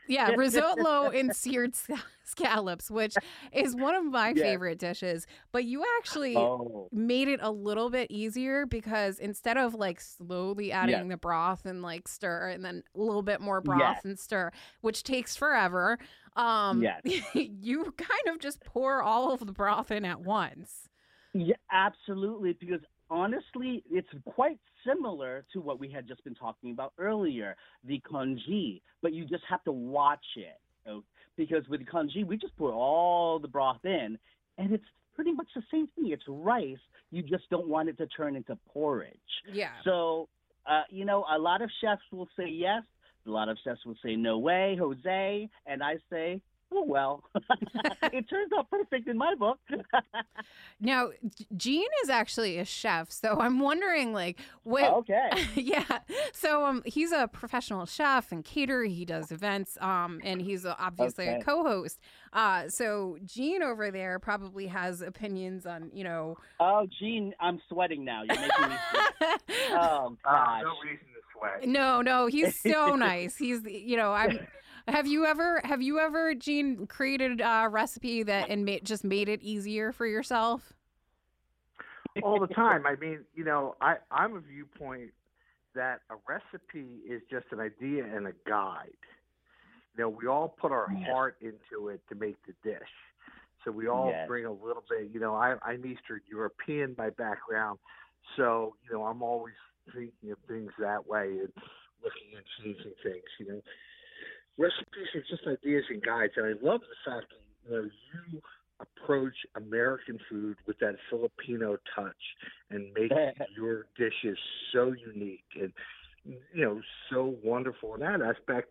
Yeah, 0.08 0.32
risotto 0.38 1.10
and 1.10 1.36
seared 1.36 1.74
scallops, 2.24 2.90
which 2.90 3.16
is 3.52 3.76
one 3.76 3.96
of 3.96 4.06
my 4.06 4.30
yeah. 4.30 4.44
favorite 4.44 4.80
dishes. 4.80 5.28
But 5.52 5.66
you 5.66 5.84
actually 6.00 6.36
oh. 6.36 6.90
made 6.92 7.28
it 7.28 7.40
a 7.44 7.52
little 7.52 7.90
bit 7.90 8.10
easier 8.10 8.66
because 8.66 9.20
instead 9.20 9.58
of 9.58 9.76
like 9.76 10.00
slowly 10.00 10.72
adding 10.72 10.96
yeah. 10.96 11.04
the 11.04 11.18
broth 11.18 11.66
and 11.66 11.82
like 11.82 12.08
stir 12.08 12.50
and 12.50 12.64
then 12.64 12.84
a 12.96 13.00
little 13.00 13.24
bit 13.24 13.42
more 13.42 13.62
broth 13.62 13.80
yes. 13.80 14.06
and 14.06 14.18
stir, 14.18 14.52
which 14.82 15.04
takes 15.04 15.36
forever, 15.36 15.98
um, 16.36 16.82
yes. 16.82 17.02
you 17.34 17.94
kind 17.98 18.36
of 18.36 18.40
just 18.40 18.64
pour 18.64 19.02
all 19.02 19.32
of 19.32 19.46
the 19.46 19.52
broth 19.52 19.92
in 19.92 20.06
at 20.06 20.22
once. 20.22 20.88
Yeah, 21.34 21.56
absolutely. 21.72 22.54
Because 22.54 22.82
honestly, 23.10 23.84
it's 23.90 24.08
quite 24.26 24.60
similar 24.86 25.46
to 25.54 25.62
what 25.62 25.80
we 25.80 25.90
had 25.90 26.08
just 26.08 26.24
been 26.24 26.36
talking 26.36 26.72
about 26.72 26.94
earlier, 26.98 27.56
the 27.84 28.00
congee, 28.00 28.82
but 29.02 29.14
you 29.14 29.26
just 29.26 29.44
have 29.50 29.64
to 29.66 29.72
watch 29.72 30.26
it. 30.36 30.60
Because 31.36 31.68
with 31.68 31.86
congee, 31.88 32.24
we 32.24 32.38
just 32.38 32.56
put 32.58 32.72
all 32.72 33.40
the 33.40 33.48
broth 33.48 33.84
in, 33.84 34.18
and 34.58 34.72
it's 34.72 34.84
pretty 35.14 35.32
much 35.34 35.48
the 35.56 35.64
same 35.72 35.88
thing. 35.96 36.12
It's 36.12 36.24
rice. 36.28 36.78
You 37.12 37.22
just 37.22 37.50
don't 37.50 37.68
want 37.68 37.90
it 37.90 37.98
to 37.98 38.08
turn 38.08 38.36
into 38.36 38.58
porridge. 38.72 39.12
Yeah. 39.52 39.70
So, 39.84 40.30
uh, 40.66 40.84
you 40.90 41.06
know, 41.06 41.26
a 41.30 41.38
lot 41.38 41.62
of 41.62 41.70
chefs 41.82 42.02
will 42.12 42.30
say 42.38 42.48
yes. 42.48 42.84
A 43.26 43.30
lot 43.30 43.50
of 43.50 43.58
chefs 43.64 43.86
will 43.86 43.98
say 44.04 44.16
no 44.16 44.38
way, 44.38 44.78
Jose, 44.80 45.50
and 45.66 45.84
I 45.84 45.98
say 46.10 46.42
oh 46.74 46.84
well. 46.86 47.24
It 48.14 48.30
turns 48.30 48.52
out 48.58 48.70
perfect 48.70 49.08
in 49.08 49.18
my 49.18 49.36
book. 49.36 49.60
Now 50.80 51.10
gene 51.56 51.88
is 52.04 52.10
actually 52.10 52.60
a 52.60 52.66
chef 52.66 53.12
so 53.12 53.40
i'm 53.40 53.60
wondering 53.60 54.14
like 54.14 54.40
what 54.64 54.84
oh, 54.84 54.98
okay. 54.98 55.30
yeah. 55.56 56.00
So 56.34 56.66
um 56.66 56.84
he's 56.86 57.12
a 57.12 57.28
professional 57.28 57.86
chef 57.86 58.32
and 58.32 58.46
caterer. 58.46 58.86
He 58.86 59.06
does 59.06 59.32
events 59.32 59.78
um 59.82 60.20
and 60.24 60.42
he's 60.42 60.66
obviously 60.66 61.28
okay. 61.28 61.40
a 61.40 61.44
co-host. 61.44 62.00
Uh 62.32 62.70
so 62.70 63.18
gene 63.26 63.64
over 63.64 63.90
there 63.92 64.20
probably 64.20 64.68
has 64.68 65.02
opinions 65.02 65.66
on 65.66 65.90
you 65.94 66.04
know. 66.04 66.38
Oh 66.60 66.88
gene 67.00 67.34
i'm 67.40 67.60
sweating 67.70 68.06
now. 68.06 68.22
You're 68.24 68.40
making 68.40 68.70
me 68.70 68.76
sweat. 68.92 69.42
oh 69.72 70.18
gosh. 70.24 70.60
Uh, 70.60 70.64
no 70.64 70.74
reason 70.84 71.08
to 71.08 71.22
sweat. 71.34 71.68
No 71.68 72.02
no 72.02 72.28
he's 72.28 72.60
so 72.60 72.96
nice. 72.96 73.36
He's 73.36 73.64
you 73.64 73.98
know 73.98 74.14
i'm 74.14 74.40
have 74.88 75.08
you 75.08 75.26
ever 75.26 75.62
have 75.64 75.82
you 75.82 76.00
ever 76.00 76.34
Gene 76.34 76.88
created 76.88 77.42
a 77.42 77.68
recipe 77.70 78.24
that 78.24 78.50
and 78.50 78.66
made, 78.66 78.86
just 78.86 79.04
made 79.04 79.30
it 79.30 79.42
easier 79.42 79.92
for 79.92 80.06
yourself? 80.06 80.74
All 82.24 82.40
the 82.40 82.48
time. 82.48 82.86
I 82.88 82.96
mean, 82.96 83.20
you 83.36 83.44
know, 83.44 83.76
I 83.82 83.96
I'm 84.10 84.36
a 84.36 84.40
viewpoint 84.40 85.12
that 85.76 86.02
a 86.10 86.16
recipe 86.28 87.02
is 87.08 87.22
just 87.30 87.46
an 87.52 87.60
idea 87.60 88.04
and 88.04 88.28
a 88.28 88.34
guide. 88.48 88.90
You 89.96 90.04
know, 90.04 90.10
we 90.10 90.28
all 90.28 90.56
put 90.60 90.72
our 90.72 90.88
yes. 90.92 91.10
heart 91.10 91.38
into 91.42 91.90
it 91.90 92.02
to 92.10 92.16
make 92.16 92.38
the 92.46 92.54
dish. 92.64 92.90
So 93.64 93.72
we 93.72 93.88
all 93.88 94.10
yes. 94.10 94.28
bring 94.28 94.46
a 94.46 94.52
little 94.52 94.84
bit. 94.90 95.10
You 95.12 95.20
know, 95.20 95.36
I, 95.36 95.56
I'm 95.62 95.86
Eastern 95.86 96.22
European 96.30 96.94
by 96.94 97.10
background, 97.10 97.80
so 98.36 98.76
you 98.84 98.96
know 98.96 99.04
I'm 99.04 99.22
always 99.22 99.56
thinking 99.94 100.32
of 100.32 100.38
things 100.48 100.72
that 100.80 101.06
way 101.06 101.28
and 101.28 101.52
looking 102.04 102.32
and 102.36 102.46
changing 102.64 102.94
things. 103.04 103.24
You 103.40 103.48
know, 103.48 103.62
recipes 104.58 105.08
are 105.16 105.24
just 105.30 105.48
ideas 105.48 105.84
and 105.90 106.02
guides, 106.02 106.34
and 106.36 106.46
I 106.46 106.54
love 106.66 106.82
the 106.82 107.12
fact 107.12 107.28
that 107.30 107.70
you 107.70 107.76
know 107.76 107.90
you 108.32 108.42
approach 108.80 109.36
American 109.56 110.20
food 110.30 110.58
with 110.68 110.78
that 110.80 110.96
Filipino 111.10 111.78
touch 111.96 112.16
and 112.70 112.94
make 112.94 113.12
your 113.58 113.88
dishes 113.98 114.38
so 114.74 114.94
unique 114.94 115.46
and 115.60 115.74
you 116.54 116.66
know 116.66 116.82
so 117.10 117.36
wonderful 117.44 117.96
in 117.96 118.02
that 118.02 118.22
aspect. 118.22 118.70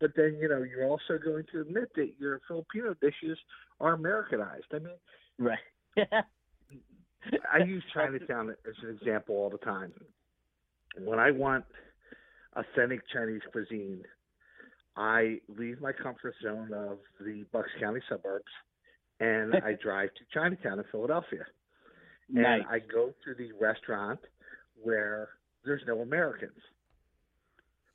But 0.00 0.12
then 0.16 0.38
you 0.40 0.48
know 0.48 0.62
you're 0.62 0.86
also 0.86 1.18
going 1.22 1.44
to 1.52 1.60
admit 1.60 1.90
that 1.96 2.12
your 2.18 2.40
Filipino 2.48 2.94
dishes 3.00 3.38
are 3.80 3.94
Americanized. 3.94 4.66
I 4.72 4.78
mean, 4.78 4.94
right. 5.38 5.58
I 7.52 7.64
use 7.64 7.82
Chinatown 7.92 8.50
as 8.50 8.74
an 8.82 8.96
example 8.96 9.34
all 9.34 9.50
the 9.50 9.58
time. 9.58 9.92
When 10.98 11.18
I 11.18 11.30
want 11.30 11.64
authentic 12.54 13.00
Chinese 13.12 13.42
cuisine, 13.52 14.02
I 14.98 15.38
leave 15.56 15.80
my 15.80 15.92
comfort 15.92 16.34
zone 16.42 16.72
of 16.74 16.98
the 17.20 17.44
Bucks 17.52 17.70
County 17.80 18.00
suburbs 18.08 18.50
and 19.20 19.54
I 19.64 19.74
drive 19.80 20.10
to 20.14 20.20
Chinatown 20.34 20.80
in 20.80 20.84
Philadelphia. 20.90 21.46
Nice. 22.28 22.44
And 22.44 22.64
I 22.68 22.80
go 22.80 23.12
to 23.24 23.34
the 23.38 23.52
restaurant 23.60 24.18
where 24.82 25.28
there's 25.64 25.82
no 25.86 26.00
Americans 26.00 26.60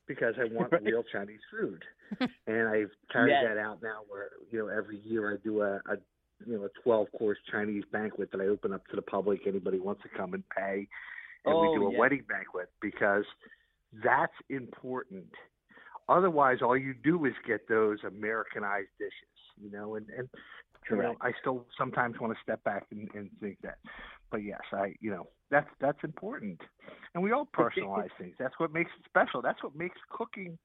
because 0.08 0.34
I 0.40 0.46
want 0.54 0.72
right. 0.72 0.82
real 0.82 1.04
Chinese 1.12 1.42
food. 1.52 1.84
and 2.48 2.70
I've 2.70 2.92
carried 3.12 3.32
yes. 3.32 3.44
that 3.50 3.58
out 3.58 3.84
now 3.84 4.00
where, 4.08 4.30
you 4.50 4.60
know, 4.60 4.68
every 4.68 5.00
year 5.00 5.34
I 5.34 5.38
do 5.44 5.62
a, 5.62 5.76
a 5.76 5.98
you 6.46 6.58
know, 6.58 6.64
a 6.66 6.70
12 6.84 7.08
course 7.18 7.38
Chinese 7.52 7.84
banquet 7.92 8.30
that 8.32 8.42
I 8.42 8.46
open 8.46 8.74
up 8.74 8.88
to 8.88 8.96
the 8.96 9.02
public. 9.02 9.42
Anybody 9.46 9.80
wants 9.80 10.02
to 10.04 10.10
come 10.18 10.34
and 10.34 10.44
pay. 10.56 10.88
And 11.46 11.54
oh, 11.54 11.62
we 11.62 11.78
do 11.78 11.88
a 11.88 11.92
yeah. 11.92 12.00
wedding 12.00 12.24
banquet 12.28 12.70
because 12.82 13.26
that's 14.04 14.34
important 14.50 15.28
Otherwise, 16.10 16.58
all 16.62 16.78
you 16.78 16.94
do 16.94 17.26
is 17.26 17.34
get 17.48 17.68
those 17.68 18.00
Americanized 18.06 18.90
dishes, 19.00 19.14
you 19.62 19.72
know, 19.72 19.96
and 19.96 20.08
and 20.18 20.28
you 20.90 20.98
know, 20.98 21.16
I 21.22 21.32
still 21.40 21.66
sometimes 21.78 22.20
want 22.20 22.34
to 22.34 22.40
step 22.44 22.64
back 22.64 22.86
and, 22.92 23.10
and 23.14 23.30
think 23.40 23.58
that. 23.64 23.78
But 24.32 24.44
yes, 24.44 24.62
I 24.74 24.96
you 25.00 25.12
know 25.12 25.28
that's 25.50 25.70
that's 25.80 26.04
important, 26.04 26.60
and 27.14 27.24
we 27.24 27.32
all 27.32 27.48
personalize 27.56 28.10
things. 28.20 28.36
That's 28.38 28.56
what 28.58 28.74
makes 28.74 28.92
it 29.00 29.06
special. 29.06 29.42
That's 29.42 29.64
what 29.64 29.76
makes 29.76 29.98
cooking 30.10 30.58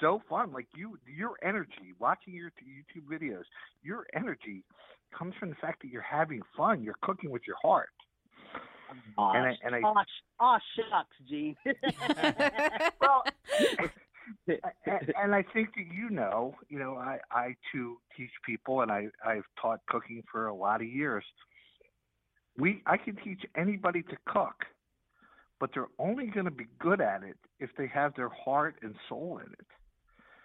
so 0.00 0.22
fun. 0.28 0.52
Like 0.52 0.68
you, 0.74 0.98
your 1.06 1.32
energy, 1.42 1.94
watching 1.98 2.34
your 2.34 2.50
YouTube 2.50 3.06
videos, 3.10 3.44
your 3.82 4.06
energy 4.14 4.64
comes 5.16 5.34
from 5.38 5.50
the 5.50 5.56
fact 5.56 5.82
that 5.82 5.88
you're 5.88 6.02
having 6.02 6.42
fun. 6.56 6.82
You're 6.82 6.98
cooking 7.02 7.30
with 7.30 7.42
your 7.46 7.56
heart. 7.62 7.88
Oh, 9.18 9.32
and 9.34 9.46
I, 9.46 9.54
and 9.64 9.74
I, 9.74 9.80
oh, 9.84 10.02
oh 10.40 10.58
shucks, 10.76 11.16
Gene. 11.28 11.56
well, 13.00 13.22
and 14.46 15.34
I 15.34 15.44
think 15.52 15.70
that 15.76 15.86
you 15.92 16.10
know, 16.10 16.54
you 16.68 16.78
know, 16.78 16.96
I 16.96 17.18
I 17.30 17.56
too 17.72 17.98
teach 18.16 18.30
people, 18.44 18.82
and 18.82 18.90
I 18.90 19.08
I've 19.24 19.44
taught 19.60 19.80
cooking 19.88 20.22
for 20.30 20.46
a 20.46 20.54
lot 20.54 20.80
of 20.80 20.88
years. 20.88 21.24
We 22.56 22.82
I 22.86 22.96
can 22.96 23.16
teach 23.16 23.42
anybody 23.56 24.02
to 24.02 24.16
cook, 24.26 24.64
but 25.60 25.70
they're 25.74 25.88
only 25.98 26.26
going 26.26 26.46
to 26.46 26.50
be 26.50 26.66
good 26.78 27.00
at 27.00 27.22
it 27.22 27.36
if 27.60 27.70
they 27.76 27.86
have 27.88 28.14
their 28.14 28.30
heart 28.30 28.76
and 28.82 28.94
soul 29.08 29.40
in 29.44 29.52
it. 29.52 29.66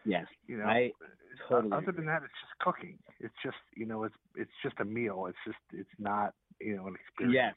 Yes, 0.05 0.27
you 0.47 0.57
know. 0.57 0.65
I 0.65 0.91
uh, 1.01 1.49
totally. 1.49 1.73
Other 1.73 1.91
than 1.91 2.05
that, 2.05 2.23
it's 2.23 2.33
just 2.41 2.59
cooking. 2.59 2.97
It's 3.19 3.33
just 3.43 3.57
you 3.75 3.85
know, 3.85 4.03
it's 4.03 4.15
it's 4.35 4.51
just 4.61 4.75
a 4.79 4.85
meal. 4.85 5.27
It's 5.27 5.37
just 5.45 5.57
it's 5.71 5.89
not 5.99 6.33
you 6.59 6.75
know 6.75 6.87
an 6.87 6.95
experience. 6.95 7.35
Yes. 7.35 7.55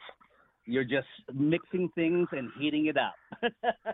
You're 0.67 0.85
just 0.85 1.07
mixing 1.33 1.89
things 1.95 2.29
and 2.33 2.51
heating 2.59 2.87
it 2.87 2.97
up. 2.97 3.15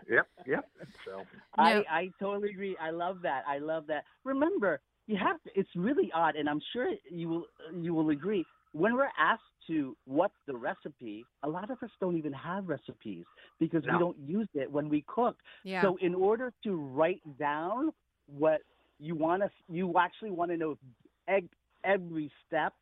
yep, 0.09 0.27
yep. 0.45 0.69
So 1.05 1.23
I, 1.57 1.83
I 1.89 2.09
totally 2.19 2.49
agree. 2.49 2.75
I 2.81 2.89
love 2.89 3.17
that. 3.23 3.43
I 3.47 3.59
love 3.59 3.85
that. 3.87 4.03
Remember, 4.23 4.81
you 5.07 5.17
have 5.17 5.41
to, 5.43 5.49
it's 5.55 5.69
really 5.75 6.11
odd, 6.13 6.35
and 6.35 6.49
I'm 6.49 6.61
sure 6.71 6.87
you 7.09 7.29
will 7.29 7.45
you 7.79 7.93
will 7.93 8.09
agree. 8.09 8.45
When 8.71 8.95
we're 8.95 9.09
asked 9.19 9.41
to 9.67 9.95
what's 10.05 10.33
the 10.47 10.55
recipe, 10.55 11.25
a 11.43 11.49
lot 11.49 11.69
of 11.69 11.77
us 11.83 11.89
don't 11.99 12.17
even 12.17 12.33
have 12.33 12.67
recipes 12.67 13.25
because 13.59 13.83
no. 13.85 13.93
we 13.93 13.99
don't 13.99 14.17
use 14.19 14.49
it 14.55 14.71
when 14.71 14.89
we 14.89 15.03
cook. 15.07 15.37
Yeah. 15.63 15.83
So 15.83 15.97
in 16.01 16.15
order 16.15 16.51
to 16.63 16.75
write 16.75 17.21
down 17.37 17.91
what 18.25 18.61
you 18.99 19.15
want 19.15 19.43
to, 19.43 19.49
you 19.69 19.93
actually 19.99 20.31
want 20.31 20.51
to 20.51 20.57
know 20.57 20.77
every 21.83 22.31
step 22.47 22.73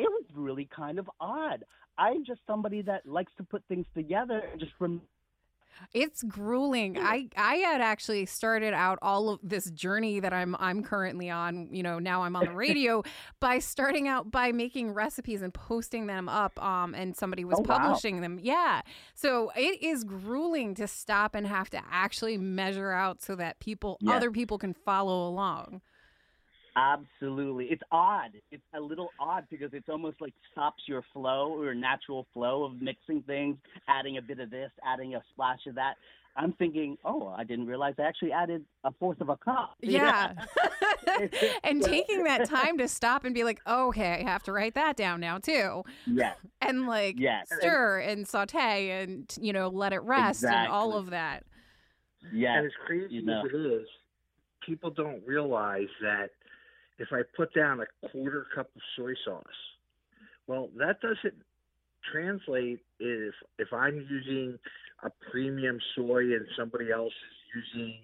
it 0.00 0.08
was 0.08 0.24
really 0.34 0.68
kind 0.74 0.98
of 0.98 1.10
odd. 1.20 1.64
I'm 1.98 2.24
just 2.24 2.40
somebody 2.46 2.82
that 2.82 3.06
likes 3.06 3.32
to 3.36 3.44
put 3.44 3.62
things 3.68 3.86
together 3.94 4.42
and 4.50 4.58
just 4.58 4.72
from 4.78 5.02
it's 5.94 6.22
grueling. 6.22 6.98
I 6.98 7.28
I 7.36 7.56
had 7.56 7.80
actually 7.80 8.26
started 8.26 8.74
out 8.74 8.98
all 9.00 9.30
of 9.30 9.40
this 9.42 9.70
journey 9.70 10.20
that 10.20 10.32
I'm 10.32 10.54
I'm 10.58 10.82
currently 10.82 11.30
on, 11.30 11.68
you 11.72 11.82
know, 11.82 11.98
now 11.98 12.22
I'm 12.22 12.36
on 12.36 12.44
the 12.44 12.52
radio 12.66 13.02
by 13.40 13.58
starting 13.60 14.06
out 14.06 14.30
by 14.30 14.52
making 14.52 14.92
recipes 14.92 15.42
and 15.42 15.52
posting 15.54 16.06
them 16.06 16.28
up 16.28 16.62
um 16.62 16.94
and 16.94 17.16
somebody 17.16 17.44
was 17.44 17.58
oh, 17.58 17.62
publishing 17.62 18.16
wow. 18.16 18.22
them. 18.22 18.38
Yeah. 18.42 18.82
So 19.14 19.52
it 19.56 19.82
is 19.82 20.04
grueling 20.04 20.74
to 20.74 20.86
stop 20.86 21.34
and 21.34 21.46
have 21.46 21.70
to 21.70 21.80
actually 21.90 22.36
measure 22.36 22.90
out 22.90 23.22
so 23.22 23.34
that 23.36 23.58
people 23.58 23.98
yes. 24.00 24.14
other 24.14 24.30
people 24.30 24.58
can 24.58 24.74
follow 24.74 25.28
along. 25.28 25.80
Absolutely. 26.76 27.66
It's 27.66 27.82
odd. 27.90 28.30
It's 28.50 28.62
a 28.74 28.80
little 28.80 29.10
odd 29.18 29.46
because 29.50 29.70
it's 29.72 29.88
almost 29.88 30.20
like 30.20 30.34
stops 30.52 30.82
your 30.86 31.02
flow 31.12 31.60
or 31.60 31.74
natural 31.74 32.26
flow 32.32 32.64
of 32.64 32.80
mixing 32.80 33.22
things, 33.22 33.56
adding 33.88 34.18
a 34.18 34.22
bit 34.22 34.40
of 34.40 34.50
this, 34.50 34.70
adding 34.84 35.14
a 35.14 35.22
splash 35.32 35.66
of 35.66 35.74
that. 35.76 35.94
I'm 36.36 36.52
thinking, 36.52 36.96
oh, 37.04 37.34
I 37.36 37.42
didn't 37.44 37.66
realize 37.66 37.94
I 37.98 38.02
actually 38.02 38.32
added 38.32 38.64
a 38.84 38.92
fourth 38.92 39.20
of 39.20 39.28
a 39.28 39.36
cup. 39.36 39.74
Yeah. 39.82 40.32
and 41.64 41.82
taking 41.82 42.24
that 42.24 42.48
time 42.48 42.78
to 42.78 42.86
stop 42.86 43.24
and 43.24 43.34
be 43.34 43.42
like, 43.42 43.60
oh, 43.66 43.88
okay, 43.88 44.12
I 44.12 44.22
have 44.22 44.44
to 44.44 44.52
write 44.52 44.74
that 44.74 44.96
down 44.96 45.20
now 45.20 45.38
too. 45.38 45.82
Yes. 46.06 46.36
And 46.62 46.86
like 46.86 47.18
yes. 47.18 47.48
stir 47.58 48.00
and 48.00 48.28
saute 48.28 48.90
and, 48.90 49.34
you 49.40 49.52
know, 49.52 49.68
let 49.68 49.92
it 49.92 50.02
rest 50.02 50.40
exactly. 50.40 50.64
and 50.66 50.72
all 50.72 50.94
of 50.94 51.10
that. 51.10 51.44
Yeah. 52.32 52.58
And 52.58 52.66
as 52.66 52.72
crazy 52.86 53.14
you 53.14 53.24
know. 53.24 53.40
as 53.40 53.46
it 53.52 53.56
is, 53.56 53.86
people 54.64 54.90
don't 54.90 55.26
realize 55.26 55.88
that 56.02 56.30
if 57.00 57.08
I 57.12 57.22
put 57.36 57.52
down 57.54 57.80
a 57.80 58.08
quarter 58.10 58.46
cup 58.54 58.68
of 58.76 58.82
soy 58.94 59.14
sauce, 59.24 59.42
well, 60.46 60.68
that 60.76 61.00
doesn't 61.00 61.34
translate 62.12 62.80
if 63.00 63.34
if 63.58 63.72
I'm 63.72 64.06
using 64.08 64.58
a 65.02 65.10
premium 65.30 65.78
soy 65.96 66.34
and 66.36 66.46
somebody 66.56 66.92
else 66.92 67.12
is 67.12 67.64
using, 67.74 67.94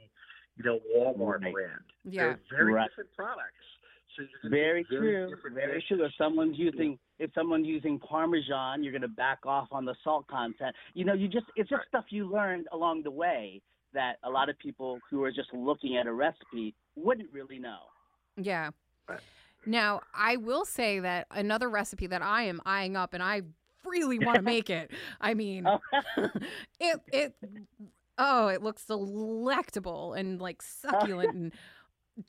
you 0.57 0.65
know, 0.65 0.81
Walmart 0.97 1.43
Right. 1.45 1.53
brand. 1.53 1.81
Yeah. 2.05 2.23
They're 2.23 2.41
very 2.59 2.73
Right. 2.73 2.89
different 2.89 3.15
products. 3.15 3.53
So 4.17 4.23
you're 4.23 4.41
gonna 4.43 4.57
Very 4.57 4.85
get 4.85 4.97
true. 4.97 5.29
different 5.29 5.57
Very 5.57 5.75
dishes. 5.81 5.89
true. 5.99 6.05
If 6.05 6.15
someone's 6.15 6.59
using 6.59 6.99
if 7.19 7.33
someone's 7.35 7.67
using 7.67 7.99
Parmesan, 7.99 8.83
you're 8.83 8.93
going 8.93 9.01
to 9.01 9.09
back 9.09 9.47
off 9.47 9.69
on 9.73 9.87
the 9.87 9.95
salt 10.05 10.27
content. 10.27 10.77
You 10.93 11.05
know, 11.07 11.15
you 11.15 11.29
just 11.29 11.47
it's 11.57 11.69
just 11.71 11.81
Right. 11.81 11.89
stuff 11.89 12.05
you 12.13 12.27
learned 12.31 12.69
along 12.73 13.03
the 13.05 13.11
way 13.11 13.63
that 13.93 14.19
a 14.23 14.31
lot 14.31 14.49
of 14.51 14.59
people 14.59 15.01
who 15.09 15.23
are 15.25 15.33
just 15.33 15.53
looking 15.55 15.97
at 15.97 16.07
a 16.07 16.13
recipe 16.13 16.75
wouldn't 16.95 17.33
really 17.33 17.59
know. 17.59 17.89
Yeah. 18.37 18.71
Now, 19.69 20.01
I 20.15 20.37
will 20.37 20.65
say 20.65 21.01
that 21.01 21.27
another 21.31 21.69
recipe 21.69 22.07
that 22.07 22.23
I 22.23 22.43
am 22.45 22.61
eyeing 22.65 22.97
up 22.97 23.15
and 23.15 23.23
I 23.23 23.43
really 23.85 24.19
want 24.19 24.37
to 24.37 24.43
make 24.55 24.71
it. 24.71 24.91
I 25.21 25.35
mean, 25.35 25.67
Oh. 25.67 25.81
it 26.81 27.01
it 27.13 27.35
oh, 28.19 28.49
it 28.49 28.63
looks 28.63 28.85
delectable 28.87 30.15
and 30.15 30.41
like 30.41 30.63
succulent 30.63 31.35
and 31.35 31.53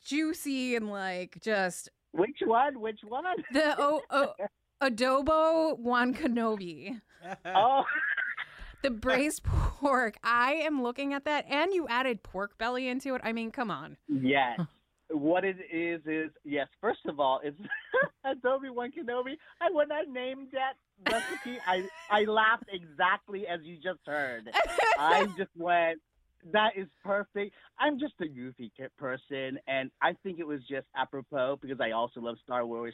juicy 0.03 0.75
and 0.75 0.89
like 0.89 1.37
just 1.41 1.89
Which 2.11 2.39
one? 2.43 2.79
Which 2.79 3.01
one? 3.07 3.23
the 3.51 3.75
oh, 3.77 4.01
oh 4.09 4.33
adobo 4.81 5.77
Juan 5.79 6.13
Kenobi. 6.15 6.99
oh, 7.45 7.83
The 8.81 8.89
braised 8.91 9.43
pork. 9.43 10.17
I 10.23 10.53
am 10.53 10.81
looking 10.83 11.13
at 11.13 11.25
that 11.25 11.45
and 11.49 11.73
you 11.73 11.87
added 11.87 12.23
pork 12.23 12.57
belly 12.57 12.87
into 12.87 13.13
it. 13.15 13.21
I 13.23 13.31
mean, 13.33 13.51
come 13.51 13.69
on. 13.71 13.97
yes. 14.07 14.59
What 15.09 15.45
it 15.45 15.57
is 15.71 16.01
is 16.05 16.31
yes. 16.43 16.67
First 16.81 17.05
of 17.07 17.19
all, 17.19 17.39
it's 17.43 17.57
Adobe 18.25 18.69
One 18.69 18.91
Kenobi. 18.91 19.37
I 19.61 19.71
when 19.71 19.91
I 19.91 20.03
named 20.11 20.49
that 20.51 20.73
recipe, 21.05 21.59
I 21.65 21.83
I 22.09 22.23
laughed 22.23 22.69
exactly 22.71 23.47
as 23.47 23.61
you 23.63 23.75
just 23.75 23.99
heard. 24.05 24.49
I 24.99 25.25
just 25.37 25.51
went, 25.55 25.99
that 26.51 26.71
is 26.75 26.87
perfect. 27.03 27.53
I'm 27.79 27.99
just 27.99 28.13
a 28.21 28.27
goofy 28.27 28.71
person, 28.97 29.59
and 29.67 29.91
I 30.01 30.13
think 30.23 30.39
it 30.39 30.47
was 30.47 30.59
just 30.69 30.87
apropos 30.95 31.59
because 31.61 31.79
I 31.79 31.91
also 31.91 32.19
love 32.19 32.37
Star 32.43 32.65
Wars. 32.65 32.93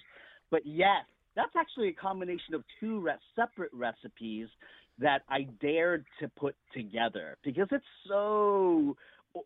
But 0.52 0.66
yes, 0.66 1.06
that's 1.36 1.56
actually 1.58 1.90
a 1.90 1.94
combination 1.94 2.54
of 2.54 2.64
two 2.80 3.00
re- 3.00 3.14
separate 3.36 3.72
recipes 3.74 4.48
that 5.00 5.22
I 5.30 5.48
dared 5.60 6.06
to 6.20 6.30
put 6.30 6.56
together 6.74 7.38
because 7.44 7.68
it's 7.72 7.86
so, 8.08 8.96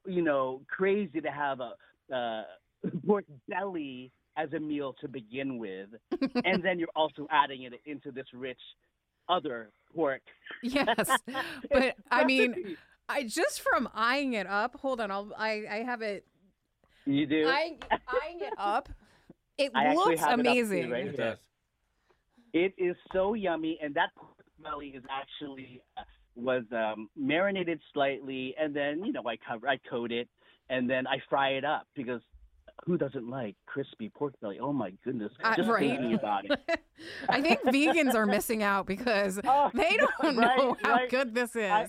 you 0.05 0.21
know, 0.21 0.61
crazy 0.67 1.21
to 1.21 1.31
have 1.31 1.59
a 1.61 1.73
uh, 2.13 2.43
pork 3.05 3.25
belly 3.47 4.11
as 4.37 4.53
a 4.53 4.59
meal 4.59 4.95
to 5.01 5.07
begin 5.07 5.57
with, 5.57 5.89
and 6.45 6.63
then 6.63 6.79
you're 6.79 6.87
also 6.95 7.27
adding 7.31 7.63
it 7.63 7.73
into 7.85 8.11
this 8.11 8.27
rich 8.33 8.59
other 9.29 9.71
pork. 9.95 10.21
Yes. 10.63 11.09
But 11.71 11.95
I 12.11 12.23
mean. 12.25 12.77
I 13.09 13.23
just 13.23 13.61
from 13.61 13.87
eyeing 13.93 14.33
it 14.33 14.47
up. 14.47 14.75
Hold 14.81 14.99
on, 14.99 15.11
I'll 15.11 15.31
I 15.37 15.63
I 15.71 15.83
have 15.85 16.01
it 16.01 16.25
you 17.05 17.25
do. 17.25 17.47
eyeing, 17.47 17.79
eyeing 17.89 18.39
it 18.41 18.53
up. 18.57 18.89
It 19.57 19.71
I 19.73 19.93
looks 19.93 20.19
have 20.19 20.39
it 20.39 20.45
amazing. 20.45 20.89
right? 20.89 21.07
It 21.07 21.15
does. 21.17 21.37
It 22.53 22.73
is 22.77 22.95
so 23.13 23.33
yummy, 23.33 23.79
and 23.81 23.93
that 23.95 24.09
pork 24.15 24.35
belly 24.61 24.87
is 24.87 25.03
actually 25.09 25.81
uh, 25.97 26.01
was 26.35 26.63
um, 26.71 27.09
marinated 27.15 27.79
slightly, 27.93 28.53
and 28.59 28.75
then 28.75 29.03
you 29.05 29.13
know 29.13 29.23
I 29.25 29.37
cover 29.37 29.67
I 29.67 29.77
coat 29.89 30.11
it, 30.11 30.27
and 30.69 30.89
then 30.89 31.07
I 31.07 31.17
fry 31.29 31.49
it 31.51 31.65
up 31.65 31.87
because 31.95 32.21
who 32.85 32.97
doesn't 32.97 33.27
like 33.29 33.55
crispy 33.65 34.09
pork 34.09 34.33
belly? 34.39 34.59
Oh 34.59 34.71
my 34.71 34.91
goodness, 35.03 35.31
Uh, 35.43 35.55
just 35.55 35.67
right. 35.69 35.89
thinking 35.89 36.13
about 36.13 36.45
it. 36.45 36.59
I 37.29 37.41
think 37.41 37.59
vegans 37.63 38.13
are 38.15 38.25
missing 38.25 38.63
out 38.63 38.85
because 38.85 39.39
Oh, 39.47 39.69
they 39.73 39.97
don't 40.21 40.37
right, 40.37 40.57
know 40.57 40.77
how 40.83 40.93
right. 40.93 41.09
good 41.09 41.33
this 41.33 41.55
is. 41.55 41.69
I- 41.71 41.87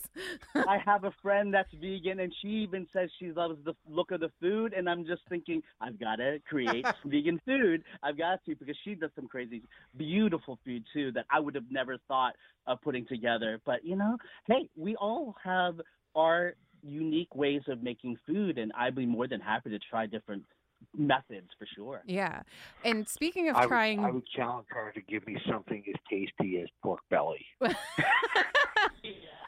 I 0.67 0.79
have 0.85 1.05
a 1.05 1.13
friend 1.23 1.55
that's 1.55 1.73
vegan, 1.81 2.21
and 2.21 2.35
she 2.43 2.49
even 2.49 2.87
says 2.93 3.09
she 3.19 3.31
loves 3.33 3.57
the 3.65 3.75
look 3.89 4.11
of 4.11 4.21
the 4.21 4.31
food. 4.41 4.73
And 4.75 4.89
I'm 4.89 5.07
just 5.07 5.23
thinking, 5.29 5.63
I've 5.81 5.99
got 6.01 6.17
to 6.17 6.39
create 6.49 6.85
vegan 7.07 7.41
food. 7.47 7.85
I've 8.03 8.19
got 8.19 8.45
to 8.47 8.55
because 8.57 8.77
she 8.85 8.95
does 8.95 9.11
some 9.15 9.29
crazy, 9.29 9.63
beautiful 9.97 10.59
food 10.65 10.85
too 10.93 11.13
that 11.13 11.27
I 11.31 11.39
would 11.41 11.55
have 11.55 11.71
never 11.71 11.97
thought 12.09 12.35
of 12.67 12.81
putting 12.83 13.07
together. 13.07 13.61
But 13.65 13.85
you 13.85 13.97
know, 13.97 14.17
hey, 14.47 14.69
we 14.77 14.97
all 14.97 15.37
have 15.43 15.81
our 16.15 16.55
unique 16.83 17.35
ways 17.35 17.63
of 17.69 17.83
making 17.83 18.17
food, 18.27 18.59
and 18.59 18.73
I'd 18.77 18.95
be 18.95 19.07
more 19.07 19.27
than 19.27 19.41
happy 19.41 19.71
to 19.71 19.79
try 19.79 20.07
different 20.07 20.45
methods 20.97 21.49
for 21.59 21.67
sure. 21.75 22.03
yeah. 22.07 22.43
And 22.85 23.09
speaking 23.09 23.49
of 23.49 23.57
I 23.57 23.61
would, 23.61 23.69
trying, 23.69 24.01
I 24.01 24.11
would 24.11 24.27
challenge 24.35 24.67
her 24.71 24.93
to 24.93 25.01
give 25.01 25.27
me 25.27 25.37
something 25.51 25.83
as 25.89 25.95
tasty 26.11 26.61
as 26.61 26.69
pork 26.83 27.01
belly. 27.11 27.45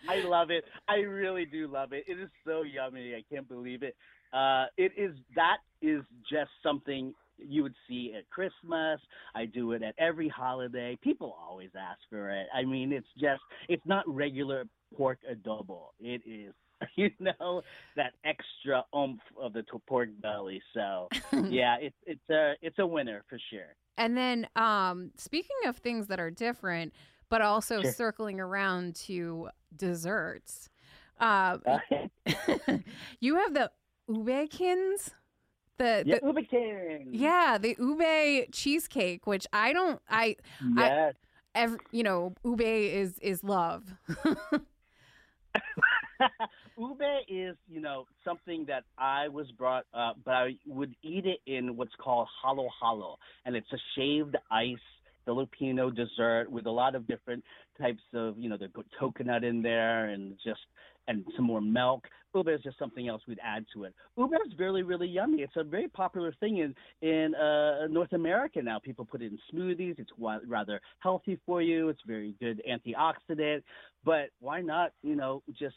I 0.08 0.22
love 0.24 0.50
it. 0.50 0.64
I 0.88 0.96
really 0.96 1.44
do 1.44 1.68
love 1.68 1.92
it. 1.92 2.04
It 2.08 2.18
is 2.18 2.30
so 2.44 2.62
yummy. 2.62 3.14
I 3.14 3.22
can't 3.32 3.48
believe 3.48 3.82
it. 3.82 3.94
Uh, 4.32 4.66
it 4.76 4.92
is 4.96 5.12
that 5.34 5.58
is 5.82 6.02
just 6.30 6.50
something 6.62 7.14
you 7.38 7.62
would 7.62 7.74
see 7.88 8.14
at 8.16 8.28
Christmas. 8.30 9.00
I 9.34 9.46
do 9.46 9.72
it 9.72 9.82
at 9.82 9.94
every 9.98 10.28
holiday. 10.28 10.98
People 11.02 11.36
always 11.40 11.70
ask 11.78 12.00
for 12.08 12.30
it. 12.30 12.46
I 12.54 12.64
mean, 12.64 12.92
it's 12.92 13.08
just 13.18 13.40
it's 13.68 13.84
not 13.86 14.04
regular 14.06 14.64
pork 14.96 15.18
adobo. 15.30 15.88
It 16.00 16.22
is 16.26 16.52
you 16.96 17.10
know 17.20 17.62
that 17.96 18.12
extra 18.24 18.84
oomph 18.96 19.20
of 19.40 19.52
the 19.52 19.64
pork 19.86 20.08
belly. 20.20 20.62
So 20.74 21.08
yeah, 21.48 21.76
it's 21.80 21.96
it's 22.06 22.30
a 22.30 22.54
it's 22.62 22.78
a 22.78 22.86
winner 22.86 23.24
for 23.28 23.38
sure. 23.50 23.74
and 23.98 24.16
then 24.16 24.46
um 24.56 25.10
speaking 25.16 25.56
of 25.66 25.76
things 25.78 26.06
that 26.08 26.20
are 26.20 26.30
different, 26.30 26.92
but 27.28 27.42
also 27.42 27.82
Sure. 27.82 27.92
circling 27.92 28.40
around 28.40 28.94
to 29.06 29.48
desserts. 29.76 30.68
Uh, 31.18 31.58
you 33.20 33.36
have 33.36 33.52
the 33.54 33.70
ubekins. 34.08 35.10
The, 35.78 36.02
yeah, 36.06 36.18
the 36.20 36.26
Ubican. 36.26 37.06
yeah, 37.10 37.56
the 37.58 37.74
ube 37.78 38.52
cheesecake, 38.52 39.26
which 39.26 39.46
I 39.52 39.72
don't 39.72 40.00
I 40.10 40.36
Yes. 40.76 41.14
ever 41.54 41.78
you 41.90 42.02
know, 42.02 42.34
ube 42.44 42.60
is 42.60 43.18
is 43.20 43.42
love. 43.42 43.84
Ube 46.80 47.02
is, 47.28 47.56
you 47.68 47.80
know, 47.80 48.06
something 48.24 48.64
that 48.66 48.84
I 48.96 49.28
was 49.28 49.46
brought 49.58 49.84
up, 49.92 50.16
but 50.24 50.32
I 50.32 50.56
would 50.66 50.94
eat 51.02 51.26
it 51.26 51.40
in 51.46 51.76
what's 51.76 51.94
called 52.02 52.26
halo 52.42 52.68
halo, 52.80 53.18
and 53.44 53.54
it's 53.54 53.70
a 53.72 53.78
shaved 53.94 54.36
ice 54.50 54.78
Filipino 55.26 55.90
dessert 55.90 56.50
with 56.50 56.64
a 56.64 56.70
lot 56.70 56.94
of 56.94 57.06
different 57.06 57.44
types 57.78 58.02
of, 58.14 58.38
you 58.38 58.48
know, 58.48 58.56
the 58.56 58.68
coconut 58.98 59.44
in 59.44 59.60
there 59.60 60.06
and 60.06 60.36
just 60.42 60.60
and 61.06 61.24
some 61.36 61.44
more 61.44 61.60
milk. 61.60 62.04
Ube 62.34 62.48
is 62.48 62.62
just 62.62 62.78
something 62.78 63.08
else 63.08 63.20
we'd 63.28 63.40
add 63.44 63.66
to 63.74 63.84
it. 63.84 63.94
Ube 64.16 64.32
is 64.46 64.58
really, 64.58 64.82
really 64.82 65.08
yummy. 65.08 65.42
It's 65.42 65.56
a 65.56 65.64
very 65.64 65.88
popular 65.88 66.32
thing 66.40 66.58
in 66.58 66.74
in 67.06 67.34
uh, 67.34 67.88
North 67.88 68.12
America 68.12 68.62
now. 68.62 68.78
People 68.78 69.04
put 69.04 69.20
it 69.20 69.32
in 69.32 69.38
smoothies. 69.52 69.98
It's 69.98 70.10
rather 70.46 70.80
healthy 71.00 71.38
for 71.44 71.60
you. 71.60 71.90
It's 71.90 72.00
very 72.06 72.34
good 72.40 72.62
antioxidant. 72.70 73.62
But 74.04 74.30
why 74.40 74.62
not, 74.62 74.92
you 75.02 75.16
know, 75.16 75.42
just 75.58 75.74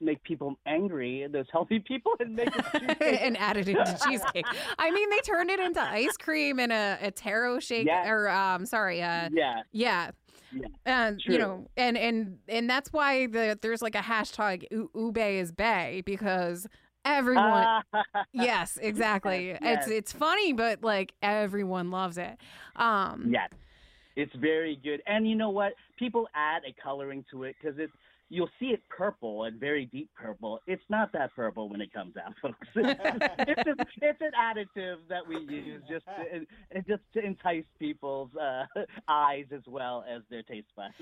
make 0.00 0.22
people 0.22 0.58
angry, 0.66 1.26
those 1.30 1.46
healthy 1.50 1.78
people, 1.80 2.12
and 2.20 2.34
make 2.36 2.48
it 2.54 2.96
and 3.22 3.36
add 3.38 3.56
it 3.56 3.68
into 3.68 3.98
cheesecake. 4.04 4.46
I 4.78 4.90
mean, 4.90 5.10
they 5.10 5.18
turned 5.20 5.50
it 5.50 5.60
into 5.60 5.80
ice 5.80 6.16
cream 6.16 6.58
and 6.60 6.72
a, 6.72 6.98
a 7.02 7.10
taro 7.10 7.58
shake, 7.60 7.86
Yeah. 7.86 8.08
or 8.10 8.28
um, 8.28 8.66
sorry, 8.66 9.02
uh, 9.02 9.28
yeah, 9.32 9.62
yeah, 9.72 10.10
Yeah, 10.52 10.66
and 10.84 11.20
you 11.24 11.38
know, 11.38 11.66
and 11.76 11.96
and 11.96 12.38
and 12.48 12.68
that's 12.68 12.92
why 12.92 13.26
the 13.26 13.58
there's 13.60 13.82
like 13.82 13.94
a 13.94 14.00
hashtag 14.02 14.64
Ube 14.94 15.18
is 15.18 15.52
Bae 15.52 16.02
because 16.04 16.66
everyone. 17.04 17.46
Ah, 17.66 17.82
yes, 18.32 18.78
exactly. 18.82 19.48
Yes, 19.60 19.84
It's 19.84 19.88
it's 19.88 20.12
funny, 20.12 20.52
but 20.52 20.82
like 20.82 21.14
everyone 21.22 21.90
loves 21.90 22.18
it. 22.18 22.36
Um, 22.76 23.28
yes, 23.30 23.50
it's 24.14 24.34
very 24.36 24.76
good. 24.82 25.02
And 25.06 25.28
you 25.28 25.36
know 25.36 25.50
what? 25.50 25.72
People 25.98 26.28
add 26.34 26.62
a 26.68 26.74
coloring 26.82 27.24
to 27.30 27.44
it 27.44 27.56
because 27.60 27.78
it's 27.78 27.92
you'll 28.28 28.50
see 28.58 28.66
it 28.66 28.82
purple 28.88 29.44
and 29.44 29.58
very 29.60 29.86
deep 29.86 30.10
purple. 30.14 30.60
It's 30.66 30.82
not 30.88 31.12
that 31.12 31.34
purple 31.34 31.68
when 31.68 31.80
it 31.80 31.92
comes 31.92 32.14
out, 32.16 32.34
folks. 32.42 32.66
it's, 32.74 33.90
it's 34.02 34.20
an 34.20 34.32
additive 34.40 34.96
that 35.08 35.26
we 35.26 35.36
use 35.38 35.82
just 35.88 36.04
to, 36.06 36.46
and 36.72 36.86
just 36.86 37.02
to 37.14 37.24
entice 37.24 37.64
people's 37.78 38.30
uh, 38.36 38.64
eyes 39.08 39.46
as 39.52 39.62
well 39.66 40.04
as 40.12 40.22
their 40.30 40.42
taste 40.42 40.68
buds. 40.76 40.94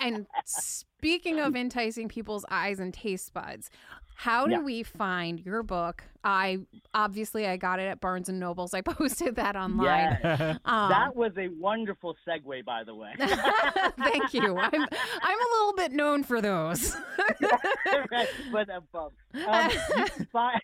And 0.00 0.26
speaking 0.46 1.38
of 1.40 1.54
enticing 1.54 2.08
people's 2.08 2.44
eyes 2.50 2.80
and 2.80 2.92
taste 2.92 3.32
buds, 3.32 3.70
how 4.16 4.46
do 4.46 4.52
Yeah. 4.52 4.60
we 4.60 4.82
find 4.84 5.40
your 5.40 5.62
book? 5.62 6.04
I 6.22 6.60
obviously 6.94 7.46
I 7.46 7.56
got 7.56 7.80
it 7.80 7.82
at 7.88 8.00
Barnes 8.00 8.28
and 8.28 8.38
Nobles. 8.40 8.72
I 8.72 8.80
posted 8.80 9.36
that 9.36 9.56
online. 9.56 10.18
Yes. 10.22 10.58
Um, 10.64 10.88
that 10.88 11.14
was 11.14 11.32
a 11.36 11.48
wonderful 11.48 12.16
segue, 12.26 12.64
by 12.64 12.84
the 12.84 12.94
way. 12.94 13.12
Thank 13.18 14.32
you. 14.32 14.56
I'm 14.56 14.82
I'm 14.82 15.38
a 15.38 15.48
little 15.58 15.74
bit 15.76 15.92
known 15.92 16.22
for 16.22 16.40
those. 16.40 16.63
right, 18.10 18.28
but 18.52 18.68
bum. 18.92 19.10
um, 19.48 19.70
you 19.70 20.04
can 20.16 20.28
find 20.32 20.60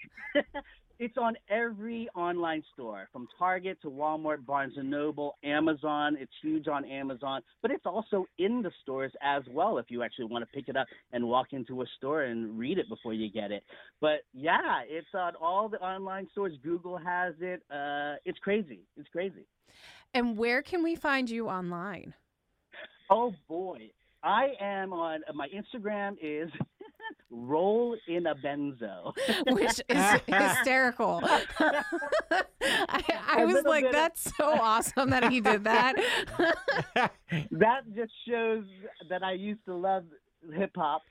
It's 1.01 1.17
on 1.17 1.35
every 1.49 2.11
online 2.15 2.63
store, 2.75 3.09
from 3.11 3.27
Target 3.39 3.81
to 3.81 3.89
Walmart, 3.91 4.45
Barnes 4.45 4.75
and 4.77 4.91
Noble, 4.91 5.39
Amazon. 5.43 6.15
It's 6.21 6.31
huge 6.43 6.69
on 6.69 6.85
Amazon, 6.85 7.41
but 7.63 7.71
it's 7.71 7.87
also 7.87 8.27
in 8.37 8.61
the 8.61 8.71
stores 8.83 9.11
as 9.23 9.43
well. 9.51 9.79
If 9.79 9.87
you 9.89 10.03
actually 10.03 10.27
want 10.27 10.43
to 10.45 10.51
pick 10.55 10.69
it 10.69 10.77
up 10.77 10.87
and 11.13 11.27
walk 11.27 11.55
into 11.55 11.81
a 11.81 11.87
store 11.97 12.25
and 12.25 12.59
read 12.59 12.77
it 12.77 12.87
before 12.91 13.15
you 13.15 13.31
get 13.31 13.51
it. 13.51 13.65
But 14.03 14.25
yeah, 14.35 14.83
it's 14.87 15.09
on 15.15 15.37
all 15.41 15.71
the 15.71 15.79
online 15.79 16.29
stores. 16.33 16.53
Google 16.63 16.99
has 16.99 17.33
it. 17.41 17.63
Uh, 17.71 18.17
it's 18.27 18.39
crazy. 18.41 18.81
It's 18.99 19.09
crazy. 19.09 19.47
And 20.13 20.37
where 20.37 20.61
can 20.61 20.83
we 20.83 20.97
find 20.97 21.31
you 21.31 21.49
online? 21.49 22.13
Oh 23.09 23.33
boy, 23.49 23.91
I 24.23 24.53
am 24.61 24.93
on 24.93 25.21
my 25.35 25.49
Instagram 25.49 26.17
is 26.21 26.51
roll 27.31 27.97
in 28.07 28.27
a 28.27 28.35
benzo, 28.35 29.15
which 29.49 29.81
is 29.89 30.21
hysterical. 30.27 31.21
I, 32.31 33.03
I 33.29 33.45
was 33.45 33.65
like, 33.65 33.87
of... 33.87 33.93
that's 33.93 34.37
so 34.37 34.45
awesome 34.45 35.11
that 35.11 35.31
he 35.31 35.41
did 35.41 35.65
that. 35.65 35.95
that 37.53 37.81
just 37.95 38.13
shows 38.29 38.65
that 39.09 39.23
I 39.23 39.33
used 39.33 39.65
to 39.67 39.75
love 39.75 40.05
hip 40.55 40.73
hop. 40.77 41.03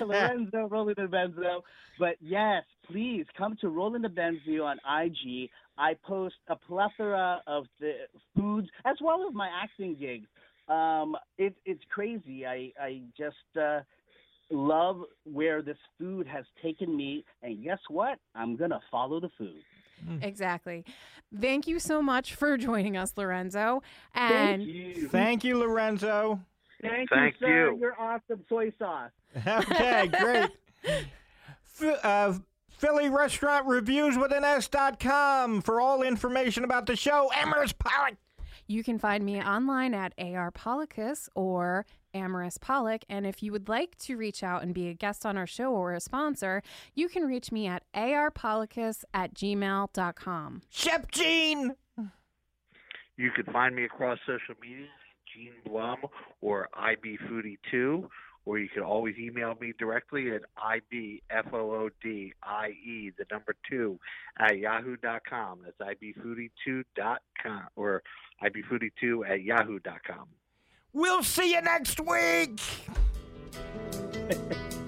Lorenzo, 0.00 0.68
Rolling 0.68 0.94
the 0.96 1.02
Benzo. 1.02 1.62
But 1.98 2.16
yes, 2.20 2.62
please 2.86 3.26
come 3.36 3.56
to 3.60 3.68
Rolling 3.68 4.02
the 4.02 4.08
Benzo 4.08 4.64
on 4.64 4.78
IG. 5.02 5.50
I 5.76 5.94
post 6.04 6.36
a 6.48 6.56
plethora 6.56 7.42
of 7.46 7.66
the 7.80 7.92
foods 8.36 8.68
as 8.84 8.96
well 9.00 9.26
as 9.28 9.34
my 9.34 9.48
acting 9.48 9.96
gigs. 9.98 10.26
Um, 10.68 11.16
it, 11.36 11.54
it's 11.64 11.82
crazy. 11.90 12.46
I 12.46 12.72
I 12.80 13.02
just 13.16 13.36
uh, 13.60 13.80
love 14.50 15.02
where 15.24 15.62
this 15.62 15.76
food 15.98 16.26
has 16.26 16.44
taken 16.62 16.96
me, 16.96 17.24
and 17.42 17.62
guess 17.62 17.80
what? 17.88 18.18
I'm 18.34 18.56
gonna 18.56 18.80
follow 18.90 19.20
the 19.20 19.30
food. 19.36 19.62
Mm. 20.06 20.22
Exactly. 20.24 20.84
Thank 21.38 21.66
you 21.66 21.78
so 21.78 22.02
much 22.02 22.34
for 22.34 22.56
joining 22.58 22.96
us, 22.96 23.12
Lorenzo. 23.16 23.82
And 24.14 24.62
thank 24.62 24.68
you, 24.68 25.08
thank 25.08 25.44
you 25.44 25.58
Lorenzo. 25.58 26.40
Thank, 26.82 27.10
thank 27.10 27.34
you, 27.40 27.46
sir. 27.46 27.70
You. 27.72 27.78
You're 27.78 28.00
awesome, 28.00 28.44
soy 28.48 28.72
sauce. 28.78 29.10
okay, 29.46 30.08
great. 30.08 30.50
F- 31.80 32.04
uh, 32.04 32.34
Philly 32.76 33.08
Restaurant 33.08 33.66
Reviews 33.66 34.18
with 34.18 34.32
an 34.32 34.44
S.com 34.44 35.62
for 35.62 35.80
all 35.80 36.02
information 36.02 36.64
about 36.64 36.86
the 36.86 36.96
show. 36.96 37.30
Amaris 37.34 37.76
Pollock. 37.78 38.16
You 38.66 38.82
can 38.82 38.98
find 38.98 39.24
me 39.24 39.42
online 39.42 39.94
at 39.94 40.14
AR 40.18 40.50
Pollicus 40.50 41.28
or 41.34 41.84
Amaris 42.14 42.60
Pollock. 42.60 43.04
And 43.08 43.26
if 43.26 43.42
you 43.42 43.52
would 43.52 43.68
like 43.68 43.96
to 43.98 44.16
reach 44.16 44.42
out 44.42 44.62
and 44.62 44.72
be 44.72 44.88
a 44.88 44.94
guest 44.94 45.26
on 45.26 45.36
our 45.36 45.46
show 45.46 45.72
or 45.72 45.92
a 45.92 46.00
sponsor, 46.00 46.62
you 46.94 47.08
can 47.08 47.24
reach 47.24 47.52
me 47.52 47.66
at 47.66 47.82
arpollicus 47.94 49.04
at 49.12 49.34
gmail.com. 49.34 50.62
Chef 50.70 51.10
Gene! 51.10 51.74
You 53.16 53.30
can 53.30 53.44
find 53.52 53.76
me 53.76 53.84
across 53.84 54.18
social 54.26 54.54
media, 54.60 54.86
Gene 55.32 55.52
Blum 55.64 55.98
or 56.40 56.68
IBFoodie2 56.74 58.08
or 58.46 58.58
you 58.58 58.68
can 58.68 58.82
always 58.82 59.16
email 59.18 59.54
me 59.60 59.72
directly 59.78 60.30
at 60.30 60.42
ibfoodie, 60.58 61.22
the 63.16 63.24
number 63.30 63.54
two, 63.68 63.98
at 64.38 64.58
yahoo.com. 64.58 65.60
That's 65.64 65.98
ibfoodie2.com 66.02 67.62
or 67.76 68.02
ibfoodie2 68.42 69.28
at 69.28 69.42
yahoo.com. 69.42 70.28
We'll 70.92 71.24
see 71.24 71.52
you 71.54 71.62
next 71.62 72.00
week. 72.00 72.60